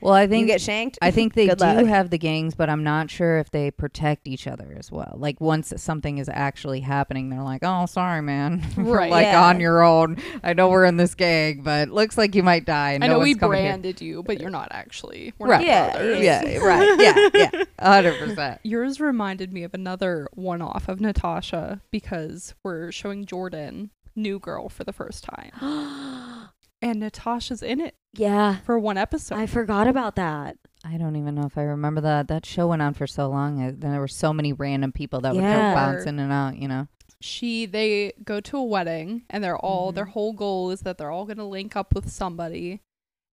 Well, 0.00 0.14
I 0.14 0.22
you 0.22 0.28
think 0.28 0.46
get 0.46 0.60
shanked. 0.60 0.98
I 1.02 1.10
think 1.10 1.34
they 1.34 1.48
do 1.48 1.54
luck. 1.64 1.86
have 1.86 2.10
the 2.10 2.18
gangs, 2.18 2.54
but 2.54 2.68
I'm 2.70 2.84
not 2.84 3.10
sure 3.10 3.38
if 3.38 3.50
they 3.50 3.70
protect 3.70 4.28
each 4.28 4.46
other 4.46 4.74
as 4.78 4.90
well. 4.92 5.14
Like 5.16 5.40
once 5.40 5.72
something 5.76 6.18
is 6.18 6.28
actually 6.28 6.80
happening, 6.80 7.30
they're 7.30 7.42
like, 7.42 7.60
"Oh, 7.62 7.86
sorry, 7.86 8.22
man, 8.22 8.62
Right. 8.76 9.10
like 9.10 9.24
Yeah. 9.26 9.44
on 9.44 9.60
your 9.60 9.82
own. 9.82 10.18
I 10.42 10.52
know 10.52 10.68
we're 10.68 10.84
in 10.84 10.96
this 10.96 11.14
gang, 11.14 11.62
but 11.62 11.88
looks 11.88 12.16
like 12.18 12.34
you 12.34 12.42
might 12.42 12.64
die. 12.64 12.94
I 12.94 12.98
no 12.98 13.06
know 13.06 13.18
we 13.18 13.34
coming 13.34 13.58
here." 13.60 13.68
branded 13.70 14.00
you, 14.00 14.22
but 14.22 14.40
you're 14.40 14.50
not 14.50 14.68
actually. 14.70 15.32
We're 15.38 15.48
Right. 15.48 15.60
not 15.60 15.66
Yeah, 15.66 15.92
brothers. 15.92 16.20
Yeah, 16.20 16.58
right. 16.64 17.00
Yeah, 17.00 17.28
yeah, 17.52 17.64
hundred 17.80 18.18
percent. 18.18 18.60
Yours 18.62 19.00
reminded 19.00 19.52
me 19.52 19.62
of 19.64 19.74
another 19.74 20.28
one 20.32 20.62
off 20.62 20.88
of 20.88 21.00
Natasha 21.00 21.80
because 21.90 22.54
we're 22.62 22.92
showing 22.92 23.24
Jordan 23.26 23.90
New 24.14 24.38
Girl 24.38 24.68
for 24.68 24.84
the 24.84 24.92
first 24.92 25.24
time. 25.24 25.52
And 26.80 27.00
Natasha's 27.00 27.62
in 27.62 27.80
it 27.80 27.94
yeah, 28.14 28.58
for 28.60 28.78
one 28.78 28.96
episode. 28.96 29.36
I 29.36 29.46
forgot 29.46 29.86
about 29.88 30.16
that. 30.16 30.56
I 30.84 30.96
don't 30.96 31.16
even 31.16 31.34
know 31.34 31.44
if 31.44 31.58
I 31.58 31.62
remember 31.62 32.00
that. 32.02 32.28
That 32.28 32.46
show 32.46 32.68
went 32.68 32.82
on 32.82 32.94
for 32.94 33.06
so 33.06 33.28
long. 33.28 33.60
uh, 33.62 33.72
Then 33.76 33.90
there 33.90 34.00
were 34.00 34.08
so 34.08 34.32
many 34.32 34.52
random 34.52 34.92
people 34.92 35.20
that 35.22 35.34
would 35.34 35.42
Yeah. 35.42 35.70
go 35.70 35.74
bounce 35.74 36.06
in 36.06 36.18
and 36.18 36.32
out. 36.32 36.56
You 36.56 36.68
know. 36.68 36.88
she 37.20 37.66
they 37.66 38.12
go 38.24 38.40
to 38.40 38.56
a 38.56 38.62
wedding 38.62 39.22
and 39.28 39.42
they're 39.42 39.58
all 39.58 39.90
their 39.90 40.04
whole 40.04 40.32
goal 40.32 40.70
is 40.70 40.82
that 40.82 40.98
they're 40.98 41.10
all 41.10 41.24
going 41.26 41.36
to 41.38 41.44
link 41.44 41.74
up 41.74 41.92
with 41.94 42.08
somebody 42.08 42.80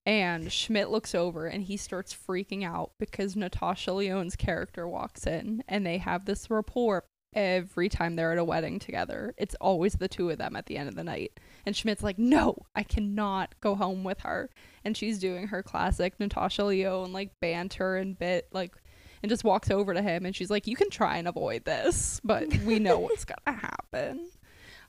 and 0.08 0.52
Schmidt 0.52 0.90
looks 0.90 1.14
over 1.14 1.46
and 1.46 1.64
he 1.64 1.78
starts 1.78 2.12
freaking 2.16 2.64
out 2.64 2.94
because 3.00 3.36
Natasha 3.36 3.92
Lyonne's 3.92 4.36
character 4.36 4.88
walks 4.88 5.28
in 5.28 5.64
and 5.68 5.86
they 5.86 6.00
have 6.00 6.26
this 6.26 6.50
rapport 6.50 7.04
every 7.36 7.90
time 7.90 8.16
they're 8.16 8.32
at 8.32 8.38
a 8.38 8.44
wedding 8.44 8.80
together. 8.80 9.36
It's 9.38 9.56
always 9.62 9.94
the 9.94 10.08
two 10.08 10.30
of 10.30 10.38
them 10.38 10.56
at 10.56 10.66
the 10.66 10.78
end 10.78 10.90
of 10.90 10.96
the 10.96 11.04
night. 11.04 11.40
And 11.66 11.76
Schmidt's 11.76 12.02
like, 12.04 12.18
"No, 12.18 12.66
I 12.76 12.84
cannot 12.84 13.54
go 13.62 13.76
home 13.76 14.04
with 14.04 14.22
her." 14.22 14.50
And 14.84 14.96
she's 14.96 15.20
doing 15.20 15.48
her 15.48 15.62
classic 15.62 16.20
Natasha 16.20 16.64
Lyonne 16.64 17.14
like 17.14 17.32
banter 17.42 17.98
and 17.98 18.18
bit 18.18 18.48
like 18.52 18.74
and 19.22 19.30
just 19.30 19.44
walks 19.44 19.72
over 19.72 19.94
to 19.94 20.02
him 20.02 20.26
and 20.26 20.36
she's 20.36 20.50
like, 20.50 20.68
"You 20.68 20.76
can 20.76 20.90
try 20.90 21.18
and 21.18 21.28
avoid 21.28 21.66
this, 21.66 22.22
but 22.24 22.48
we 22.60 22.80
know 22.80 23.00
what's 23.00 23.26
gonna 23.46 23.58
happen." 23.58 24.30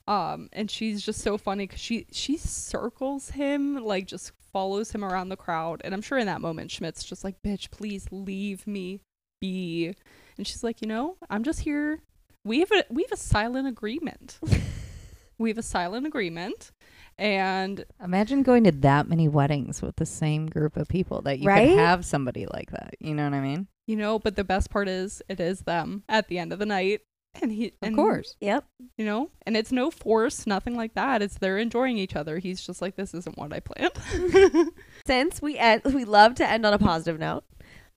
Um, 0.07 0.47
and 0.53 0.71
she's 0.71 1.01
just 1.03 1.21
so 1.21 1.37
funny 1.37 1.67
because 1.67 1.81
she 1.81 2.07
she 2.11 2.37
circles 2.37 3.31
him 3.31 3.83
like 3.83 4.07
just 4.07 4.31
follows 4.53 4.91
him 4.91 5.03
around 5.03 5.29
the 5.29 5.35
crowd, 5.35 5.81
and 5.83 5.93
I'm 5.93 6.01
sure 6.01 6.17
in 6.17 6.27
that 6.27 6.41
moment 6.41 6.71
Schmidt's 6.71 7.03
just 7.03 7.23
like, 7.23 7.41
"Bitch, 7.41 7.71
please 7.71 8.07
leave 8.11 8.65
me 8.65 9.01
be," 9.41 9.93
and 10.37 10.47
she's 10.47 10.63
like, 10.63 10.81
"You 10.81 10.87
know, 10.87 11.17
I'm 11.29 11.43
just 11.43 11.59
here. 11.61 12.01
We 12.43 12.59
have 12.59 12.71
a 12.71 12.83
we 12.89 13.03
have 13.03 13.11
a 13.11 13.17
silent 13.17 13.67
agreement. 13.67 14.39
we 15.37 15.49
have 15.49 15.57
a 15.57 15.63
silent 15.63 16.05
agreement." 16.05 16.71
And 17.19 17.83
Imagine 18.03 18.43
going 18.43 18.63
to 18.65 18.71
that 18.71 19.07
many 19.09 19.27
weddings 19.27 19.81
with 19.81 19.95
the 19.95 20.05
same 20.05 20.45
group 20.45 20.77
of 20.77 20.87
people 20.87 21.23
that 21.23 21.39
you 21.39 21.47
Right? 21.47 21.69
could 21.69 21.79
have 21.79 22.05
somebody 22.05 22.45
like 22.45 22.69
that. 22.71 22.93
You 22.99 23.15
know 23.15 23.23
what 23.23 23.33
I 23.33 23.39
mean? 23.41 23.67
you 23.87 23.95
know, 23.95 24.19
but 24.19 24.35
the 24.35 24.43
best 24.43 24.69
part 24.69 24.87
is 24.87 25.21
it 25.29 25.39
is 25.39 25.61
them 25.61 26.03
at 26.09 26.27
the 26.27 26.37
end 26.37 26.53
of 26.53 26.59
the 26.59 26.65
night. 26.65 27.01
And 27.41 27.51
he, 27.51 27.73
Of 27.83 27.93
course. 27.95 28.35
Yep. 28.41 28.65
you 28.97 29.05
know, 29.05 29.29
and 29.45 29.55
it's 29.55 29.71
no 29.71 29.89
force, 29.91 30.45
nothing 30.47 30.75
like 30.75 30.93
that. 30.95 31.21
It's 31.21 31.37
they're 31.37 31.57
enjoying 31.59 31.97
each 31.97 32.15
other. 32.15 32.37
He's 32.39 32.65
just 32.65 32.81
like, 32.81 32.95
this 32.95 33.13
isn't 33.13 33.37
what 33.37 33.53
I 33.53 33.59
planned. 33.61 34.71
Since 35.05 35.41
we 35.41 35.57
end, 35.57 35.83
we 35.85 36.03
love 36.03 36.35
to 36.35 36.49
end 36.49 36.65
on 36.65 36.73
a 36.73 36.79
positive 36.79 37.19
note. 37.19 37.43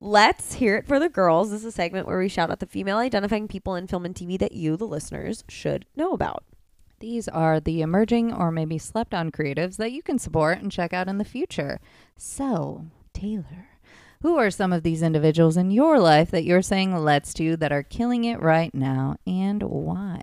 Let's 0.02 0.54
hear 0.54 0.76
it 0.76 0.86
for 0.86 0.98
the 0.98 1.10
girls. 1.10 1.50
This 1.50 1.60
is 1.60 1.66
a 1.66 1.72
segment 1.72 2.06
where 2.06 2.18
we 2.18 2.26
shout 2.26 2.50
out 2.50 2.60
the 2.60 2.66
female 2.66 2.96
identifying 2.96 3.48
people 3.48 3.74
in 3.74 3.86
film 3.86 4.06
and 4.06 4.14
TV 4.14 4.38
that 4.38 4.52
you, 4.52 4.78
the 4.78 4.86
listeners, 4.86 5.44
should 5.46 5.84
know 5.94 6.12
about. 6.12 6.42
These 7.00 7.28
are 7.28 7.60
the 7.60 7.82
emerging 7.82 8.32
or 8.32 8.50
maybe 8.50 8.78
slept 8.78 9.12
on 9.12 9.30
creatives 9.30 9.76
that 9.76 9.92
you 9.92 10.02
can 10.02 10.18
support 10.18 10.58
and 10.58 10.72
check 10.72 10.94
out 10.94 11.06
in 11.06 11.18
the 11.18 11.24
future. 11.24 11.80
So, 12.16 12.86
Taylor, 13.12 13.68
who 14.22 14.38
are 14.38 14.50
some 14.50 14.72
of 14.72 14.84
these 14.84 15.02
individuals 15.02 15.58
in 15.58 15.70
your 15.70 15.98
life 15.98 16.30
that 16.30 16.44
you're 16.44 16.62
saying 16.62 16.96
let's 16.96 17.34
to 17.34 17.58
that 17.58 17.70
are 17.70 17.82
killing 17.82 18.24
it 18.24 18.40
right 18.40 18.74
now 18.74 19.16
and 19.26 19.62
why? 19.62 20.20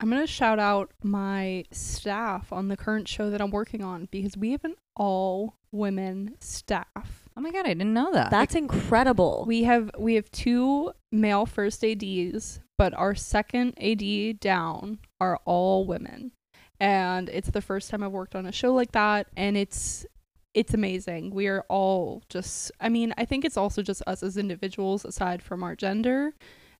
I'm 0.00 0.10
going 0.10 0.22
to 0.22 0.26
shout 0.26 0.58
out 0.58 0.90
my 1.04 1.66
staff 1.70 2.52
on 2.52 2.66
the 2.66 2.76
current 2.76 3.06
show 3.06 3.30
that 3.30 3.40
I'm 3.40 3.52
working 3.52 3.84
on 3.84 4.08
because 4.10 4.36
we 4.36 4.50
have 4.50 4.64
an 4.64 4.74
all 4.96 5.54
women 5.70 6.34
staff. 6.40 7.23
Oh 7.36 7.40
my 7.40 7.50
god, 7.50 7.66
I 7.66 7.74
didn't 7.74 7.94
know 7.94 8.12
that. 8.12 8.30
That's 8.30 8.54
incredible. 8.54 9.44
We 9.46 9.64
have 9.64 9.90
we 9.98 10.14
have 10.14 10.30
two 10.30 10.92
male 11.10 11.46
first 11.46 11.84
ADs, 11.84 12.60
but 12.78 12.94
our 12.94 13.14
second 13.14 13.74
AD 13.80 14.38
down 14.40 15.00
are 15.20 15.40
all 15.44 15.84
women. 15.84 16.32
And 16.78 17.28
it's 17.28 17.50
the 17.50 17.62
first 17.62 17.90
time 17.90 18.02
I've 18.02 18.12
worked 18.12 18.34
on 18.34 18.46
a 18.46 18.52
show 18.52 18.72
like 18.72 18.92
that 18.92 19.26
and 19.36 19.56
it's 19.56 20.06
it's 20.54 20.74
amazing. 20.74 21.30
We 21.30 21.48
are 21.48 21.64
all 21.68 22.22
just 22.28 22.70
I 22.80 22.88
mean, 22.88 23.12
I 23.18 23.24
think 23.24 23.44
it's 23.44 23.56
also 23.56 23.82
just 23.82 24.02
us 24.06 24.22
as 24.22 24.36
individuals 24.36 25.04
aside 25.04 25.42
from 25.42 25.62
our 25.64 25.74
gender 25.74 26.34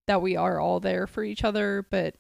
that 0.07 0.23
we 0.23 0.37
are 0.37 0.61
all 0.61 0.79
there 0.79 1.07
for 1.07 1.25
each 1.25 1.43
other, 1.43 1.85
but 1.91 2.15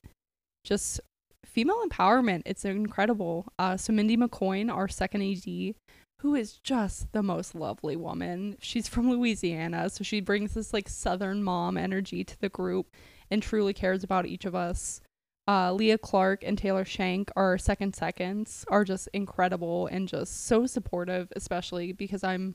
just 0.64 1.00
female 1.44 1.82
empowerment. 1.86 2.42
It's 2.46 2.64
incredible. 2.64 3.46
Uh, 3.58 3.76
so 3.76 3.92
Mindy 3.92 4.16
McCoyne, 4.16 4.72
our 4.72 4.88
second 4.88 5.22
AD, 5.22 5.74
who 6.20 6.34
is 6.34 6.58
just 6.58 7.12
the 7.12 7.22
most 7.22 7.54
lovely 7.54 7.96
woman. 7.96 8.56
She's 8.60 8.88
from 8.88 9.10
Louisiana, 9.10 9.90
so 9.90 10.04
she 10.04 10.20
brings 10.20 10.54
this 10.54 10.72
like 10.72 10.88
Southern 10.88 11.42
mom 11.42 11.76
energy 11.76 12.24
to 12.24 12.40
the 12.40 12.48
group 12.48 12.94
and 13.30 13.42
truly 13.42 13.72
cares 13.72 14.02
about 14.02 14.26
each 14.26 14.44
of 14.44 14.54
us. 14.54 15.00
Uh, 15.46 15.72
Leah 15.72 15.98
Clark 15.98 16.42
and 16.42 16.56
Taylor 16.56 16.84
Shank, 16.84 17.30
our 17.36 17.58
second 17.58 17.94
seconds, 17.94 18.64
are 18.68 18.84
just 18.84 19.08
incredible 19.12 19.86
and 19.88 20.08
just 20.08 20.46
so 20.46 20.66
supportive, 20.66 21.30
especially 21.36 21.92
because 21.92 22.24
I'm, 22.24 22.54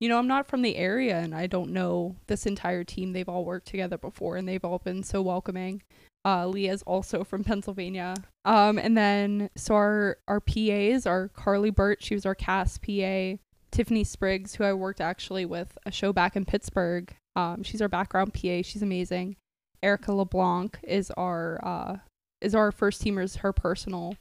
you 0.00 0.08
know, 0.08 0.18
I'm 0.18 0.26
not 0.26 0.48
from 0.48 0.62
the 0.62 0.76
area 0.76 1.16
and 1.16 1.34
I 1.34 1.46
don't 1.46 1.70
know 1.70 2.16
this 2.26 2.46
entire 2.46 2.82
team. 2.82 3.12
They've 3.12 3.28
all 3.28 3.44
worked 3.44 3.68
together 3.68 3.98
before 3.98 4.36
and 4.36 4.48
they've 4.48 4.64
all 4.64 4.80
been 4.80 5.04
so 5.04 5.22
welcoming. 5.22 5.82
Uh, 6.24 6.46
Leah's 6.46 6.82
also 6.82 7.22
from 7.22 7.44
Pennsylvania. 7.44 8.14
Um, 8.44 8.78
and 8.78 8.96
then 8.96 9.50
so 9.56 9.74
our 9.74 10.18
our 10.26 10.40
PAs 10.40 11.06
are 11.06 11.28
Carly 11.28 11.70
Burt, 11.70 12.02
she 12.02 12.14
was 12.14 12.26
our 12.26 12.34
cast 12.34 12.82
PA. 12.82 13.36
Tiffany 13.74 14.04
Spriggs, 14.04 14.54
who 14.54 14.62
I 14.62 14.72
worked 14.72 15.00
actually 15.00 15.44
with 15.44 15.76
a 15.84 15.90
show 15.90 16.12
back 16.12 16.36
in 16.36 16.44
Pittsburgh. 16.44 17.12
Um, 17.34 17.64
she's 17.64 17.82
our 17.82 17.88
background 17.88 18.32
PA. 18.32 18.62
She's 18.62 18.82
amazing. 18.82 19.34
Erica 19.82 20.12
LeBlanc 20.12 20.78
is 20.84 21.10
our 21.10 21.58
uh, 21.64 21.96
is 22.40 22.54
our 22.54 22.70
first 22.70 23.02
teamers, 23.02 23.38
her 23.38 23.52
personal. 23.52 24.16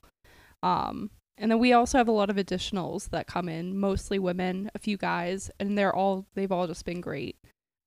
Um, 0.64 1.12
and 1.38 1.52
then 1.52 1.60
we 1.60 1.72
also 1.72 2.00
have 2.00 2.08
a 2.08 2.12
lot 2.12 2.32
of 2.32 2.36
additionals 2.36 3.10
that 3.10 3.28
come 3.28 3.48
in, 3.48 3.78
mostly 3.78 4.18
women, 4.18 4.72
a 4.74 4.80
few 4.80 4.98
guys, 4.98 5.52
and 5.60 5.78
they're 5.78 5.96
all 5.96 6.26
they've 6.34 6.52
all 6.52 6.66
just 6.66 6.84
been 6.84 7.00
great. 7.00 7.38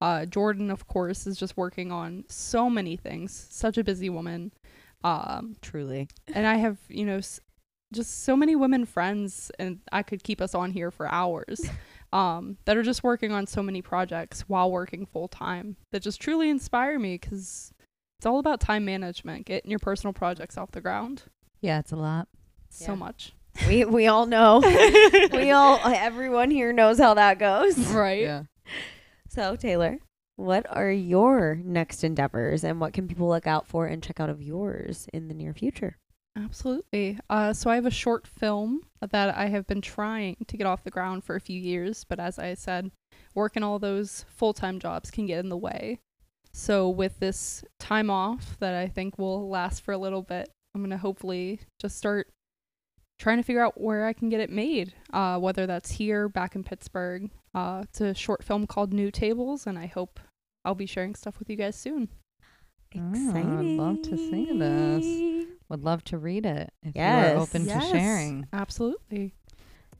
Uh, 0.01 0.27
Jordan, 0.27 0.71
of 0.71 0.87
course, 0.87 1.27
is 1.27 1.39
just 1.39 1.57
working 1.57 1.91
on 1.91 2.25
so 2.29 2.69
many 2.69 2.97
things. 2.97 3.47
Such 3.51 3.79
a 3.79 3.85
busy 3.85 4.11
woman. 4.11 4.53
Um, 5.05 5.57
truly. 5.63 6.09
and 6.35 6.47
I 6.47 6.57
have, 6.57 6.79
you 6.89 7.05
know, 7.05 7.19
s- 7.19 7.41
just 7.95 8.25
so 8.25 8.37
many 8.37 8.57
women 8.57 8.85
friends, 8.85 9.51
and 9.59 9.79
I 9.93 10.03
could 10.03 10.25
keep 10.25 10.41
us 10.41 10.55
on 10.55 10.73
here 10.73 10.91
for 10.91 11.07
hours. 11.07 11.61
Um, 12.13 12.57
that 12.65 12.77
are 12.77 12.83
just 12.83 13.03
working 13.05 13.33
on 13.33 13.47
so 13.47 13.63
many 13.63 13.83
projects 13.83 14.43
while 14.49 14.71
working 14.71 15.07
full 15.07 15.29
time. 15.29 15.77
That 15.93 16.03
just 16.03 16.21
truly 16.21 16.49
inspire 16.51 16.99
me 16.99 17.19
because 17.19 17.73
it's 18.19 18.27
all 18.27 18.39
about 18.39 18.61
time 18.61 18.85
management, 18.85 19.45
getting 19.47 19.71
your 19.71 19.81
personal 19.81 20.13
projects 20.13 20.57
off 20.57 20.71
the 20.73 20.81
ground. 20.81 21.25
Yeah, 21.61 21.79
it's 21.79 21.93
a 21.93 21.97
lot. 21.97 22.29
So 22.71 22.93
Yeah. 22.93 22.99
much, 22.99 23.33
we 23.69 23.85
we 23.85 24.07
all 24.07 24.27
know. 24.27 24.61
we 25.33 25.51
all 25.51 25.79
everyone 25.85 26.51
here 26.51 26.73
knows 26.73 26.99
how 26.99 27.15
that 27.15 27.39
goes. 27.39 27.77
right? 27.89 28.45
So, 29.37 29.55
Taylor, 29.55 29.99
what 30.37 30.64
are 30.74 30.91
your 30.91 31.61
next 31.62 32.03
endeavors 32.03 32.64
and 32.64 32.80
what 32.80 32.95
can 32.95 33.07
people 33.07 33.28
look 33.28 33.47
out 33.47 33.66
for 33.66 33.84
and 33.84 34.03
check 34.03 34.18
out 34.18 34.30
of 34.30 34.41
yours 34.41 35.09
in 35.12 35.28
the 35.28 35.34
near 35.34 35.53
future? 35.53 35.99
Absolutely. 36.39 37.18
Uh, 37.28 37.53
so 37.53 37.68
I 37.68 37.74
have 37.74 37.84
a 37.84 37.91
short 37.91 38.26
film 38.26 38.80
that 39.11 39.37
I 39.37 39.49
have 39.49 39.66
been 39.66 39.82
trying 39.82 40.39
to 40.49 40.57
get 40.57 40.66
off 40.66 40.84
the 40.84 40.91
ground 40.91 41.22
for 41.22 41.37
a 41.37 41.41
few 41.41 41.61
years, 41.61 42.03
but 42.09 42.18
as 42.18 42.39
I 42.39 42.55
said, 42.55 42.91
working 43.34 43.62
all 43.62 43.78
those 43.78 44.24
full 44.26 44.55
time 44.55 44.78
jobs 44.78 45.11
can 45.11 45.26
get 45.26 45.41
in 45.41 45.51
the 45.51 45.57
way. 45.59 45.99
So 46.55 46.89
with 46.89 47.18
this 47.18 47.62
time 47.78 48.09
off 48.09 48.57
that 48.61 48.74
I 48.74 48.89
think 48.89 49.18
will 49.18 49.51
last 49.51 49.82
for 49.82 49.93
a 49.93 49.99
little 49.99 50.22
bit, 50.22 50.49
I'm 50.74 50.80
gonna 50.80 50.97
hopefully 50.97 51.61
just 51.78 51.99
start 51.99 52.28
trying 53.19 53.39
to 53.39 53.43
figure 53.43 53.64
out 53.64 53.81
where 53.81 54.07
I 54.07 54.12
can 54.12 54.29
get 54.29 54.41
it 54.41 54.51
made. 54.51 54.95
Uh, 55.12 55.39
whether 55.39 55.67
that's 55.67 55.93
here, 55.93 56.29
back 56.29 56.55
in 56.55 56.64
Pittsburgh. 56.64 57.31
Uh, 57.55 57.83
it's 57.85 58.01
a 58.01 58.14
short 58.14 58.45
film 58.45 58.67
called 58.67 58.93
New 58.93 59.11
Tables, 59.11 59.67
and 59.67 59.79
I 59.79 59.87
hope 59.87 60.21
I'll 60.64 60.75
be 60.75 60.87
sharing 60.87 61.14
stuff 61.14 61.39
with 61.39 61.49
you 61.49 61.57
guys 61.57 61.77
soon. 61.77 62.09
Oh, 62.97 63.33
I'd 63.35 63.45
love 63.45 64.03
to 64.03 64.17
see 64.17 64.59
this. 64.59 65.47
Would 65.69 65.85
love 65.85 66.05
to 66.05 66.19
read 66.19 66.47
it 66.47 66.73
if 66.83 66.95
you 66.95 67.03
are 67.03 67.37
open 67.37 67.67
yes. 67.67 67.85
to 67.85 67.91
sharing. 67.91 68.47
Absolutely. 68.53 69.35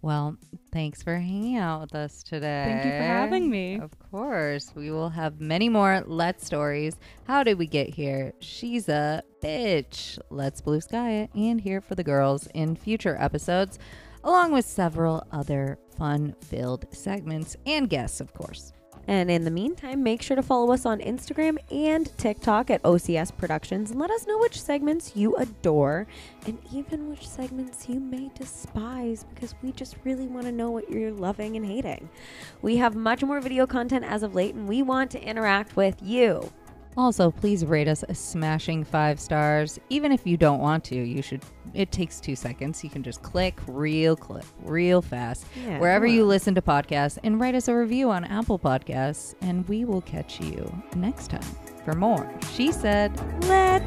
Well, 0.07 0.37
thanks 0.71 1.03
for 1.03 1.17
hanging 1.17 1.57
out 1.57 1.81
with 1.81 1.97
us 1.97 2.23
today. 2.23 2.63
Thank 2.65 2.85
you 2.85 2.93
for 2.93 3.05
having 3.05 3.51
me. 3.51 3.81
Of 3.81 3.91
course. 3.99 4.71
We 4.73 4.93
will 4.93 5.09
have 5.09 5.41
many 5.41 5.69
more 5.69 6.05
Let's 6.07 6.47
stories. 6.47 6.95
How 7.25 7.43
did 7.43 7.59
we 7.59 7.67
get 7.67 7.89
here? 7.89 8.33
She's 8.39 8.89
a 8.89 9.25
bitch. 9.43 10.17
Let's 10.31 10.61
blue 10.61 10.81
sky 10.81 11.11
it 11.11 11.31
and 11.35 11.61
hear 11.61 11.79
it 11.79 11.85
for 11.85 11.97
the 11.97 12.05
girls 12.05 12.47
in 12.55 12.77
future 12.77 13.17
episodes, 13.19 13.81
along 14.23 14.53
with 14.53 14.65
several 14.65 15.27
other 15.33 15.77
fun 15.99 16.37
filled 16.41 16.87
segments 16.93 17.57
and 17.67 17.91
guests, 17.91 18.21
of 18.21 18.33
course. 18.33 18.73
And 19.09 19.31
in 19.31 19.45
the 19.45 19.51
meantime, 19.51 20.03
make 20.03 20.21
sure 20.21 20.35
to 20.35 20.43
follow 20.43 20.73
us 20.73 20.85
on 20.85 20.99
Instagram 21.01 21.59
and 21.71 22.11
TikTok 22.19 22.71
at 22.71 22.83
OCS 22.83 23.37
Productions 23.37 23.91
and 23.91 24.01
let 24.01 24.11
us 24.11 24.27
know 24.27 24.39
which 24.39 24.61
segments 24.61 25.13
you 25.15 25.37
adore 25.37 26.07
and 26.45 26.59
even 26.73 27.09
which 27.09 27.29
segments 27.29 27.89
you 27.89 28.01
may 28.01 28.31
despise 28.35 29.25
because 29.33 29.55
we 29.63 29.71
just 29.73 29.97
really 30.05 30.27
want 30.27 30.47
to 30.47 30.53
know 30.53 30.71
what 30.71 30.91
you're 30.91 31.13
loving 31.13 31.57
and 31.57 31.67
hating. 31.67 32.09
We 32.63 32.79
have 32.79 32.97
much 32.97 33.23
more 33.23 33.41
video 33.41 33.67
content 33.67 34.05
as 34.05 34.23
of 34.25 34.35
late 34.35 34.55
and 34.55 34.69
we 34.69 34.83
want 34.83 35.13
to 35.13 35.23
interact 35.23 35.77
with 35.77 35.97
you. 36.03 36.51
Also, 36.97 37.31
please 37.31 37.65
rate 37.65 37.89
us 37.89 38.05
a 38.09 38.15
smashing 38.15 38.85
five 38.85 39.21
stars. 39.21 39.79
Even 39.91 40.13
if 40.13 40.27
you 40.27 40.37
don't 40.37 40.61
want 40.61 40.83
to, 40.85 40.97
you 40.97 41.23
should. 41.23 41.43
It 41.75 41.93
takes 41.93 42.21
two 42.21 42.35
seconds. 42.35 42.83
You 42.83 42.91
can 42.91 43.03
just 43.03 43.23
click 43.23 43.59
real 43.67 44.17
click 44.17 44.45
real 44.63 45.03
fast, 45.03 45.47
Yeah, 45.67 45.79
wherever 45.79 46.07
you 46.07 46.25
listen 46.25 46.55
to 46.55 46.63
podcasts, 46.63 47.19
and 47.23 47.39
write 47.39 47.55
us 47.55 47.69
a 47.69 47.77
review 47.77 48.11
on 48.11 48.25
Apple 48.25 48.59
Podcasts. 48.59 49.35
And 49.43 49.69
we 49.69 49.85
will 49.85 50.01
catch 50.03 50.41
you 50.41 50.73
next 50.95 51.29
time 51.29 51.43
for 51.85 51.93
more. 51.93 52.33
She 52.55 52.73
said. 52.73 53.13
Let's 53.45 53.85